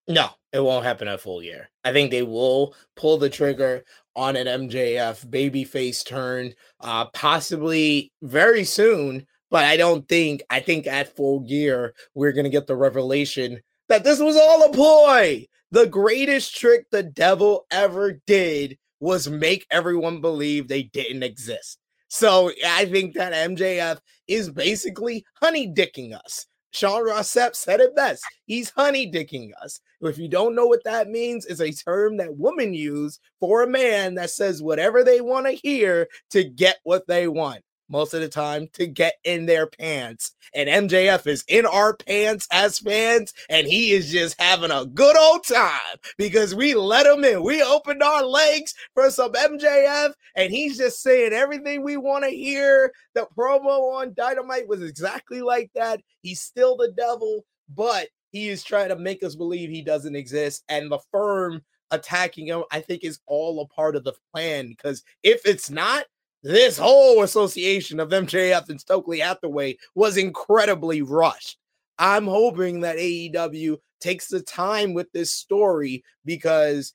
No, 0.09 0.31
it 0.51 0.61
won't 0.61 0.87
happen 0.87 1.09
at 1.09 1.21
full 1.21 1.43
gear. 1.43 1.69
I 1.85 1.93
think 1.93 2.11
they 2.11 2.23
will 2.23 2.75
pull 2.97 3.19
the 3.19 3.29
trigger 3.29 3.85
on 4.15 4.37
an 4.37 4.47
MJF 4.47 5.27
babyface 5.29 6.05
turn, 6.05 6.53
uh, 6.81 7.07
possibly 7.07 8.13
very 8.23 8.65
soon. 8.65 9.27
But 9.51 9.65
I 9.65 9.77
don't 9.77 10.09
think, 10.09 10.43
I 10.49 10.61
think 10.61 10.87
at 10.87 11.15
full 11.15 11.41
gear, 11.41 11.95
we're 12.15 12.33
going 12.33 12.45
to 12.45 12.51
get 12.51 12.67
the 12.67 12.77
revelation 12.77 13.61
that 13.89 14.05
this 14.05 14.21
was 14.21 14.37
all 14.37 14.65
a 14.65 14.73
ploy. 14.73 15.47
The 15.71 15.87
greatest 15.87 16.57
trick 16.57 16.87
the 16.91 17.03
devil 17.03 17.67
ever 17.71 18.21
did 18.27 18.79
was 19.01 19.29
make 19.29 19.67
everyone 19.71 20.21
believe 20.21 20.69
they 20.69 20.85
didn't 20.85 21.23
exist. 21.23 21.79
So 22.09 22.51
I 22.67 22.85
think 22.87 23.15
that 23.15 23.33
MJF 23.33 23.99
is 24.29 24.51
basically 24.51 25.25
honey 25.41 25.73
dicking 25.73 26.15
us. 26.15 26.47
Sean 26.73 27.05
Ross 27.05 27.29
said 27.29 27.81
it 27.81 27.95
best. 27.95 28.25
He's 28.47 28.71
honey 28.71 29.11
dicking 29.11 29.51
us. 29.63 29.81
If 30.01 30.19
you 30.19 30.29
don't 30.29 30.55
know 30.55 30.67
what 30.67 30.85
that 30.85 31.09
means, 31.09 31.47
it's 31.47 31.61
a 31.61 31.73
term 31.73 32.17
that 32.17 32.37
women 32.37 32.75
use 32.75 33.21
for 33.41 33.63
a 33.63 33.69
man 33.69 34.15
that 34.17 34.31
says 34.31 34.63
whatever 34.63 35.05
they 35.05 35.21
want 35.21 35.47
to 35.47 35.53
hear 35.53 36.09
to 36.31 36.45
get 36.45 36.79
what 36.83 37.07
they 37.07 37.29
want 37.29 37.63
most 37.93 38.15
of 38.15 38.21
the 38.21 38.29
time 38.29 38.69
to 38.73 38.87
get 38.87 39.15
in 39.23 39.47
their 39.47 39.67
pants. 39.67 40.33
And 40.55 40.69
MJF 40.69 41.27
is 41.27 41.45
in 41.47 41.67
our 41.67 41.95
pants 41.95 42.49
as 42.51 42.79
fans, 42.79 43.33
and 43.51 43.67
he 43.67 43.93
is 43.93 44.11
just 44.11 44.41
having 44.41 44.71
a 44.71 44.87
good 44.87 45.17
old 45.17 45.45
time 45.45 45.99
because 46.17 46.55
we 46.55 46.75
let 46.75 47.07
him 47.07 47.23
in. 47.25 47.43
We 47.43 47.63
opened 47.63 48.03
our 48.03 48.25
legs 48.25 48.75
for 48.95 49.11
some 49.11 49.33
MJF, 49.33 50.15
and 50.35 50.51
he's 50.51 50.79
just 50.79 51.03
saying 51.03 51.33
everything 51.33 51.83
we 51.83 51.99
want 51.99 52.25
to 52.25 52.31
hear. 52.31 52.93
The 53.15 53.29
promo 53.37 53.93
on 53.93 54.15
Dynamite 54.15 54.67
was 54.67 54.83
exactly 54.83 55.43
like 55.43 55.71
that. 55.75 56.01
He's 56.23 56.41
still 56.41 56.77
the 56.77 56.93
devil, 56.97 57.45
but 57.69 58.09
he 58.31 58.49
is 58.49 58.65
trying 58.65 58.89
to 58.89 58.97
make 58.97 59.23
us 59.23 59.35
believe 59.35 59.69
he 59.69 59.83
doesn't 59.83 60.17
exist. 60.17 60.65
And 60.69 60.91
the 60.91 61.01
firm 61.13 61.63
attacking 61.91 62.47
him, 62.47 62.65
I 62.73 62.81
think, 62.81 63.05
is 63.05 63.21
all 63.27 63.61
a 63.61 63.67
part 63.69 63.95
of 63.95 64.05
the 64.05 64.15
plan 64.33 64.69
because 64.69 65.05
if 65.23 65.45
it's 65.45 65.71
not, 65.71 66.07
this 66.43 66.77
whole 66.79 67.23
association 67.23 68.01
of 68.01 68.11
MJF 68.11 68.69
and 68.69 68.81
Stokely 68.81 69.21
Hathaway 69.21 69.77
was 69.95 70.17
incredibly 70.17 71.03
rushed. 71.03 71.59
I'm 71.99 72.27
hoping 72.27 72.81
that 72.81 72.97
AEW 72.97 73.79
takes 74.01 74.29
the 74.29 74.43
time 74.43 74.95
with 74.95 75.11
this 75.13 75.31
story 75.33 76.03
because 76.25 76.95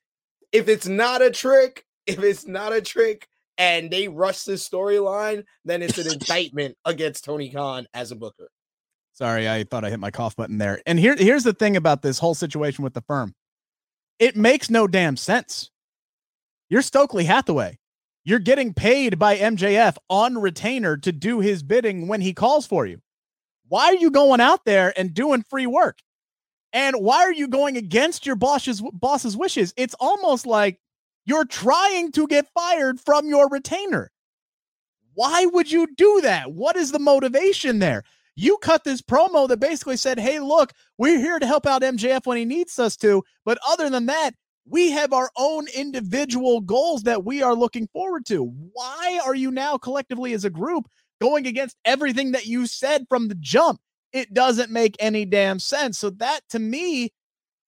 if 0.51 0.67
it's 0.67 0.87
not 0.87 1.21
a 1.21 1.31
trick, 1.31 1.85
if 2.05 2.19
it's 2.19 2.45
not 2.45 2.73
a 2.73 2.81
trick 2.81 3.27
and 3.57 3.89
they 3.89 4.07
rush 4.07 4.43
this 4.43 4.67
storyline, 4.67 5.43
then 5.63 5.81
it's 5.81 5.97
an 5.97 6.11
indictment 6.13 6.75
against 6.85 7.23
Tony 7.23 7.49
Khan 7.49 7.87
as 7.93 8.11
a 8.11 8.15
booker. 8.15 8.49
Sorry, 9.13 9.49
I 9.49 9.63
thought 9.63 9.83
I 9.83 9.89
hit 9.89 9.99
my 9.99 10.11
cough 10.11 10.35
button 10.35 10.57
there. 10.57 10.81
And 10.85 10.99
here, 10.99 11.15
here's 11.15 11.43
the 11.43 11.53
thing 11.53 11.75
about 11.75 12.01
this 12.01 12.19
whole 12.19 12.35
situation 12.35 12.83
with 12.83 12.93
the 12.93 13.01
firm 13.01 13.33
it 14.19 14.35
makes 14.35 14.69
no 14.69 14.87
damn 14.87 15.15
sense. 15.15 15.71
You're 16.69 16.81
Stokely 16.81 17.23
Hathaway. 17.23 17.77
You're 18.27 18.39
getting 18.39 18.73
paid 18.73 19.17
by 19.17 19.37
MJF 19.37 19.95
on 20.09 20.37
retainer 20.37 20.97
to 20.97 21.13
do 21.13 21.39
his 21.39 21.63
bidding 21.63 22.09
when 22.09 22.19
he 22.19 22.33
calls 22.33 22.67
for 22.67 22.85
you. 22.85 22.99
Why 23.69 23.85
are 23.85 23.95
you 23.95 24.11
going 24.11 24.41
out 24.41 24.65
there 24.65 24.93
and 24.99 25.13
doing 25.13 25.43
free 25.43 25.65
work? 25.65 25.99
And 26.73 26.97
why 26.97 27.19
are 27.19 27.31
you 27.31 27.47
going 27.47 27.77
against 27.77 28.25
your 28.25 28.35
boss's 28.35 28.83
boss's 28.91 29.37
wishes? 29.37 29.73
It's 29.77 29.95
almost 30.01 30.45
like 30.45 30.77
you're 31.23 31.45
trying 31.45 32.11
to 32.11 32.27
get 32.27 32.49
fired 32.53 32.99
from 32.99 33.29
your 33.29 33.47
retainer. 33.47 34.11
Why 35.13 35.45
would 35.45 35.71
you 35.71 35.87
do 35.95 36.19
that? 36.23 36.51
What 36.51 36.75
is 36.75 36.91
the 36.91 36.99
motivation 36.99 37.79
there? 37.79 38.03
You 38.35 38.57
cut 38.57 38.83
this 38.83 39.01
promo 39.01 39.47
that 39.47 39.61
basically 39.61 39.95
said, 39.95 40.19
"Hey, 40.19 40.41
look, 40.41 40.73
we're 40.97 41.17
here 41.17 41.39
to 41.39 41.47
help 41.47 41.65
out 41.65 41.81
MJF 41.81 42.25
when 42.25 42.37
he 42.37 42.43
needs 42.43 42.77
us 42.77 42.97
to, 42.97 43.23
but 43.45 43.57
other 43.65 43.89
than 43.89 44.07
that, 44.07 44.31
we 44.69 44.91
have 44.91 45.13
our 45.13 45.29
own 45.37 45.67
individual 45.75 46.61
goals 46.61 47.03
that 47.03 47.23
we 47.23 47.41
are 47.41 47.55
looking 47.55 47.87
forward 47.93 48.25
to. 48.27 48.43
Why 48.73 49.19
are 49.23 49.35
you 49.35 49.51
now 49.51 49.77
collectively 49.77 50.33
as 50.33 50.45
a 50.45 50.49
group 50.49 50.87
going 51.21 51.47
against 51.47 51.77
everything 51.85 52.31
that 52.33 52.45
you 52.45 52.67
said 52.67 53.05
from 53.09 53.27
the 53.27 53.35
jump? 53.35 53.79
It 54.13 54.33
doesn't 54.33 54.71
make 54.71 54.95
any 54.99 55.25
damn 55.25 55.59
sense. 55.59 55.99
So, 55.99 56.09
that 56.11 56.41
to 56.49 56.59
me, 56.59 57.11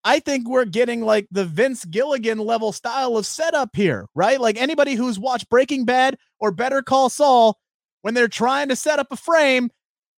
I 0.04 0.20
think 0.20 0.48
we're 0.48 0.66
getting 0.66 1.02
like 1.02 1.28
the 1.32 1.46
Vince 1.46 1.86
Gilligan 1.86 2.38
level 2.40 2.72
style 2.72 3.18
of 3.18 3.26
setup 3.26 3.76
here, 3.76 4.08
right? 4.16 4.40
Like 4.40 4.58
anybody 4.58 4.96
who's 4.96 5.20
watched 5.20 5.50
Breaking 5.50 5.86
Bad 5.86 6.18
or 6.40 6.52
Better 6.52 6.82
Call 6.82 7.10
Saul, 7.10 7.60
when 8.02 8.14
they're 8.14 8.30
trying 8.30 8.70
to 8.70 8.78
set 8.78 9.00
up 9.00 9.08
a 9.12 9.18
frame, 9.18 9.70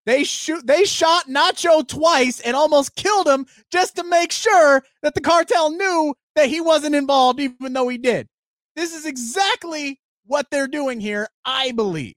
they 0.06 0.24
shoot 0.24 0.66
they 0.66 0.84
shot 0.84 1.28
Nacho 1.28 1.88
twice 1.88 2.40
and 2.40 2.56
almost 2.56 2.96
killed 2.96 3.28
him 3.28 3.46
just 3.72 3.96
to 3.98 4.04
make 4.04 4.32
sure 4.32 4.84
that 5.04 5.14
the 5.14 5.22
cartel 5.22 5.72
knew 5.72 6.16
that 6.36 6.50
he 6.50 6.62
wasn't 6.62 6.96
involved, 6.96 7.40
even 7.40 7.74
though 7.74 7.88
he 7.88 7.98
did. 7.98 8.28
This 8.76 8.96
is 8.96 9.06
exactly 9.06 10.00
what 10.26 10.48
they're 10.50 10.68
doing 10.68 11.00
here, 11.00 11.28
I 11.46 11.72
believe. 11.72 12.14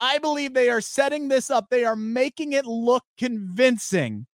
I 0.00 0.18
believe 0.18 0.52
they 0.52 0.70
are 0.70 0.80
setting 0.80 1.28
this 1.28 1.50
up. 1.50 1.68
They 1.70 1.84
are 1.84 1.96
making 1.96 2.52
it 2.52 2.66
look 2.66 3.04
convincing 3.16 4.26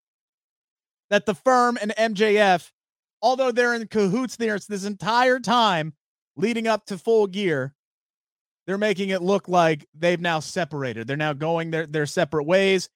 that 1.10 1.26
the 1.26 1.34
firm 1.34 1.78
and 1.80 1.92
MJF, 1.96 2.70
although 3.22 3.52
they're 3.52 3.74
in 3.74 3.86
cahoots 3.86 4.36
there 4.36 4.58
this 4.58 4.84
entire 4.84 5.38
time 5.38 5.94
leading 6.36 6.66
up 6.66 6.86
to 6.86 6.98
full 6.98 7.26
gear, 7.26 7.74
they're 8.70 8.78
making 8.78 9.08
it 9.08 9.20
look 9.20 9.48
like 9.48 9.84
they've 9.98 10.20
now 10.20 10.38
separated. 10.38 11.08
They're 11.08 11.16
now 11.16 11.32
going 11.32 11.72
their, 11.72 11.86
their 11.88 12.06
separate 12.06 12.44
ways 12.44 12.88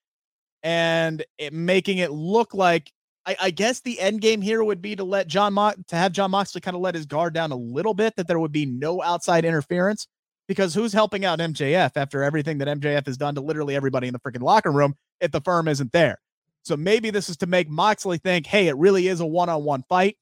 and 0.62 1.24
it, 1.36 1.52
making 1.52 1.98
it 1.98 2.12
look 2.12 2.54
like 2.54 2.92
I, 3.26 3.36
I, 3.40 3.50
guess 3.50 3.80
the 3.80 3.98
end 3.98 4.20
game 4.20 4.40
here 4.40 4.62
would 4.62 4.80
be 4.80 4.94
to 4.94 5.02
let 5.02 5.26
Jon 5.26 5.54
Mo- 5.54 5.74
to 5.88 5.96
have 5.96 6.12
Jon 6.12 6.30
Moxley 6.30 6.60
kind 6.60 6.76
of 6.76 6.80
let 6.80 6.94
his 6.94 7.06
guard 7.06 7.34
down 7.34 7.50
a 7.50 7.56
little 7.56 7.92
bit, 7.92 8.14
that 8.14 8.28
there 8.28 8.38
would 8.38 8.52
be 8.52 8.66
no 8.66 9.02
outside 9.02 9.44
interference. 9.44 10.06
Because 10.46 10.74
who's 10.74 10.92
helping 10.92 11.24
out 11.24 11.40
MJF 11.40 11.96
after 11.96 12.22
everything 12.22 12.58
that 12.58 12.68
MJF 12.68 13.06
has 13.06 13.16
done 13.16 13.34
to 13.34 13.40
literally 13.40 13.74
everybody 13.74 14.06
in 14.06 14.12
the 14.12 14.20
freaking 14.20 14.42
locker 14.42 14.70
room 14.70 14.94
if 15.20 15.32
the 15.32 15.40
firm 15.40 15.66
isn't 15.66 15.90
there? 15.90 16.20
So 16.62 16.76
maybe 16.76 17.10
this 17.10 17.28
is 17.28 17.36
to 17.38 17.48
make 17.48 17.68
Moxley 17.68 18.18
think, 18.18 18.46
hey, 18.46 18.68
it 18.68 18.76
really 18.76 19.08
is 19.08 19.18
a 19.18 19.26
one-on-one 19.26 19.82
fight 19.88 20.18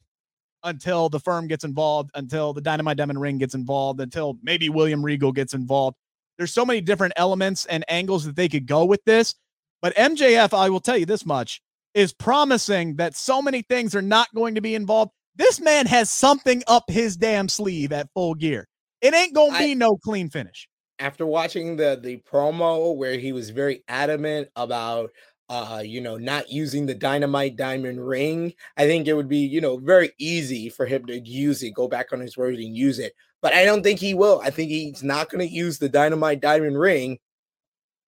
until 0.65 1.09
the 1.09 1.21
firm 1.21 1.47
gets 1.49 1.65
involved, 1.65 2.11
until 2.15 2.53
the 2.53 2.61
Dynamite 2.61 2.97
Diamond 2.97 3.21
Ring 3.21 3.39
gets 3.39 3.55
involved, 3.55 4.01
until 4.01 4.39
maybe 4.43 4.69
William 4.69 5.05
Regal 5.05 5.33
gets 5.33 5.55
involved. 5.55 5.97
There's 6.39 6.53
so 6.53 6.65
many 6.65 6.81
different 6.81 7.15
elements 7.17 7.67
and 7.67 7.85
angles 7.89 8.25
that 8.25 8.37
they 8.37 8.49
could 8.49 8.67
go 8.67 8.85
with 8.85 9.05
this. 9.05 9.35
But 9.81 9.95
MJF, 9.97 10.57
I 10.57 10.71
will 10.71 10.81
tell 10.81 10.97
you 10.97 11.07
this 11.07 11.27
much 11.27 11.61
is 11.95 12.13
promising 12.13 12.97
that 12.97 13.17
so 13.17 13.43
many 13.43 13.63
things 13.63 13.95
are 13.95 14.03
not 14.03 14.29
going 14.35 14.55
to 14.55 14.61
be 14.61 14.75
involved. 14.75 15.13
This 15.37 15.61
man 15.61 15.87
has 15.87 16.11
something 16.11 16.63
up 16.67 16.85
his 16.89 17.17
damn 17.17 17.49
sleeve 17.49 17.93
at 17.93 18.09
full 18.15 18.35
gear. 18.35 18.69
It 19.01 19.15
ain't 19.15 19.35
gonna 19.35 19.59
be 19.59 19.73
I, 19.73 19.75
no 19.75 19.97
clean 19.97 20.31
finish. 20.31 20.69
After 20.99 21.27
watching 21.27 21.77
the 21.77 21.99
the 22.01 22.19
promo 22.19 22.97
where 22.97 23.19
he 23.19 23.33
was 23.33 23.51
very 23.51 23.83
adamant 23.89 24.49
about 24.57 25.11
uh, 25.49 25.83
you 25.85 26.01
know, 26.01 26.17
not 26.17 26.51
using 26.51 26.87
the 26.87 26.95
dynamite 26.95 27.57
diamond 27.57 28.07
ring, 28.07 28.55
I 28.77 28.87
think 28.87 29.07
it 29.07 29.15
would 29.15 29.29
be, 29.29 29.39
you 29.39 29.61
know, 29.61 29.77
very 29.77 30.13
easy 30.19 30.69
for 30.69 30.87
him 30.87 31.07
to 31.07 31.19
use 31.19 31.63
it, 31.63 31.75
go 31.75 31.89
back 31.89 32.13
on 32.13 32.21
his 32.21 32.37
word 32.37 32.55
and 32.55 32.77
use 32.77 32.99
it. 32.99 33.13
But 33.43 33.53
I 33.53 33.65
don't 33.65 33.83
think 33.83 33.99
he 33.99 34.15
will. 34.15 34.41
I 34.43 34.51
think 34.51 34.71
he's 34.71 35.03
not 35.03 35.29
going 35.29 35.47
to 35.47 35.55
use 35.55 35.79
the 35.79 35.89
dynamite 35.89 36.41
diamond 36.41 36.79
ring 36.79 37.19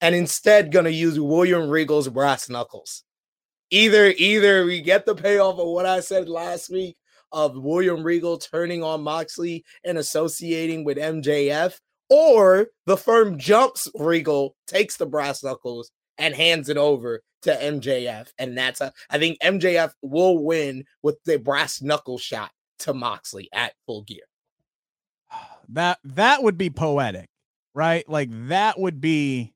and 0.00 0.14
instead 0.14 0.72
going 0.72 0.84
to 0.84 0.92
use 0.92 1.18
William 1.18 1.68
Regal's 1.68 2.08
brass 2.08 2.48
knuckles 2.48 3.04
either 3.74 4.14
either 4.16 4.64
we 4.64 4.80
get 4.80 5.04
the 5.04 5.14
payoff 5.14 5.58
of 5.58 5.66
what 5.66 5.86
I 5.86 6.00
said 6.00 6.28
last 6.28 6.70
week 6.70 6.96
of 7.32 7.56
William 7.56 8.04
Regal 8.04 8.38
turning 8.38 8.84
on 8.84 9.02
Moxley 9.02 9.64
and 9.84 9.98
associating 9.98 10.84
with 10.84 10.96
MJF, 10.96 11.74
or 12.08 12.68
the 12.86 12.96
firm 12.96 13.36
jumps 13.36 13.90
Regal, 13.96 14.54
takes 14.68 14.96
the 14.96 15.06
brass 15.06 15.42
knuckles, 15.42 15.90
and 16.18 16.34
hands 16.34 16.68
it 16.68 16.76
over 16.76 17.22
to 17.42 17.54
MJF. 17.54 18.28
And 18.38 18.56
that's 18.56 18.80
a 18.80 18.92
I 19.10 19.18
think 19.18 19.38
MJF 19.42 19.92
will 20.02 20.42
win 20.44 20.84
with 21.02 21.22
the 21.24 21.38
brass 21.38 21.82
knuckle 21.82 22.18
shot 22.18 22.50
to 22.80 22.94
Moxley 22.94 23.48
at 23.52 23.74
full 23.86 24.02
gear. 24.02 24.24
that 25.70 25.98
that 26.04 26.42
would 26.42 26.58
be 26.58 26.70
poetic, 26.70 27.28
right? 27.74 28.08
Like 28.08 28.28
that 28.48 28.78
would 28.78 29.00
be 29.00 29.54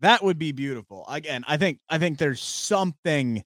that 0.00 0.22
would 0.22 0.38
be 0.38 0.52
beautiful. 0.52 1.04
Again, 1.08 1.44
I 1.46 1.56
think 1.56 1.78
I 1.88 1.98
think 1.98 2.18
there's 2.18 2.42
something 2.42 3.42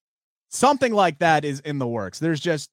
something 0.51 0.93
like 0.93 1.19
that 1.19 1.45
is 1.45 1.61
in 1.61 1.79
the 1.79 1.87
works. 1.87 2.19
There's 2.19 2.41
just 2.41 2.71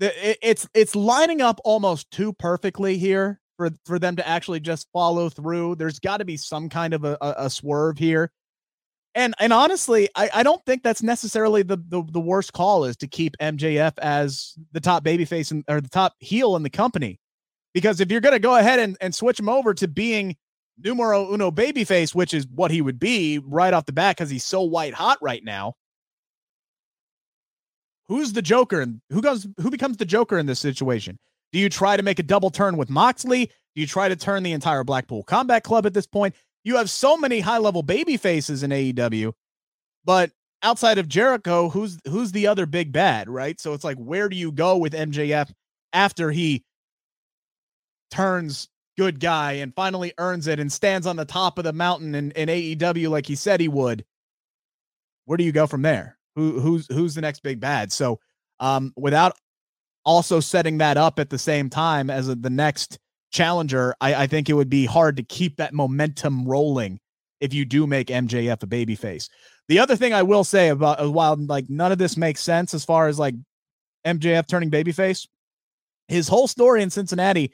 it's 0.00 0.68
it's 0.74 0.94
lining 0.94 1.40
up 1.40 1.60
almost 1.64 2.10
too 2.10 2.32
perfectly 2.32 2.98
here 2.98 3.40
for 3.56 3.70
for 3.84 3.98
them 3.98 4.16
to 4.16 4.26
actually 4.26 4.60
just 4.60 4.88
follow 4.92 5.28
through. 5.28 5.74
There's 5.74 5.98
got 5.98 6.18
to 6.18 6.24
be 6.24 6.36
some 6.36 6.68
kind 6.68 6.94
of 6.94 7.04
a, 7.04 7.18
a, 7.20 7.34
a, 7.38 7.50
swerve 7.50 7.98
here. 7.98 8.30
And 9.18 9.34
and 9.40 9.52
honestly, 9.52 10.08
I, 10.14 10.30
I 10.32 10.42
don't 10.44 10.64
think 10.64 10.84
that's 10.84 11.02
necessarily 11.02 11.64
the, 11.64 11.76
the 11.88 12.04
the 12.12 12.20
worst 12.20 12.52
call 12.52 12.84
is 12.84 12.96
to 12.98 13.08
keep 13.08 13.36
MJF 13.38 13.98
as 13.98 14.54
the 14.70 14.78
top 14.78 15.04
babyface 15.04 15.50
and 15.50 15.64
or 15.66 15.80
the 15.80 15.88
top 15.88 16.14
heel 16.20 16.54
in 16.54 16.62
the 16.62 16.70
company. 16.70 17.18
Because 17.74 18.00
if 18.00 18.12
you're 18.12 18.20
gonna 18.20 18.38
go 18.38 18.54
ahead 18.54 18.78
and, 18.78 18.96
and 19.00 19.12
switch 19.12 19.40
him 19.40 19.48
over 19.48 19.74
to 19.74 19.88
being 19.88 20.36
numero 20.84 21.34
uno 21.34 21.50
babyface, 21.50 22.14
which 22.14 22.32
is 22.32 22.46
what 22.46 22.70
he 22.70 22.80
would 22.80 23.00
be 23.00 23.40
right 23.44 23.74
off 23.74 23.86
the 23.86 23.92
bat 23.92 24.16
because 24.16 24.30
he's 24.30 24.44
so 24.44 24.62
white 24.62 24.94
hot 24.94 25.18
right 25.20 25.42
now, 25.42 25.74
who's 28.06 28.32
the 28.32 28.42
Joker 28.42 28.80
and 28.80 29.00
who 29.10 29.20
goes 29.20 29.48
who 29.60 29.68
becomes 29.68 29.96
the 29.96 30.04
Joker 30.04 30.38
in 30.38 30.46
this 30.46 30.60
situation? 30.60 31.18
Do 31.52 31.58
you 31.58 31.68
try 31.68 31.96
to 31.96 32.04
make 32.04 32.20
a 32.20 32.22
double 32.22 32.50
turn 32.50 32.76
with 32.76 32.88
Moxley? 32.88 33.46
Do 33.46 33.80
you 33.80 33.88
try 33.88 34.08
to 34.08 34.14
turn 34.14 34.44
the 34.44 34.52
entire 34.52 34.84
Blackpool 34.84 35.24
Combat 35.24 35.64
Club 35.64 35.86
at 35.86 35.94
this 35.94 36.06
point? 36.06 36.36
You 36.64 36.76
have 36.76 36.90
so 36.90 37.16
many 37.16 37.40
high 37.40 37.58
level 37.58 37.82
baby 37.82 38.16
faces 38.16 38.62
in 38.62 38.70
AEW, 38.70 39.32
but 40.04 40.30
outside 40.62 40.98
of 40.98 41.08
Jericho, 41.08 41.68
who's 41.68 41.98
who's 42.06 42.32
the 42.32 42.46
other 42.46 42.66
big 42.66 42.92
bad, 42.92 43.28
right? 43.28 43.60
So 43.60 43.72
it's 43.72 43.84
like, 43.84 43.96
where 43.96 44.28
do 44.28 44.36
you 44.36 44.52
go 44.52 44.76
with 44.76 44.92
MJF 44.92 45.50
after 45.92 46.30
he 46.30 46.64
turns 48.10 48.68
good 48.96 49.20
guy 49.20 49.52
and 49.52 49.74
finally 49.74 50.12
earns 50.18 50.46
it 50.46 50.58
and 50.58 50.72
stands 50.72 51.06
on 51.06 51.16
the 51.16 51.24
top 51.24 51.56
of 51.58 51.64
the 51.64 51.72
mountain 51.72 52.14
in, 52.14 52.32
in 52.32 52.48
AEW 52.48 53.08
like 53.08 53.26
he 53.26 53.34
said 53.36 53.60
he 53.60 53.68
would? 53.68 54.04
Where 55.24 55.36
do 55.36 55.44
you 55.44 55.52
go 55.52 55.66
from 55.66 55.82
there? 55.82 56.18
Who 56.36 56.60
who's 56.60 56.86
who's 56.88 57.14
the 57.14 57.20
next 57.20 57.42
big 57.42 57.60
bad? 57.60 57.92
So 57.92 58.18
um, 58.60 58.92
without 58.96 59.36
also 60.04 60.40
setting 60.40 60.78
that 60.78 60.96
up 60.96 61.18
at 61.18 61.30
the 61.30 61.38
same 61.38 61.68
time 61.68 62.10
as 62.10 62.26
the 62.26 62.50
next 62.50 62.98
challenger, 63.30 63.94
I, 64.00 64.14
I 64.14 64.26
think 64.26 64.48
it 64.48 64.54
would 64.54 64.70
be 64.70 64.86
hard 64.86 65.16
to 65.16 65.22
keep 65.22 65.56
that 65.56 65.74
momentum 65.74 66.44
rolling 66.46 67.00
if 67.40 67.54
you 67.54 67.64
do 67.64 67.86
make 67.86 68.08
MJF 68.08 68.62
a 68.62 68.66
babyface. 68.66 69.28
The 69.68 69.78
other 69.78 69.96
thing 69.96 70.12
I 70.12 70.22
will 70.22 70.44
say 70.44 70.68
about 70.68 71.02
uh, 71.02 71.10
while 71.10 71.36
like 71.36 71.68
none 71.68 71.92
of 71.92 71.98
this 71.98 72.16
makes 72.16 72.40
sense 72.40 72.74
as 72.74 72.84
far 72.84 73.08
as 73.08 73.18
like 73.18 73.34
MJF 74.06 74.46
turning 74.46 74.70
babyface, 74.70 75.28
his 76.08 76.28
whole 76.28 76.48
story 76.48 76.82
in 76.82 76.90
Cincinnati 76.90 77.52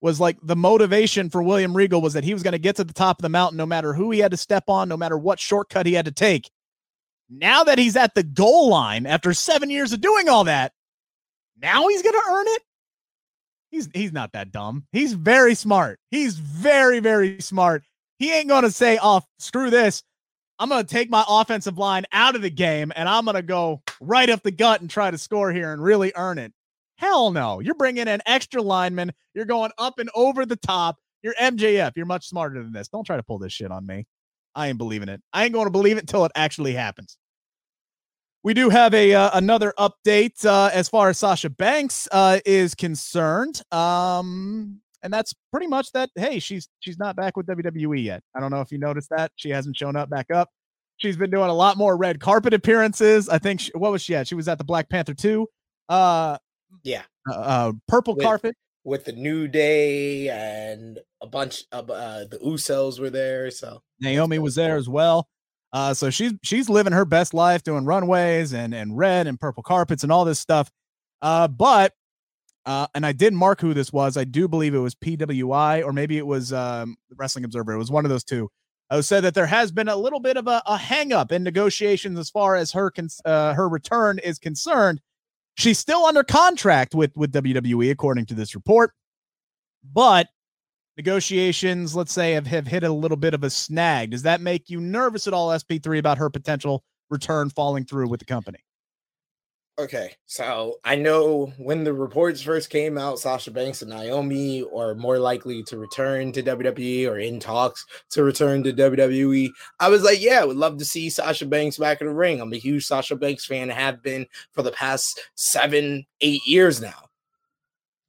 was 0.00 0.20
like 0.20 0.36
the 0.42 0.56
motivation 0.56 1.30
for 1.30 1.42
William 1.42 1.74
Regal 1.74 2.02
was 2.02 2.12
that 2.12 2.24
he 2.24 2.34
was 2.34 2.42
going 2.42 2.52
to 2.52 2.58
get 2.58 2.76
to 2.76 2.84
the 2.84 2.92
top 2.92 3.18
of 3.18 3.22
the 3.22 3.30
mountain 3.30 3.56
no 3.56 3.64
matter 3.64 3.94
who 3.94 4.10
he 4.10 4.18
had 4.18 4.32
to 4.32 4.36
step 4.36 4.64
on, 4.68 4.88
no 4.88 4.98
matter 4.98 5.16
what 5.16 5.40
shortcut 5.40 5.86
he 5.86 5.94
had 5.94 6.04
to 6.04 6.12
take. 6.12 6.50
Now 7.30 7.64
that 7.64 7.78
he's 7.78 7.96
at 7.96 8.14
the 8.14 8.22
goal 8.22 8.68
line 8.68 9.06
after 9.06 9.32
seven 9.32 9.70
years 9.70 9.94
of 9.94 10.02
doing 10.02 10.28
all 10.28 10.44
that, 10.44 10.72
now 11.60 11.88
he's 11.88 12.02
going 12.02 12.14
to 12.14 12.30
earn 12.30 12.46
it. 12.48 12.62
He's 13.74 13.88
he's 13.92 14.12
not 14.12 14.30
that 14.34 14.52
dumb. 14.52 14.86
He's 14.92 15.14
very 15.14 15.56
smart. 15.56 15.98
He's 16.12 16.36
very 16.38 17.00
very 17.00 17.40
smart. 17.40 17.82
He 18.20 18.32
ain't 18.32 18.48
to 18.48 18.70
say, 18.70 19.00
"Oh, 19.02 19.22
screw 19.40 19.68
this. 19.68 20.04
I'm 20.60 20.68
to 20.70 20.84
take 20.84 21.10
my 21.10 21.24
offensive 21.28 21.76
line 21.76 22.04
out 22.12 22.36
of 22.36 22.42
the 22.42 22.50
game 22.50 22.92
and 22.94 23.08
I'm 23.08 23.24
to 23.26 23.42
go 23.42 23.82
right 24.00 24.30
up 24.30 24.44
the 24.44 24.52
gut 24.52 24.80
and 24.80 24.88
try 24.88 25.10
to 25.10 25.18
score 25.18 25.52
here 25.52 25.72
and 25.72 25.82
really 25.82 26.12
earn 26.14 26.38
it." 26.38 26.52
Hell 26.98 27.32
no. 27.32 27.58
You're 27.58 27.74
bringing 27.74 28.06
an 28.06 28.22
extra 28.26 28.62
lineman. 28.62 29.12
You're 29.34 29.44
going 29.44 29.72
up 29.76 29.98
and 29.98 30.08
over 30.14 30.46
the 30.46 30.54
top. 30.54 30.96
You're 31.24 31.34
MJF. 31.34 31.96
You're 31.96 32.06
much 32.06 32.28
smarter 32.28 32.62
than 32.62 32.72
this. 32.72 32.86
Don't 32.86 33.04
try 33.04 33.16
to 33.16 33.24
pull 33.24 33.40
this 33.40 33.52
shit 33.52 33.72
on 33.72 33.84
me. 33.84 34.06
I 34.54 34.68
ain't 34.68 34.78
believing 34.78 35.08
it. 35.08 35.20
I 35.32 35.46
ain't 35.46 35.52
going 35.52 35.66
to 35.66 35.72
believe 35.72 35.96
it 35.96 36.02
until 36.02 36.24
it 36.26 36.32
actually 36.36 36.74
happens. 36.74 37.18
We 38.44 38.52
do 38.52 38.68
have 38.68 38.92
a 38.92 39.14
uh, 39.14 39.30
another 39.32 39.72
update 39.78 40.44
uh, 40.44 40.68
as 40.70 40.86
far 40.90 41.08
as 41.08 41.18
Sasha 41.18 41.48
Banks 41.48 42.06
uh, 42.12 42.40
is 42.44 42.74
concerned, 42.74 43.62
um, 43.72 44.80
and 45.02 45.10
that's 45.10 45.34
pretty 45.50 45.66
much 45.66 45.90
that. 45.92 46.10
Hey, 46.14 46.38
she's 46.40 46.68
she's 46.80 46.98
not 46.98 47.16
back 47.16 47.38
with 47.38 47.46
WWE 47.46 48.04
yet. 48.04 48.22
I 48.36 48.40
don't 48.40 48.50
know 48.50 48.60
if 48.60 48.70
you 48.70 48.76
noticed 48.76 49.08
that 49.16 49.32
she 49.36 49.48
hasn't 49.48 49.78
shown 49.78 49.96
up 49.96 50.10
back 50.10 50.30
up. 50.30 50.50
She's 50.98 51.16
been 51.16 51.30
doing 51.30 51.48
a 51.48 51.54
lot 51.54 51.78
more 51.78 51.96
red 51.96 52.20
carpet 52.20 52.52
appearances. 52.52 53.30
I 53.30 53.38
think 53.38 53.60
she, 53.60 53.70
what 53.74 53.90
was 53.90 54.02
she 54.02 54.14
at? 54.14 54.28
She 54.28 54.34
was 54.34 54.46
at 54.46 54.58
the 54.58 54.64
Black 54.64 54.90
Panther 54.90 55.14
two. 55.14 55.48
Uh, 55.88 56.36
yeah, 56.82 57.04
uh, 57.26 57.34
uh 57.34 57.72
purple 57.88 58.14
with, 58.14 58.26
carpet 58.26 58.54
with 58.84 59.06
the 59.06 59.12
New 59.12 59.48
Day 59.48 60.28
and 60.28 60.98
a 61.22 61.26
bunch 61.26 61.64
of 61.72 61.88
uh, 61.88 62.26
the 62.30 62.38
Usos 62.44 63.00
were 63.00 63.08
there. 63.08 63.50
So 63.50 63.80
Naomi 64.02 64.38
was 64.38 64.54
there 64.54 64.76
as 64.76 64.86
well. 64.86 65.28
Uh, 65.74 65.92
so 65.92 66.08
she's 66.08 66.32
she's 66.44 66.68
living 66.70 66.92
her 66.92 67.04
best 67.04 67.34
life 67.34 67.64
doing 67.64 67.84
runways 67.84 68.54
and 68.54 68.72
and 68.72 68.96
red 68.96 69.26
and 69.26 69.40
purple 69.40 69.62
carpets 69.62 70.04
and 70.04 70.12
all 70.12 70.24
this 70.24 70.38
stuff. 70.38 70.70
Uh, 71.20 71.48
but 71.48 71.92
uh, 72.64 72.86
and 72.94 73.04
I 73.04 73.10
did 73.10 73.34
mark 73.34 73.60
who 73.60 73.74
this 73.74 73.92
was. 73.92 74.16
I 74.16 74.22
do 74.22 74.46
believe 74.46 74.72
it 74.72 74.78
was 74.78 74.94
PWI 74.94 75.84
or 75.84 75.92
maybe 75.92 76.16
it 76.16 76.26
was 76.26 76.52
um, 76.52 76.96
Wrestling 77.16 77.44
Observer. 77.44 77.72
It 77.72 77.78
was 77.78 77.90
one 77.90 78.04
of 78.04 78.08
those 78.08 78.22
two. 78.22 78.48
I 78.88 79.00
said 79.00 79.22
that 79.24 79.34
there 79.34 79.46
has 79.46 79.72
been 79.72 79.88
a 79.88 79.96
little 79.96 80.20
bit 80.20 80.36
of 80.36 80.46
a, 80.46 80.62
a 80.64 80.78
hang 80.78 81.12
up 81.12 81.32
in 81.32 81.42
negotiations 81.42 82.18
as 82.20 82.30
far 82.30 82.54
as 82.54 82.70
her 82.70 82.92
uh, 83.24 83.54
her 83.54 83.68
return 83.68 84.20
is 84.20 84.38
concerned. 84.38 85.00
She's 85.56 85.80
still 85.80 86.06
under 86.06 86.22
contract 86.22 86.94
with 86.94 87.16
with 87.16 87.32
WWE 87.32 87.90
according 87.90 88.26
to 88.26 88.34
this 88.34 88.54
report, 88.54 88.92
but 89.82 90.28
negotiations, 90.96 91.94
let's 91.94 92.12
say, 92.12 92.32
have, 92.32 92.46
have 92.46 92.66
hit 92.66 92.84
a 92.84 92.92
little 92.92 93.16
bit 93.16 93.34
of 93.34 93.44
a 93.44 93.50
snag. 93.50 94.10
Does 94.10 94.22
that 94.22 94.40
make 94.40 94.70
you 94.70 94.80
nervous 94.80 95.26
at 95.26 95.34
all, 95.34 95.50
SP3, 95.50 95.98
about 95.98 96.18
her 96.18 96.30
potential 96.30 96.82
return 97.10 97.50
falling 97.50 97.84
through 97.84 98.08
with 98.08 98.20
the 98.20 98.26
company? 98.26 98.58
Okay, 99.76 100.12
so 100.26 100.76
I 100.84 100.94
know 100.94 101.52
when 101.58 101.82
the 101.82 101.92
reports 101.92 102.40
first 102.40 102.70
came 102.70 102.96
out, 102.96 103.18
Sasha 103.18 103.50
Banks 103.50 103.82
and 103.82 103.90
Naomi 103.90 104.64
are 104.72 104.94
more 104.94 105.18
likely 105.18 105.64
to 105.64 105.76
return 105.76 106.30
to 106.30 106.44
WWE 106.44 107.10
or 107.10 107.18
in 107.18 107.40
talks 107.40 107.84
to 108.10 108.22
return 108.22 108.62
to 108.62 108.72
WWE. 108.72 109.48
I 109.80 109.88
was 109.88 110.04
like, 110.04 110.22
yeah, 110.22 110.40
I 110.40 110.44
would 110.44 110.56
love 110.56 110.78
to 110.78 110.84
see 110.84 111.10
Sasha 111.10 111.44
Banks 111.44 111.76
back 111.76 112.00
in 112.00 112.06
the 112.06 112.14
ring. 112.14 112.40
I'm 112.40 112.52
a 112.52 112.56
huge 112.56 112.86
Sasha 112.86 113.16
Banks 113.16 113.46
fan, 113.46 113.68
have 113.68 114.00
been 114.00 114.26
for 114.52 114.62
the 114.62 114.70
past 114.70 115.20
seven, 115.34 116.06
eight 116.20 116.46
years 116.46 116.80
now. 116.80 117.08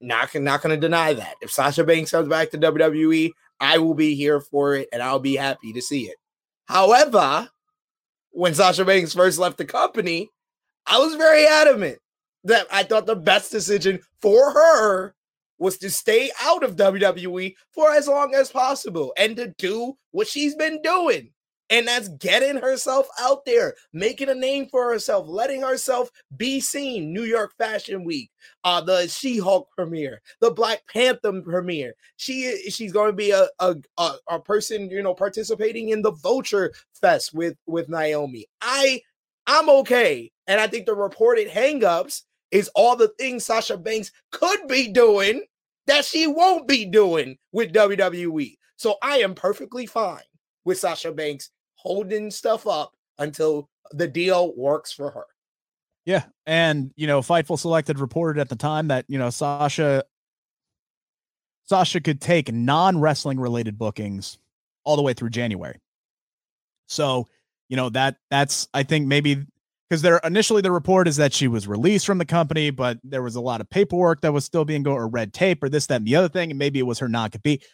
Not, 0.02 0.34
not 0.36 0.62
going 0.62 0.76
to 0.76 0.80
deny 0.80 1.14
that. 1.14 1.36
If 1.42 1.52
Sasha 1.52 1.84
Banks 1.84 2.12
comes 2.12 2.28
back 2.28 2.52
to 2.52 2.58
WWE, 2.58 3.32
I 3.60 3.78
will 3.78 3.94
be 3.94 4.16
here 4.16 4.42
for 4.42 4.76
it 4.76 4.90
and 4.92 5.02
I'll 5.02 5.20
be 5.20 5.36
happy 5.36 5.74
to 5.74 5.82
see 5.82 6.04
it. 6.04 6.18
However, 6.66 7.50
when 8.32 8.54
Sasha 8.54 8.84
Banks 8.84 9.14
first 9.14 9.40
left 9.40 9.58
the 9.58 9.66
company, 9.66 10.30
I 10.86 11.00
was 11.00 11.16
very 11.16 11.46
adamant 11.46 12.00
that 12.44 12.68
I 12.72 12.84
thought 12.84 13.06
the 13.06 13.16
best 13.16 13.52
decision 13.52 14.00
for 14.22 14.52
her 14.52 15.16
was 15.58 15.78
to 15.78 15.90
stay 15.90 16.30
out 16.42 16.64
of 16.64 16.76
WWE 16.76 17.56
for 17.72 17.92
as 17.92 18.08
long 18.08 18.36
as 18.36 18.52
possible 18.52 19.14
and 19.18 19.36
to 19.38 19.54
do 19.58 19.98
what 20.12 20.28
she's 20.28 20.56
been 20.56 20.82
doing 20.82 21.32
and 21.70 21.88
that's 21.88 22.10
getting 22.10 22.58
herself 22.58 23.08
out 23.20 23.46
there, 23.46 23.76
making 23.92 24.30
a 24.30 24.36
name 24.36 24.68
for 24.68 24.92
herself, 24.92 25.28
letting 25.28 25.62
herself 25.62 26.10
be 26.38 26.60
seen. 26.60 27.14
New 27.14 27.24
York 27.24 27.54
Fashion 27.58 28.04
Week, 28.04 28.30
uh, 28.64 28.82
the 28.82 29.08
She-Hulk 29.08 29.70
premiere, 29.72 30.22
the 30.42 30.52
Black 30.52 30.82
Panther 30.92 31.42
premiere. 31.42 31.96
She 32.18 32.70
she's 32.70 32.92
going 32.92 33.10
to 33.10 33.16
be 33.16 33.32
a, 33.32 33.48
a 33.60 33.76
a, 33.98 34.12
a 34.30 34.40
person, 34.40 34.90
you 34.90 35.02
know, 35.02 35.14
participating 35.16 35.90
in 35.90 36.02
the 36.02 36.12
Vulture 36.12 36.74
Fest 36.94 37.34
with 37.34 37.56
with 37.66 37.90
Naomi. 37.90 38.46
I 38.62 39.02
I'm 39.48 39.70
okay, 39.70 40.32
and 40.48 40.60
I 40.60 40.68
think 40.68 40.86
the 40.86 40.96
reported 40.96 41.50
hangups 41.50 42.24
is 42.52 42.70
all 42.76 42.96
the 42.96 43.10
things 43.20 43.44
Sasha 43.46 43.78
Banks 43.78 44.12
could 44.32 44.68
be 44.68 44.88
doing 44.88 45.44
that 45.88 46.06
she 46.06 46.28
won't 46.28 46.68
be 46.68 46.86
doing 46.86 47.38
with 47.52 47.74
WWE. 47.74 48.58
So 48.78 48.96
I 49.02 49.18
am 49.18 49.36
perfectly 49.36 49.86
fine 49.86 50.24
with 50.64 50.80
Sasha 50.80 51.12
Banks 51.12 51.52
holding 51.86 52.32
stuff 52.32 52.68
up 52.68 52.94
until 53.20 53.70
the 53.92 54.08
deal 54.08 54.56
works 54.56 54.92
for 54.92 55.12
her. 55.12 55.26
Yeah, 56.06 56.24
and 56.46 56.92
you 56.96 57.08
know, 57.08 57.22
Fightful 57.22 57.58
Selected 57.58 58.00
reported 58.00 58.40
at 58.40 58.50
the 58.50 58.56
time 58.56 58.90
that 58.90 59.06
you 59.08 59.18
know 59.18 59.30
Sasha 59.30 60.04
Sasha 61.66 62.00
could 62.00 62.22
take 62.22 62.52
non-wrestling 62.52 63.40
related 63.40 63.78
bookings 63.78 64.38
all 64.84 64.96
the 64.96 65.02
way 65.02 65.14
through 65.14 65.32
January. 65.32 65.80
So, 66.88 67.28
you 67.70 67.76
know, 67.76 67.90
that 67.90 68.18
that's 68.30 68.68
I 68.74 68.84
think 68.84 69.08
maybe 69.08 69.46
because 69.90 70.04
there 70.04 70.20
initially 70.24 70.62
the 70.62 70.72
report 70.72 71.08
is 71.08 71.16
that 71.18 71.34
she 71.34 71.48
was 71.48 71.68
released 71.68 72.06
from 72.06 72.20
the 72.20 72.26
company, 72.26 72.70
but 72.70 73.00
there 73.04 73.24
was 73.24 73.36
a 73.36 73.42
lot 73.42 73.62
of 73.62 73.70
paperwork 73.70 74.22
that 74.22 74.34
was 74.34 74.46
still 74.46 74.66
being 74.66 74.88
or 74.88 75.08
red 75.08 75.34
tape 75.34 75.64
or 75.64 75.70
this, 75.70 75.88
that, 75.88 75.98
and 75.98 76.08
the 76.08 76.16
other 76.16 76.30
thing, 76.30 76.52
and 76.52 76.60
maybe 76.60 76.80
it 76.80 76.84
was 76.84 77.00
her 77.00 77.10
non 77.10 77.32
compete. 77.32 77.66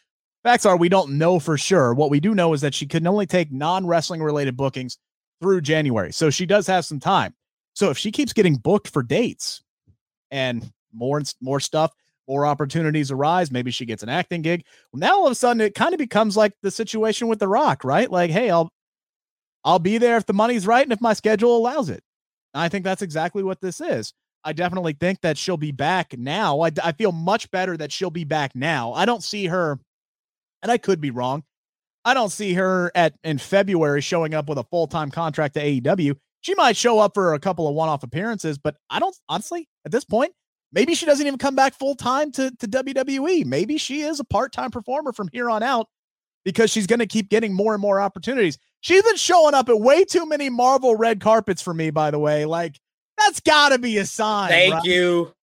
Facts 0.44 0.66
are 0.66 0.78
we 0.78 0.90
don't 0.90 1.18
know 1.18 1.40
for 1.40 1.58
sure. 1.58 1.94
What 1.94 2.10
we 2.10 2.20
do 2.20 2.34
know 2.34 2.54
is 2.54 2.62
that 2.62 2.74
she 2.74 2.88
can 2.88 3.06
only 3.06 3.26
take 3.26 3.52
non 3.52 3.86
wrestling 3.86 4.24
related 4.24 4.58
bookings 4.58 4.98
through 5.42 5.62
January. 5.62 6.12
So 6.12 6.30
she 6.30 6.46
does 6.46 6.68
have 6.68 6.86
some 6.86 7.00
time. 7.00 7.34
So 7.74 7.90
if 7.90 7.98
she 7.98 8.12
keeps 8.12 8.34
getting 8.34 8.56
booked 8.56 8.90
for 8.90 9.04
dates 9.04 9.62
and 10.32 10.72
more 10.94 11.22
more 11.42 11.60
stuff, 11.60 11.94
more 12.28 12.46
opportunities 12.46 13.12
arise. 13.12 13.52
Maybe 13.52 13.72
she 13.72 13.86
gets 13.86 14.04
an 14.04 14.10
acting 14.10 14.42
gig. 14.42 14.66
Well, 14.92 15.00
now 15.00 15.20
all 15.20 15.26
of 15.26 15.32
a 15.32 15.36
sudden 15.36 15.62
it 15.62 15.76
kind 15.76 15.94
of 15.94 15.98
becomes 16.00 16.38
like 16.38 16.54
the 16.62 16.72
situation 16.72 17.28
with 17.28 17.40
The 17.40 17.48
Rock, 17.48 17.84
right? 17.84 18.10
Like, 18.10 18.32
hey, 18.32 18.50
I'll 18.50 18.70
I'll 19.64 19.80
be 19.80 19.98
there 19.98 20.18
if 20.18 20.26
the 20.26 20.34
money's 20.34 20.66
right 20.66 20.84
and 20.84 20.94
if 20.94 21.02
my 21.02 21.14
schedule 21.14 21.56
allows 21.56 21.90
it. 21.90 22.04
And 22.54 22.62
I 22.62 22.70
think 22.70 22.84
that's 22.84 23.02
exactly 23.02 23.44
what 23.44 23.62
this 23.62 23.80
is. 23.80 24.14
I 24.44 24.54
definitely 24.54 24.94
think 24.94 25.22
that 25.22 25.38
she'll 25.38 25.58
be 25.58 25.72
back 25.72 26.18
now. 26.18 26.62
I, 26.62 26.72
I 26.84 26.92
feel 26.94 27.12
much 27.12 27.50
better 27.52 27.78
that 27.78 27.92
she'll 27.92 28.10
be 28.10 28.24
back 28.24 28.56
now. 28.56 28.92
I 28.94 29.06
don't 29.06 29.24
see 29.24 29.46
her, 29.46 29.80
and 30.62 30.72
I 30.72 30.78
could 30.78 31.02
be 31.02 31.12
wrong. 31.12 31.44
I 32.04 32.14
don't 32.14 32.32
see 32.32 32.54
her 32.54 32.92
at 32.96 33.14
in 33.24 33.38
February 33.38 34.02
showing 34.02 34.34
up 34.34 34.50
with 34.50 34.58
a 34.58 34.64
full 34.64 34.88
time 34.88 35.12
contract 35.12 35.54
to 35.56 35.62
AEW. 35.62 36.16
She 36.42 36.56
might 36.56 36.76
show 36.76 37.00
up 37.00 37.14
for 37.14 37.34
a 37.34 37.40
couple 37.40 37.68
of 37.68 37.76
one 37.76 37.90
off 37.90 38.04
appearances, 38.04 38.58
but 38.58 38.76
I 38.90 39.00
don't 39.00 39.16
honestly 39.30 39.68
at 39.86 39.92
this 39.92 40.04
point. 40.04 40.34
Maybe 40.74 40.96
she 40.96 41.06
doesn't 41.06 41.28
even 41.28 41.38
come 41.38 41.56
back 41.56 41.74
full 41.74 41.96
time 41.96 42.32
to, 42.34 42.50
to 42.60 42.68
WWE. 42.68 43.46
Maybe 43.46 43.78
she 43.78 44.02
is 44.02 44.20
a 44.20 44.24
part 44.24 44.54
time 44.54 44.72
performer 44.72 45.12
from 45.12 45.30
here 45.34 45.50
on 45.50 45.64
out 45.64 45.88
because 46.46 46.72
she's 46.72 46.88
going 46.88 47.00
to 47.00 47.06
keep 47.06 47.30
getting 47.30 47.54
more 47.54 47.74
and 47.74 47.82
more 47.82 48.00
opportunities. 48.00 48.58
She's 48.80 49.04
been 49.04 49.18
showing 49.18 49.54
up 49.54 49.70
at 49.70 49.80
way 49.80 50.06
too 50.06 50.26
many 50.26 50.50
Marvel 50.50 50.96
red 50.96 51.20
carpets 51.20 51.62
for 51.62 51.74
me, 51.74 51.92
by 51.92 52.10
the 52.10 52.20
way. 52.20 52.46
Like, 52.46 52.80
that's 53.18 53.42
got 53.42 53.70
to 53.70 53.80
be 53.80 53.98
a 53.98 54.06
sign. 54.06 54.50
Thank 54.50 54.74
right? 54.76 54.84
you. 54.86 55.34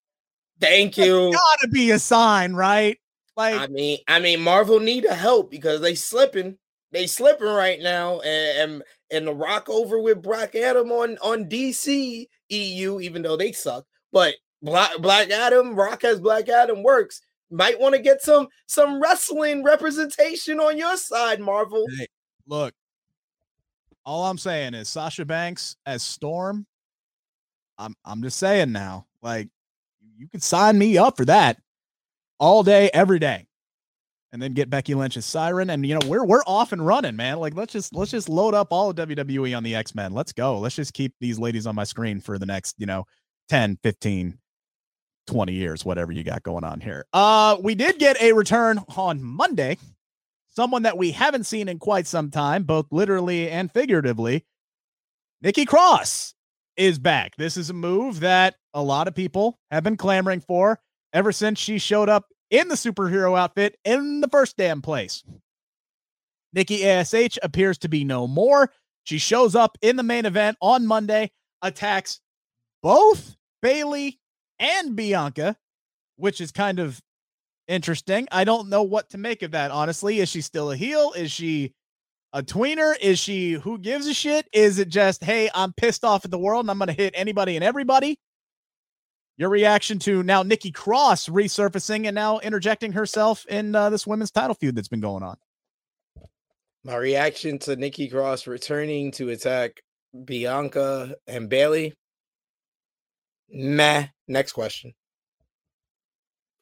Thank 0.59 0.97
you. 0.97 1.31
Got 1.31 1.59
to 1.61 1.67
be 1.69 1.91
a 1.91 1.99
sign, 1.99 2.53
right? 2.53 2.97
Like, 3.39 3.55
I 3.55 3.67
mean, 3.67 3.99
I 4.05 4.19
mean, 4.19 4.41
Marvel 4.41 4.81
need 4.81 5.05
a 5.05 5.15
help 5.15 5.49
because 5.49 5.79
they 5.79 5.95
slipping. 5.95 6.57
They 6.91 7.07
slipping 7.07 7.47
right 7.47 7.79
now, 7.79 8.19
and, 8.19 8.73
and 8.73 8.83
and 9.11 9.27
the 9.27 9.33
Rock 9.33 9.69
over 9.69 9.97
with 9.97 10.21
Black 10.21 10.55
Adam 10.55 10.91
on 10.91 11.17
on 11.19 11.45
DC 11.45 12.27
EU, 12.49 12.99
even 12.99 13.21
though 13.21 13.37
they 13.37 13.53
suck. 13.53 13.85
But 14.11 14.35
Black 14.61 14.91
Black 14.99 15.29
Adam, 15.29 15.73
Rock 15.73 16.01
has 16.01 16.19
Black 16.19 16.49
Adam 16.49 16.83
works. 16.83 17.21
Might 17.49 17.79
want 17.79 17.95
to 17.95 18.01
get 18.01 18.21
some 18.21 18.49
some 18.65 19.01
wrestling 19.01 19.63
representation 19.63 20.59
on 20.59 20.77
your 20.77 20.97
side, 20.97 21.39
Marvel. 21.39 21.85
Hey, 21.97 22.07
look, 22.45 22.73
all 24.05 24.25
I'm 24.25 24.37
saying 24.37 24.73
is 24.73 24.89
Sasha 24.89 25.23
Banks 25.23 25.77
as 25.85 26.03
Storm. 26.03 26.67
I'm 27.77 27.95
I'm 28.03 28.21
just 28.21 28.37
saying 28.37 28.73
now, 28.73 29.07
like 29.21 29.47
you 30.17 30.27
could 30.27 30.43
sign 30.43 30.77
me 30.77 30.97
up 30.97 31.15
for 31.15 31.23
that 31.23 31.57
all 32.39 32.63
day, 32.63 32.89
every 32.93 33.19
day 33.19 33.45
and 34.31 34.41
then 34.41 34.53
get 34.53 34.69
Becky 34.69 34.93
Lynch's 34.93 35.25
siren. 35.25 35.69
And 35.69 35.85
you 35.85 35.97
know, 35.97 36.07
we're 36.07 36.23
we're 36.25 36.43
off 36.45 36.71
and 36.71 36.85
running, 36.85 37.15
man. 37.15 37.39
Like 37.39 37.55
let's 37.55 37.73
just 37.73 37.95
let's 37.95 38.11
just 38.11 38.29
load 38.29 38.53
up 38.53 38.67
all 38.71 38.89
of 38.89 38.95
WWE 38.95 39.55
on 39.55 39.63
the 39.63 39.75
X-Men. 39.75 40.13
Let's 40.13 40.31
go. 40.31 40.59
Let's 40.59 40.75
just 40.75 40.93
keep 40.93 41.13
these 41.19 41.39
ladies 41.39 41.65
on 41.67 41.75
my 41.75 41.83
screen 41.83 42.19
for 42.21 42.37
the 42.37 42.45
next, 42.45 42.75
you 42.77 42.85
know, 42.85 43.05
10, 43.49 43.79
15, 43.83 44.37
20 45.27 45.53
years, 45.53 45.85
whatever 45.85 46.11
you 46.11 46.23
got 46.23 46.43
going 46.43 46.63
on 46.63 46.79
here. 46.79 47.05
Uh 47.13 47.57
we 47.61 47.75
did 47.75 47.99
get 47.99 48.21
a 48.21 48.33
return 48.33 48.79
on 48.95 49.21
Monday. 49.23 49.77
Someone 50.49 50.83
that 50.83 50.97
we 50.97 51.11
haven't 51.11 51.45
seen 51.45 51.69
in 51.69 51.79
quite 51.79 52.07
some 52.07 52.31
time, 52.31 52.63
both 52.63 52.87
literally 52.91 53.49
and 53.49 53.71
figuratively. 53.71 54.45
Nikki 55.41 55.63
Cross 55.63 56.33
is 56.75 56.99
back. 56.99 57.35
This 57.37 57.55
is 57.55 57.69
a 57.69 57.73
move 57.73 58.21
that 58.21 58.55
a 58.73 58.81
lot 58.81 59.07
of 59.07 59.15
people 59.15 59.57
have 59.71 59.83
been 59.83 59.95
clamoring 59.95 60.41
for 60.41 60.79
ever 61.13 61.31
since 61.31 61.59
she 61.59 61.77
showed 61.77 62.09
up 62.09 62.27
in 62.49 62.67
the 62.67 62.75
superhero 62.75 63.37
outfit 63.37 63.77
in 63.85 64.21
the 64.21 64.27
first 64.27 64.57
damn 64.57 64.81
place. 64.81 65.23
Nikki 66.53 66.87
ASH 66.87 67.37
appears 67.43 67.77
to 67.79 67.89
be 67.89 68.03
no 68.03 68.27
more. 68.27 68.71
She 69.03 69.17
shows 69.17 69.55
up 69.55 69.77
in 69.81 69.95
the 69.95 70.03
main 70.03 70.25
event 70.25 70.57
on 70.61 70.85
Monday, 70.85 71.31
attacks 71.61 72.19
both 72.81 73.35
Bayley 73.61 74.19
and 74.59 74.95
Bianca, 74.95 75.55
which 76.17 76.41
is 76.41 76.51
kind 76.51 76.79
of 76.79 76.99
interesting. 77.67 78.27
I 78.31 78.43
don't 78.43 78.69
know 78.69 78.83
what 78.83 79.09
to 79.11 79.17
make 79.17 79.41
of 79.43 79.51
that, 79.51 79.71
honestly. 79.71 80.19
Is 80.19 80.29
she 80.29 80.41
still 80.41 80.71
a 80.71 80.75
heel? 80.75 81.13
Is 81.15 81.31
she 81.31 81.73
a 82.33 82.41
tweener? 82.43 82.95
Is 82.99 83.19
she 83.19 83.53
who 83.53 83.77
gives 83.77 84.07
a 84.07 84.13
shit? 84.13 84.47
Is 84.53 84.79
it 84.79 84.89
just, 84.89 85.23
hey, 85.23 85.49
I'm 85.53 85.73
pissed 85.73 86.03
off 86.03 86.25
at 86.25 86.31
the 86.31 86.39
world 86.39 86.65
and 86.65 86.71
I'm 86.71 86.77
going 86.77 86.87
to 86.87 86.93
hit 86.93 87.13
anybody 87.15 87.55
and 87.55 87.63
everybody? 87.63 88.19
Your 89.39 89.49
reaction 89.49 89.99
to 89.99 90.21
now 90.21 90.43
Nikki 90.43 90.69
Cross 90.69 91.29
resurfacing 91.29 92.07
and 92.07 92.13
now 92.13 92.39
interjecting 92.39 92.91
herself 92.91 93.45
in 93.45 93.73
uh, 93.73 93.89
this 93.89 94.05
women's 94.05 94.31
title 94.31 94.53
feud 94.53 94.75
that's 94.75 94.89
been 94.89 94.99
going 94.99 95.23
on. 95.23 95.37
My 96.83 96.97
reaction 96.97 97.57
to 97.59 97.77
Nikki 97.77 98.09
Cross 98.09 98.47
returning 98.47 99.11
to 99.11 99.29
attack 99.29 99.79
Bianca 100.25 101.15
and 101.25 101.47
Bayley. 101.47 101.93
Meh. 103.49 104.07
Next 104.27 104.51
question. 104.51 104.93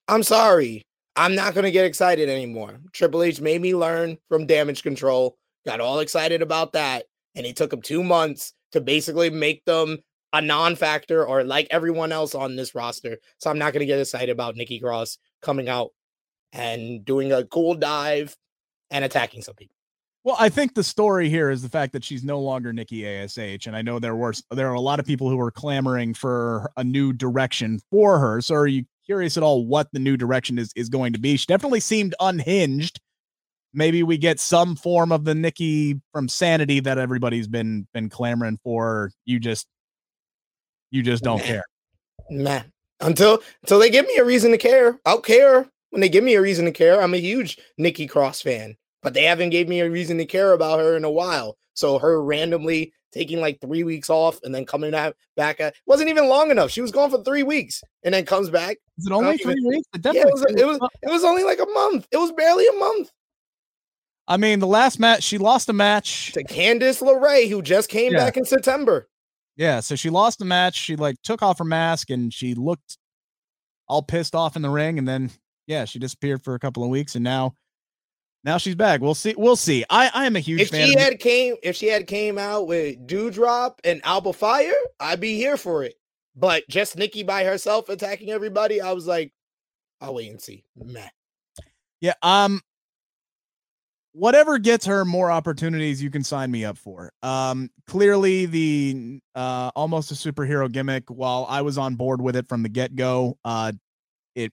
I'm 0.07 0.21
sorry. 0.21 0.83
I'm 1.15 1.33
not 1.33 1.55
going 1.55 1.65
to 1.65 1.71
get 1.71 1.85
excited 1.85 2.29
anymore. 2.29 2.79
Triple 2.93 3.23
H 3.23 3.41
made 3.41 3.59
me 3.59 3.73
learn 3.73 4.19
from 4.29 4.45
damage 4.45 4.83
control, 4.83 5.35
got 5.65 5.81
all 5.81 5.97
excited 5.97 6.43
about 6.43 6.73
that. 6.73 7.05
And 7.33 7.43
it 7.43 7.55
took 7.55 7.73
him 7.73 7.81
two 7.81 8.03
months 8.03 8.53
to 8.73 8.81
basically 8.81 9.31
make 9.31 9.65
them 9.65 9.97
a 10.33 10.41
non-factor 10.41 11.25
or 11.25 11.43
like 11.43 11.67
everyone 11.71 12.11
else 12.11 12.35
on 12.35 12.55
this 12.55 12.75
roster. 12.75 13.17
So 13.37 13.49
I'm 13.49 13.57
not 13.57 13.73
going 13.73 13.81
to 13.81 13.85
get 13.85 13.99
excited 13.99 14.29
about 14.29 14.55
Nikki 14.55 14.79
Cross 14.79 15.17
coming 15.41 15.69
out 15.69 15.91
and 16.53 17.03
doing 17.05 17.31
a 17.31 17.45
cool 17.45 17.75
dive 17.75 18.35
and 18.89 19.03
attacking 19.03 19.41
some 19.41 19.55
people. 19.55 19.75
Well, 20.23 20.35
I 20.37 20.49
think 20.49 20.73
the 20.73 20.83
story 20.83 21.29
here 21.29 21.49
is 21.49 21.61
the 21.61 21.69
fact 21.69 21.93
that 21.93 22.03
she's 22.03 22.21
no 22.21 22.41
longer 22.41 22.73
Nikki 22.73 23.07
Ash, 23.07 23.37
and 23.37 23.77
I 23.77 23.81
know 23.81 23.97
there 23.97 24.15
were 24.15 24.33
there 24.51 24.69
are 24.69 24.73
a 24.73 24.81
lot 24.81 24.99
of 24.99 25.05
people 25.05 25.29
who 25.29 25.39
are 25.39 25.51
clamoring 25.51 26.13
for 26.13 26.69
a 26.75 26.83
new 26.83 27.13
direction 27.13 27.79
for 27.89 28.19
her. 28.19 28.41
So, 28.41 28.55
are 28.55 28.67
you 28.67 28.83
curious 29.05 29.37
at 29.37 29.43
all 29.43 29.65
what 29.65 29.87
the 29.93 29.99
new 29.99 30.17
direction 30.17 30.59
is 30.59 30.73
is 30.75 30.89
going 30.89 31.13
to 31.13 31.19
be? 31.19 31.37
She 31.37 31.45
definitely 31.45 31.79
seemed 31.79 32.13
unhinged. 32.19 32.99
Maybe 33.73 34.03
we 34.03 34.17
get 34.17 34.41
some 34.41 34.75
form 34.75 35.13
of 35.13 35.23
the 35.23 35.33
Nikki 35.33 36.01
from 36.11 36.27
Sanity 36.27 36.81
that 36.81 36.97
everybody's 36.97 37.47
been 37.47 37.87
been 37.93 38.09
clamoring 38.09 38.59
for. 38.65 39.11
You 39.23 39.39
just 39.39 39.65
you 40.91 41.03
just 41.03 41.23
don't 41.23 41.41
care. 41.41 41.63
Nah. 42.29 42.61
Until 42.99 43.39
until 43.61 43.79
they 43.79 43.89
give 43.89 44.07
me 44.07 44.17
a 44.17 44.25
reason 44.25 44.51
to 44.51 44.57
care. 44.57 44.99
I'll 45.05 45.21
care 45.21 45.69
when 45.91 46.01
they 46.01 46.09
give 46.09 46.23
me 46.23 46.35
a 46.35 46.41
reason 46.41 46.65
to 46.65 46.71
care. 46.71 47.01
I'm 47.01 47.13
a 47.13 47.17
huge 47.17 47.57
Nikki 47.77 48.07
Cross 48.07 48.41
fan, 48.41 48.75
but 49.03 49.13
they 49.13 49.23
haven't 49.23 49.51
gave 49.51 49.67
me 49.67 49.81
a 49.81 49.89
reason 49.89 50.17
to 50.17 50.25
care 50.25 50.53
about 50.53 50.79
her 50.79 50.97
in 50.97 51.03
a 51.03 51.11
while. 51.11 51.57
So 51.73 51.99
her 51.99 52.23
randomly 52.23 52.91
taking 53.11 53.39
like 53.39 53.61
three 53.61 53.83
weeks 53.83 54.09
off 54.09 54.39
and 54.43 54.53
then 54.53 54.65
coming 54.65 54.93
out 54.93 55.15
back 55.35 55.59
at 55.59 55.75
wasn't 55.85 56.09
even 56.09 56.27
long 56.27 56.51
enough. 56.51 56.71
She 56.71 56.81
was 56.81 56.91
gone 56.91 57.11
for 57.11 57.23
three 57.23 57.43
weeks 57.43 57.83
and 58.03 58.13
then 58.13 58.25
comes 58.25 58.49
back. 58.49 58.77
Is 58.97 59.05
it 59.05 59.13
only 59.13 59.37
three 59.37 59.53
even, 59.53 59.67
weeks? 59.67 59.87
It 59.93 60.01
yeah, 60.05 60.21
it 60.21 60.31
was, 60.31 60.45
it 60.49 60.65
was 60.65 60.79
it 61.03 61.09
was 61.09 61.23
only 61.23 61.43
like 61.43 61.59
a 61.59 61.67
month. 61.67 62.07
It 62.11 62.17
was 62.17 62.31
barely 62.31 62.67
a 62.67 62.73
month. 62.73 63.11
I 64.27 64.37
mean, 64.37 64.59
the 64.59 64.67
last 64.67 64.99
match 64.99 65.23
she 65.23 65.37
lost 65.37 65.69
a 65.69 65.73
match 65.73 66.33
to 66.33 66.43
Candice 66.43 67.01
LeRae, 67.01 67.47
who 67.47 67.61
just 67.61 67.89
came 67.89 68.11
yeah. 68.11 68.19
back 68.19 68.37
in 68.37 68.43
September. 68.43 69.07
Yeah, 69.57 69.79
so 69.79 69.95
she 69.95 70.09
lost 70.09 70.39
the 70.39 70.45
match. 70.45 70.75
She 70.75 70.95
like 70.95 71.15
took 71.23 71.41
off 71.41 71.57
her 71.57 71.65
mask 71.65 72.11
and 72.11 72.33
she 72.33 72.53
looked 72.53 72.97
all 73.87 74.03
pissed 74.03 74.35
off 74.35 74.55
in 74.55 74.61
the 74.61 74.69
ring, 74.69 74.97
and 74.99 75.07
then 75.07 75.31
yeah, 75.65 75.85
she 75.85 75.99
disappeared 75.99 76.43
for 76.43 76.55
a 76.55 76.59
couple 76.59 76.83
of 76.83 76.89
weeks, 76.89 77.15
and 77.15 77.23
now 77.23 77.55
now 78.43 78.57
she's 78.57 78.75
back. 78.75 79.01
We'll 79.01 79.15
see. 79.15 79.33
We'll 79.37 79.55
see. 79.55 79.83
I 79.89 80.11
I 80.13 80.25
am 80.25 80.35
a 80.35 80.39
huge 80.39 80.61
if 80.61 80.69
fan. 80.69 80.81
If 80.81 80.87
she 80.87 80.99
had 80.99 81.19
came, 81.19 81.55
if 81.63 81.75
she 81.75 81.87
had 81.87 82.07
came 82.07 82.37
out 82.37 82.67
with 82.67 83.05
Dewdrop 83.07 83.81
and 83.83 83.99
Alba 84.05 84.33
Fyre, 84.33 84.73
I'd 84.99 85.19
be 85.19 85.35
here 85.35 85.57
for 85.57 85.83
it. 85.83 85.95
But 86.35 86.63
just 86.69 86.95
Nikki 86.95 87.23
by 87.23 87.43
herself 87.43 87.89
attacking 87.89 88.29
everybody, 88.29 88.79
I 88.79 88.93
was 88.93 89.07
like, 89.07 89.33
I'll 89.99 90.13
wait 90.13 90.29
and 90.29 90.41
see. 90.41 90.63
Meh. 90.75 91.09
Yeah. 91.99 92.13
Um 92.21 92.61
whatever 94.17 94.57
gets 94.57 94.85
her 94.85 95.05
more 95.05 95.29
opportunities 95.29 96.01
you 96.01 96.09
can 96.09 96.23
sign 96.23 96.49
me 96.49 96.65
up 96.65 96.77
for. 96.77 97.11
Um 97.21 97.69
clearly 97.85 98.47
the 98.47 99.19
uh 99.35 99.69
almost 99.75 100.11
a 100.11 100.15
superhero 100.15 100.71
gimmick 100.71 101.03
while 101.09 101.45
i 101.49 101.61
was 101.61 101.77
on 101.77 101.95
board 101.95 102.21
with 102.21 102.35
it 102.35 102.47
from 102.49 102.63
the 102.63 102.69
get-go 102.69 103.37
uh 103.45 103.71
it 104.35 104.51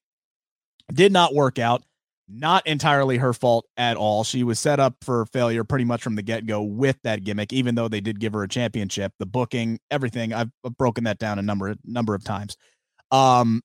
did 0.93 1.13
not 1.13 1.35
work 1.35 1.59
out. 1.59 1.83
Not 2.27 2.67
entirely 2.67 3.19
her 3.19 3.35
fault 3.35 3.67
at 3.77 3.99
all. 3.99 4.25
She 4.25 4.45
was 4.45 4.59
set 4.59 4.81
up 4.81 4.97
for 5.03 5.27
failure 5.27 5.63
pretty 5.63 5.85
much 5.85 6.03
from 6.03 6.15
the 6.15 6.23
get-go 6.23 6.63
with 6.63 6.97
that 7.05 7.25
gimmick 7.25 7.53
even 7.53 7.75
though 7.75 7.89
they 7.89 8.01
did 8.01 8.21
give 8.21 8.35
her 8.35 8.43
a 8.43 8.49
championship. 8.49 9.13
The 9.19 9.27
booking 9.27 9.79
everything 9.91 10.33
i've, 10.35 10.51
broken 10.79 11.05
that 11.05 11.19
down 11.19 11.39
a 11.39 11.43
number 11.43 11.75
number 11.85 12.15
of 12.15 12.23
times. 12.23 12.57
Um 13.11 13.63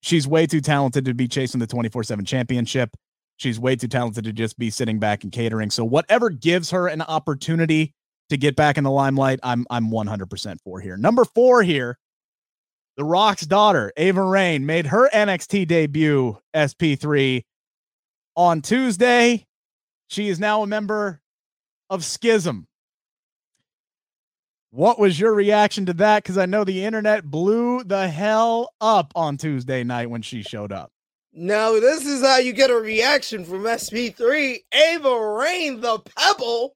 she's 0.00 0.28
way 0.28 0.46
too 0.46 0.60
talented 0.60 1.04
to 1.06 1.14
be 1.14 1.26
chasing 1.26 1.58
the 1.58 1.66
24/7 1.66 2.24
championship 2.24 2.90
She's 3.38 3.58
way 3.58 3.76
too 3.76 3.88
talented 3.88 4.24
to 4.24 4.32
just 4.32 4.58
be 4.58 4.68
sitting 4.68 4.98
back 4.98 5.22
and 5.22 5.32
catering. 5.32 5.70
So 5.70 5.84
whatever 5.84 6.28
gives 6.28 6.70
her 6.72 6.88
an 6.88 7.02
opportunity 7.02 7.94
to 8.28 8.36
get 8.36 8.56
back 8.56 8.76
in 8.76 8.84
the 8.84 8.90
limelight, 8.90 9.40
I'm 9.42 9.64
I'm 9.70 9.90
100% 9.90 10.60
for 10.62 10.80
here. 10.80 10.96
Number 10.96 11.24
4 11.24 11.62
here. 11.62 11.98
The 12.96 13.04
Rock's 13.04 13.46
daughter, 13.46 13.92
Ava 13.96 14.22
Raine, 14.22 14.66
made 14.66 14.86
her 14.86 15.08
NXT 15.10 15.68
debut 15.68 16.36
SP3 16.52 17.44
on 18.34 18.60
Tuesday. 18.60 19.46
She 20.08 20.28
is 20.28 20.40
now 20.40 20.62
a 20.62 20.66
member 20.66 21.20
of 21.88 22.04
Schism. 22.04 22.66
What 24.70 24.98
was 24.98 25.18
your 25.18 25.32
reaction 25.32 25.86
to 25.86 25.92
that? 25.94 26.24
Because 26.24 26.38
I 26.38 26.46
know 26.46 26.64
the 26.64 26.84
internet 26.84 27.24
blew 27.24 27.84
the 27.84 28.08
hell 28.08 28.74
up 28.80 29.12
on 29.14 29.36
Tuesday 29.36 29.84
night 29.84 30.10
when 30.10 30.22
she 30.22 30.42
showed 30.42 30.72
up. 30.72 30.90
Now, 31.32 31.72
this 31.78 32.06
is 32.06 32.22
how 32.22 32.38
you 32.38 32.52
get 32.52 32.70
a 32.70 32.74
reaction 32.74 33.44
from 33.44 33.64
SP3. 33.64 34.58
Ava 34.72 35.20
Raine, 35.20 35.80
the 35.80 35.98
Pebble, 36.16 36.74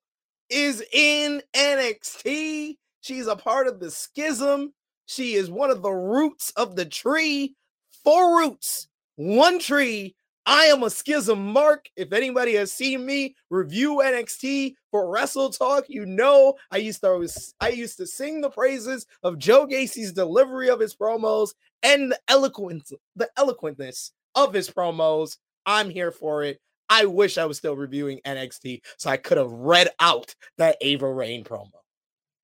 is 0.50 0.84
in 0.92 1.42
NXT. 1.54 2.76
She's 3.00 3.26
a 3.26 3.36
part 3.36 3.66
of 3.66 3.80
the 3.80 3.90
schism. 3.90 4.72
She 5.06 5.34
is 5.34 5.50
one 5.50 5.70
of 5.70 5.82
the 5.82 5.90
roots 5.90 6.52
of 6.56 6.76
the 6.76 6.84
tree. 6.84 7.56
Four 8.04 8.38
roots, 8.38 8.88
one 9.16 9.58
tree. 9.58 10.14
I 10.44 10.64
am 10.64 10.82
a 10.82 10.90
schism 10.90 11.52
mark. 11.52 11.88
If 11.96 12.12
anybody 12.12 12.54
has 12.54 12.72
seen 12.72 13.06
me 13.06 13.34
review 13.48 14.02
NXT 14.04 14.74
for 14.90 15.08
Wrestle 15.08 15.50
Talk, 15.50 15.84
you 15.88 16.04
know 16.04 16.54
I 16.70 16.78
used 16.78 17.00
to 17.02 17.28
I 17.60 17.68
used 17.68 17.96
to 17.98 18.06
sing 18.06 18.40
the 18.40 18.50
praises 18.50 19.06
of 19.22 19.38
Joe 19.38 19.66
Gacy's 19.66 20.12
delivery 20.12 20.68
of 20.68 20.80
his 20.80 20.94
promos 20.94 21.50
and 21.84 22.10
the 22.10 22.18
eloquence, 22.28 22.92
the 23.16 23.28
eloquentness 23.38 24.10
of 24.34 24.52
his 24.52 24.70
promos. 24.70 25.36
I'm 25.66 25.90
here 25.90 26.10
for 26.10 26.42
it. 26.42 26.60
I 26.88 27.06
wish 27.06 27.38
I 27.38 27.46
was 27.46 27.56
still 27.56 27.76
reviewing 27.76 28.20
NXT 28.26 28.82
so 28.98 29.08
I 29.08 29.16
could 29.16 29.38
have 29.38 29.50
read 29.50 29.88
out 29.98 30.34
that 30.58 30.76
Ava 30.80 31.10
Raine 31.10 31.44
promo. 31.44 31.70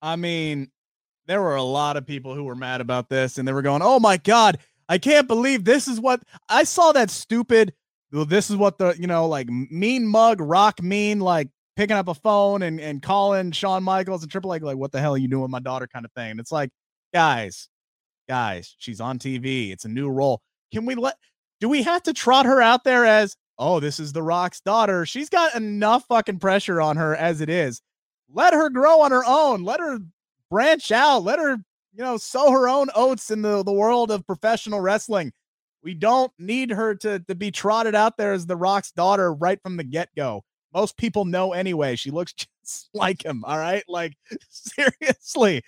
I 0.01 0.17
mean, 0.17 0.71
there 1.27 1.43
were 1.43 1.57
a 1.57 1.63
lot 1.63 1.97
of 1.97 2.07
people 2.07 2.35
who 2.35 2.45
were 2.45 2.55
mad 2.55 2.81
about 2.81 3.09
this 3.09 3.37
and 3.37 3.47
they 3.47 3.53
were 3.53 3.63
going, 3.63 3.83
"Oh 3.83 4.01
my 4.01 4.17
god, 4.17 4.59
I 4.89 4.99
can't 4.99 5.29
believe 5.29 5.65
this 5.65 5.87
is 5.87 6.01
what 6.01 6.23
I 6.49 6.65
saw 6.65 6.93
that 6.93 7.11
stupid 7.11 7.75
this 8.11 8.51
is 8.51 8.57
what 8.57 8.79
the, 8.79 8.95
you 8.99 9.07
know, 9.07 9.27
like 9.29 9.49
mean 9.49 10.07
mug 10.07 10.41
rock 10.41 10.83
mean 10.83 11.21
like 11.21 11.49
picking 11.77 11.97
up 11.97 12.09
a 12.09 12.15
phone 12.15 12.63
and 12.63 12.81
and 12.81 13.03
calling 13.03 13.53
Shawn 13.53 13.83
Michaels 13.83 14.23
and 14.23 14.33
Triple 14.33 14.55
H 14.55 14.63
like 14.63 14.77
what 14.77 14.93
the 14.93 15.01
hell 15.01 15.15
are 15.15 15.19
you 15.19 15.29
doing 15.29 15.43
with 15.43 15.51
my 15.51 15.61
daughter 15.61 15.87
kind 15.87 16.05
of 16.05 16.13
thing." 16.13 16.33
And 16.33 16.41
it's 16.41 16.53
like, 16.53 16.71
guys, 17.13 17.69
guys, 18.29 18.75
she's 18.79 19.01
on 19.01 19.19
TV. 19.19 19.73
It's 19.73 19.85
a 19.85 19.89
new 19.89 20.09
role. 20.09 20.41
Can 20.73 20.87
we 20.87 20.95
let 20.95 21.17
do 21.61 21.69
we 21.69 21.83
have 21.83 22.03
to 22.05 22.13
trot 22.13 22.47
her 22.47 22.61
out 22.61 22.85
there 22.85 23.05
as, 23.05 23.37
oh, 23.59 23.81
this 23.81 23.99
is 23.99 24.13
The 24.13 24.23
Rock's 24.23 24.61
daughter? 24.61 25.05
She's 25.05 25.29
got 25.29 25.55
enough 25.55 26.05
fucking 26.09 26.39
pressure 26.39 26.81
on 26.81 26.97
her 26.97 27.17
as 27.17 27.41
it 27.41 27.49
is. 27.49 27.83
Let 28.33 28.55
her 28.55 28.69
grow 28.71 29.01
on 29.01 29.11
her 29.11 29.25
own. 29.27 29.65
Let 29.65 29.81
her 29.81 29.99
branch 30.51 30.93
out. 30.93 31.25
Let 31.25 31.39
her, 31.39 31.57
you 31.93 32.05
know, 32.05 32.17
sow 32.17 32.51
her 32.51 32.69
own 32.69 32.89
oats 32.95 33.31
in 33.31 33.43
the, 33.43 33.63
the 33.63 33.73
world 33.73 34.11
of 34.11 34.27
professional 34.27 34.81
wrestling. 34.81 35.33
We 35.83 35.95
don't 35.95 36.33
need 36.39 36.71
her 36.71 36.95
to, 36.97 37.21
to 37.21 37.35
be 37.35 37.51
trotted 37.51 37.95
out 37.95 38.17
there 38.17 38.33
as 38.33 38.47
The 38.47 38.57
Rock's 38.57 38.93
daughter 38.93 39.33
right 39.33 39.61
from 39.63 39.77
the 39.77 39.85
get 39.85 40.11
go. 40.17 40.45
Most 40.75 40.97
people 40.97 41.25
know 41.25 41.53
anyway. 41.53 41.97
She 41.97 42.11
looks 42.11 42.33
just 42.65 42.91
like 42.93 43.25
him. 43.25 43.45
All 43.45 43.59
right. 43.59 43.85
Like, 43.89 44.17
seriously 44.51 45.63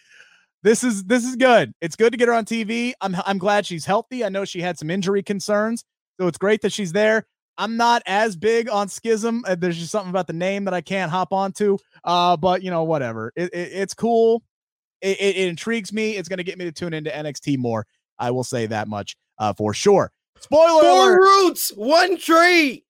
this 0.62 0.84
is 0.84 1.04
this 1.04 1.24
is 1.24 1.36
good. 1.36 1.72
It's 1.80 1.96
good 1.96 2.12
to 2.12 2.18
get 2.18 2.28
her 2.28 2.34
on 2.34 2.44
TV. 2.44 2.92
I'm 3.00 3.16
I'm 3.24 3.38
glad 3.38 3.66
she's 3.66 3.84
healthy. 3.84 4.24
I 4.24 4.28
know 4.28 4.44
she 4.44 4.60
had 4.60 4.78
some 4.78 4.90
injury 4.90 5.22
concerns, 5.22 5.84
so 6.20 6.26
it's 6.26 6.38
great 6.38 6.62
that 6.62 6.72
she's 6.72 6.92
there. 6.92 7.26
I'm 7.58 7.76
not 7.76 8.02
as 8.06 8.36
big 8.36 8.70
on 8.70 8.88
Schism. 8.88 9.44
Uh, 9.46 9.54
there's 9.54 9.78
just 9.78 9.90
something 9.90 10.10
about 10.10 10.26
the 10.26 10.32
name 10.32 10.64
that 10.64 10.74
I 10.74 10.80
can't 10.80 11.10
hop 11.10 11.32
onto. 11.32 11.78
Uh, 12.04 12.36
but 12.36 12.62
you 12.62 12.70
know, 12.70 12.84
whatever. 12.84 13.32
It, 13.36 13.52
it, 13.52 13.72
it's 13.72 13.94
cool. 13.94 14.42
It, 15.02 15.20
it, 15.20 15.36
it, 15.36 15.48
intrigues 15.48 15.92
me. 15.92 16.16
It's 16.16 16.28
going 16.28 16.38
to 16.38 16.44
get 16.44 16.58
me 16.58 16.66
to 16.66 16.72
tune 16.72 16.94
into 16.94 17.10
NXT 17.10 17.58
more. 17.58 17.86
I 18.18 18.30
will 18.30 18.44
say 18.44 18.66
that 18.66 18.88
much 18.88 19.16
uh, 19.38 19.52
for 19.52 19.74
sure. 19.74 20.12
Spoiler 20.40 20.82
Four 20.82 21.10
alert. 21.12 21.20
roots, 21.20 21.70
one 21.74 22.16
tree. 22.18 22.84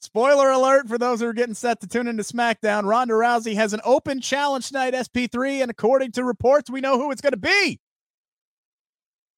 Spoiler 0.00 0.50
alert 0.50 0.88
for 0.88 0.98
those 0.98 1.20
who 1.20 1.26
are 1.26 1.32
getting 1.32 1.54
set 1.54 1.80
to 1.80 1.86
tune 1.86 2.06
into 2.06 2.22
SmackDown. 2.22 2.84
Ronda 2.84 3.14
Rousey 3.14 3.54
has 3.54 3.72
an 3.72 3.80
open 3.84 4.20
challenge 4.20 4.68
tonight, 4.68 4.94
SP3, 4.94 5.62
and 5.62 5.70
according 5.70 6.12
to 6.12 6.24
reports, 6.24 6.70
we 6.70 6.80
know 6.80 6.98
who 6.98 7.10
it's 7.10 7.22
going 7.22 7.32
to 7.32 7.38
be. 7.38 7.80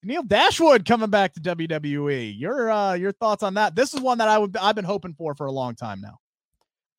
Tenille 0.05 0.27
Dashwood 0.27 0.85
coming 0.85 1.11
back 1.11 1.33
to 1.35 1.41
WWE. 1.41 2.39
Your 2.39 2.71
uh, 2.71 2.95
your 2.95 3.13
thoughts 3.13 3.43
on 3.43 3.55
that? 3.55 3.75
This 3.75 3.95
is 3.95 4.01
one 4.01 4.19
that 4.19 4.29
I 4.29 4.39
would 4.39 4.57
I've 4.57 4.77
been 4.77 4.85
hoping 4.85 5.15
for 5.15 5.35
for 5.35 5.47
a 5.47 5.53
long 5.53 5.75
time 5.75 6.01
now. 6.01 6.19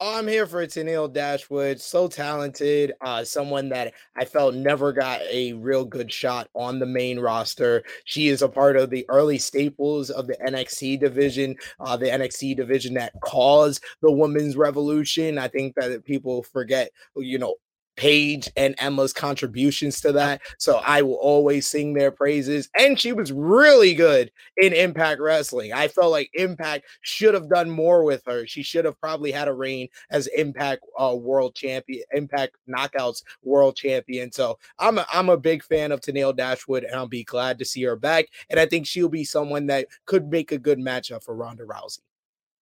I'm 0.02 0.30
here 0.30 0.48
for 0.48 0.66
Tenille 0.66 1.12
Dashwood. 1.12 1.82
So 1.82 2.08
talented. 2.08 2.94
Uh, 3.02 3.26
someone 3.26 3.68
that 3.70 3.94
I 4.16 4.24
felt 4.24 4.56
never 4.56 4.94
got 4.94 5.20
a 5.30 5.52
real 5.54 5.84
good 5.84 6.10
shot 6.12 6.48
on 6.56 6.80
the 6.80 6.86
main 6.86 7.20
roster. 7.20 7.84
She 8.06 8.30
is 8.30 8.42
a 8.42 8.48
part 8.48 8.78
of 8.78 8.92
the 8.92 9.06
early 9.10 9.38
staples 9.38 10.10
of 10.10 10.28
the 10.28 10.38
NXT 10.38 11.02
division, 11.02 11.58
uh, 11.82 11.98
the 11.98 12.06
NXT 12.06 12.56
division 12.56 12.94
that 12.94 13.12
caused 13.26 13.84
the 14.02 14.12
women's 14.12 14.56
revolution. 14.56 15.38
I 15.38 15.50
think 15.50 15.76
that 15.76 16.06
people 16.06 16.44
forget, 16.44 16.92
you 17.18 17.38
know, 17.38 17.56
Paige 18.00 18.50
and 18.56 18.76
Emma's 18.78 19.12
contributions 19.12 20.00
to 20.00 20.14
that. 20.14 20.42
So 20.58 20.78
I 20.86 21.02
will 21.02 21.16
always 21.16 21.68
sing 21.68 21.94
their 21.94 22.12
praises. 22.12 22.70
And 22.80 22.98
she 22.98 23.12
was 23.12 23.34
really 23.34 23.94
good 23.94 24.32
in 24.56 24.72
Impact 24.72 25.20
Wrestling. 25.20 25.74
I 25.74 25.90
felt 25.90 26.12
like 26.12 26.30
Impact 26.34 26.86
should 27.02 27.34
have 27.34 27.50
done 27.50 27.70
more 27.70 28.06
with 28.06 28.24
her. 28.26 28.48
She 28.48 28.64
should 28.64 28.86
have 28.86 28.98
probably 29.02 29.34
had 29.34 29.50
a 29.50 29.54
reign 29.54 29.90
as 30.12 30.28
Impact 30.28 30.86
uh, 30.98 31.14
World 31.14 31.56
Champion, 31.56 32.06
Impact 32.14 32.56
Knockouts 32.70 33.24
World 33.44 33.76
Champion. 33.76 34.32
So 34.32 34.58
I'm 34.80 34.98
a, 34.98 35.06
I'm 35.12 35.28
a 35.28 35.36
big 35.36 35.62
fan 35.62 35.92
of 35.92 36.00
Tenille 36.00 36.38
Dashwood, 36.38 36.86
and 36.86 36.96
I'll 36.96 37.06
be 37.06 37.26
glad 37.26 37.60
to 37.60 37.66
see 37.66 37.84
her 37.84 37.98
back. 37.98 38.28
And 38.50 38.62
I 38.62 38.66
think 38.66 38.88
she'll 38.88 39.10
be 39.10 39.26
someone 39.26 39.68
that 39.68 39.88
could 40.06 40.30
make 40.30 40.54
a 40.54 40.58
good 40.58 40.80
matchup 40.80 41.22
for 41.26 41.36
Ronda 41.36 41.66
Rousey. 41.66 42.00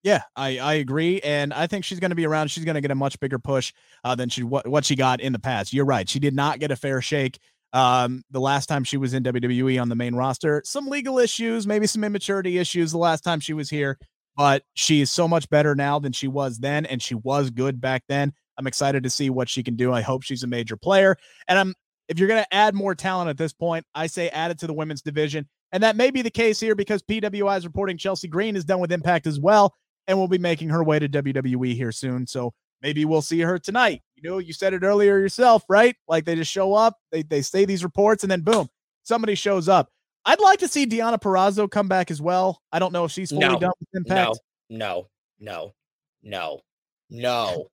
Yeah, 0.03 0.21
I, 0.35 0.59
I 0.59 0.73
agree, 0.75 1.19
and 1.21 1.53
I 1.53 1.67
think 1.67 1.83
she's 1.83 1.99
going 1.99 2.11
to 2.11 2.15
be 2.15 2.25
around. 2.25 2.49
She's 2.49 2.63
going 2.63 2.75
to 2.75 2.81
get 2.81 2.91
a 2.91 2.95
much 2.95 3.19
bigger 3.19 3.39
push 3.39 3.73
uh, 4.03 4.15
than 4.15 4.29
she 4.29 4.43
what, 4.43 4.67
what 4.67 4.85
she 4.85 4.95
got 4.95 5.19
in 5.19 5.33
the 5.33 5.39
past. 5.39 5.73
You're 5.73 5.85
right; 5.85 6.07
she 6.07 6.19
did 6.19 6.35
not 6.35 6.59
get 6.59 6.71
a 6.71 6.75
fair 6.75 7.01
shake 7.01 7.39
um, 7.73 8.23
the 8.31 8.39
last 8.39 8.67
time 8.67 8.83
she 8.83 8.97
was 8.97 9.13
in 9.13 9.23
WWE 9.23 9.81
on 9.81 9.89
the 9.89 9.95
main 9.95 10.15
roster. 10.15 10.61
Some 10.65 10.87
legal 10.87 11.19
issues, 11.19 11.65
maybe 11.65 11.87
some 11.87 12.03
immaturity 12.03 12.57
issues 12.57 12.91
the 12.91 12.97
last 12.97 13.23
time 13.23 13.39
she 13.39 13.53
was 13.53 13.69
here, 13.69 13.97
but 14.35 14.63
she 14.75 15.01
is 15.01 15.11
so 15.11 15.27
much 15.27 15.49
better 15.49 15.75
now 15.75 15.99
than 15.99 16.11
she 16.11 16.27
was 16.27 16.59
then, 16.59 16.85
and 16.85 17.01
she 17.01 17.15
was 17.15 17.49
good 17.49 17.81
back 17.81 18.03
then. 18.07 18.33
I'm 18.57 18.67
excited 18.67 19.03
to 19.03 19.09
see 19.09 19.29
what 19.29 19.49
she 19.49 19.63
can 19.63 19.75
do. 19.75 19.91
I 19.91 20.01
hope 20.01 20.23
she's 20.23 20.43
a 20.43 20.47
major 20.47 20.77
player, 20.77 21.17
and 21.47 21.57
I'm 21.57 21.73
if 22.07 22.19
you're 22.19 22.29
going 22.29 22.43
to 22.43 22.53
add 22.53 22.73
more 22.75 22.95
talent 22.95 23.29
at 23.29 23.37
this 23.37 23.51
point, 23.51 23.85
I 23.93 24.07
say 24.07 24.29
add 24.29 24.51
it 24.51 24.59
to 24.59 24.67
the 24.67 24.73
women's 24.73 25.01
division. 25.01 25.47
And 25.73 25.83
that 25.83 25.97
may 25.97 26.11
be 26.11 26.21
the 26.21 26.31
case 26.31 26.59
here 26.59 26.75
because 26.75 27.03
PWI 27.03 27.57
is 27.57 27.65
reporting 27.65 27.97
Chelsea 27.97 28.29
Green 28.29 28.55
is 28.55 28.63
done 28.63 28.79
with 28.79 28.93
Impact 28.93 29.27
as 29.27 29.37
well 29.37 29.75
and 30.07 30.17
will 30.17 30.27
be 30.27 30.37
making 30.37 30.69
her 30.69 30.83
way 30.83 30.99
to 30.99 31.09
WWE 31.09 31.73
here 31.73 31.91
soon. 31.91 32.25
So 32.27 32.53
maybe 32.81 33.05
we'll 33.05 33.21
see 33.21 33.41
her 33.41 33.59
tonight. 33.59 34.01
You 34.15 34.29
know, 34.29 34.37
you 34.37 34.53
said 34.53 34.73
it 34.73 34.83
earlier 34.83 35.19
yourself, 35.19 35.63
right? 35.69 35.95
Like 36.07 36.25
they 36.25 36.35
just 36.35 36.51
show 36.51 36.73
up, 36.73 36.97
they 37.11 37.23
they 37.23 37.41
say 37.41 37.65
these 37.65 37.83
reports, 37.83 38.23
and 38.23 38.31
then 38.31 38.41
boom, 38.41 38.67
somebody 39.03 39.35
shows 39.35 39.69
up. 39.69 39.89
I'd 40.25 40.39
like 40.39 40.59
to 40.59 40.67
see 40.67 40.85
Deonna 40.85 41.19
Purrazzo 41.19 41.69
come 41.69 41.87
back 41.87 42.11
as 42.11 42.21
well. 42.21 42.61
I 42.71 42.79
don't 42.79 42.91
know 42.91 43.05
if 43.05 43.11
she's 43.11 43.29
fully 43.29 43.41
no, 43.41 43.59
done 43.59 43.71
with 43.79 43.89
Impact. 43.93 44.39
No, 44.69 44.77
no, 44.77 45.07
no, 45.39 45.73
no, 46.21 46.61
no, 47.09 47.67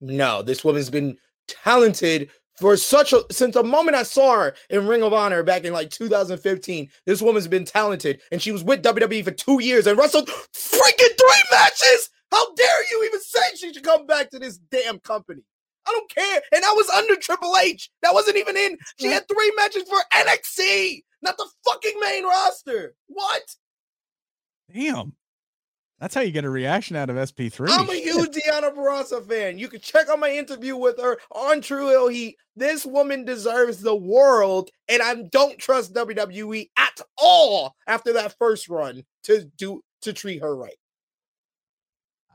no. 0.00 0.42
This 0.42 0.64
woman's 0.64 0.90
been 0.90 1.16
talented 1.48 2.30
for 2.58 2.76
such 2.76 3.12
a 3.12 3.22
since 3.30 3.54
the 3.54 3.62
moment 3.62 3.96
I 3.96 4.02
saw 4.02 4.36
her 4.36 4.54
in 4.70 4.86
Ring 4.86 5.02
of 5.02 5.12
Honor 5.12 5.42
back 5.42 5.64
in 5.64 5.72
like 5.72 5.90
2015, 5.90 6.88
this 7.04 7.22
woman's 7.22 7.48
been 7.48 7.64
talented, 7.64 8.20
and 8.32 8.40
she 8.40 8.52
was 8.52 8.64
with 8.64 8.82
WWE 8.82 9.24
for 9.24 9.30
two 9.30 9.62
years 9.62 9.86
and 9.86 9.98
wrestled 9.98 10.28
freaking 10.28 11.16
three 11.18 11.44
matches. 11.50 12.10
How 12.32 12.54
dare 12.54 12.90
you 12.90 13.04
even 13.06 13.20
say 13.20 13.40
she 13.54 13.72
should 13.72 13.84
come 13.84 14.06
back 14.06 14.30
to 14.30 14.38
this 14.38 14.58
damn 14.70 14.98
company? 14.98 15.42
I 15.86 15.92
don't 15.92 16.10
care. 16.10 16.40
And 16.52 16.64
I 16.64 16.72
was 16.72 16.88
under 16.90 17.14
Triple 17.16 17.54
H. 17.62 17.90
That 18.02 18.12
wasn't 18.12 18.36
even 18.36 18.56
in. 18.56 18.76
She 18.98 19.06
had 19.06 19.28
three 19.28 19.52
matches 19.56 19.84
for 19.84 19.98
NXT, 20.12 21.04
not 21.22 21.36
the 21.36 21.48
fucking 21.64 22.00
main 22.00 22.24
roster. 22.24 22.94
What? 23.06 23.42
Damn. 24.74 25.12
That's 25.98 26.14
how 26.14 26.20
you 26.20 26.30
get 26.30 26.44
a 26.44 26.50
reaction 26.50 26.94
out 26.94 27.08
of 27.08 27.16
SP3. 27.16 27.68
I'm 27.70 27.88
a 27.88 27.94
huge 27.94 28.28
Deonna 28.28 28.74
Purrazzo 28.74 29.26
fan. 29.26 29.58
You 29.58 29.68
can 29.68 29.80
check 29.80 30.08
out 30.10 30.18
my 30.18 30.30
interview 30.30 30.76
with 30.76 31.00
her 31.00 31.16
on 31.32 31.62
True 31.62 31.88
Hill 31.88 32.08
Heat. 32.08 32.36
This 32.54 32.84
woman 32.84 33.24
deserves 33.24 33.80
the 33.80 33.96
world, 33.96 34.70
and 34.88 35.00
I 35.02 35.14
don't 35.14 35.58
trust 35.58 35.94
WWE 35.94 36.68
at 36.76 37.00
all 37.16 37.74
after 37.86 38.12
that 38.12 38.36
first 38.38 38.68
run 38.68 39.04
to 39.24 39.44
do 39.56 39.82
to 40.02 40.12
treat 40.12 40.42
her 40.42 40.54
right. 40.54 40.76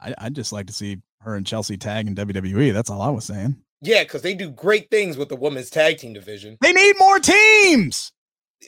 I, 0.02 0.16
I'd 0.18 0.36
just 0.36 0.52
like 0.52 0.66
to 0.68 0.74
see 0.74 0.98
her 1.22 1.36
and 1.36 1.46
Chelsea 1.46 1.78
tag 1.78 2.08
in 2.08 2.16
WWE. 2.16 2.74
That's 2.74 2.90
all 2.90 3.02
I 3.02 3.10
was 3.10 3.26
saying. 3.26 3.58
Yeah, 3.82 4.04
because 4.04 4.24
they 4.24 4.34
do 4.34 4.50
great 4.50 4.90
things 4.90 5.18
with 5.18 5.30
the 5.30 5.36
women's 5.36 5.70
tag 5.70 5.98
team 5.98 6.14
division. 6.14 6.58
They 6.62 6.74
need 6.74 6.96
more 7.00 7.20
teams. 7.20 8.12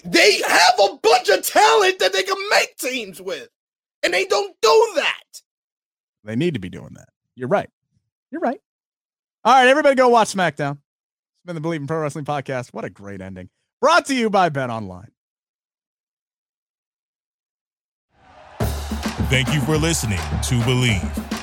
They 0.06 0.40
have 0.42 0.74
a 0.80 0.98
bunch 1.02 1.30
of 1.30 1.46
talent 1.46 2.00
that 2.00 2.14
they 2.14 2.24
can 2.24 2.38
make 2.50 2.78
teams 2.78 3.22
with 3.22 3.50
and 4.04 4.14
they 4.14 4.26
don't 4.26 4.56
do 4.62 4.92
that. 4.96 5.42
They 6.24 6.36
need 6.36 6.54
to 6.54 6.60
be 6.60 6.70
doing 6.70 6.94
that. 6.96 7.10
You're 7.36 7.48
right. 7.48 7.70
You're 8.32 8.42
right. 8.42 8.60
All 9.44 9.54
right, 9.54 9.68
everybody 9.68 9.96
go 9.96 10.10
watch 10.10 10.34
SmackDown. 10.34 10.74
It's 10.74 11.46
been 11.46 11.56
the 11.56 11.62
Bleav 11.62 11.78
in 11.78 11.88
Pro 11.88 12.00
Wrestling 12.00 12.26
podcast. 12.26 12.70
What 12.74 12.86
a 12.86 12.90
great 12.90 13.22
ending. 13.22 13.50
Brought 13.82 14.06
to 14.06 14.16
you 14.16 14.30
by 14.30 14.50
Bet 14.50 14.70
Online. 14.70 15.12
Thank 19.30 19.54
you 19.54 19.62
for 19.62 19.78
listening 19.78 20.20
to 20.20 20.60
Bleav. 20.62 21.43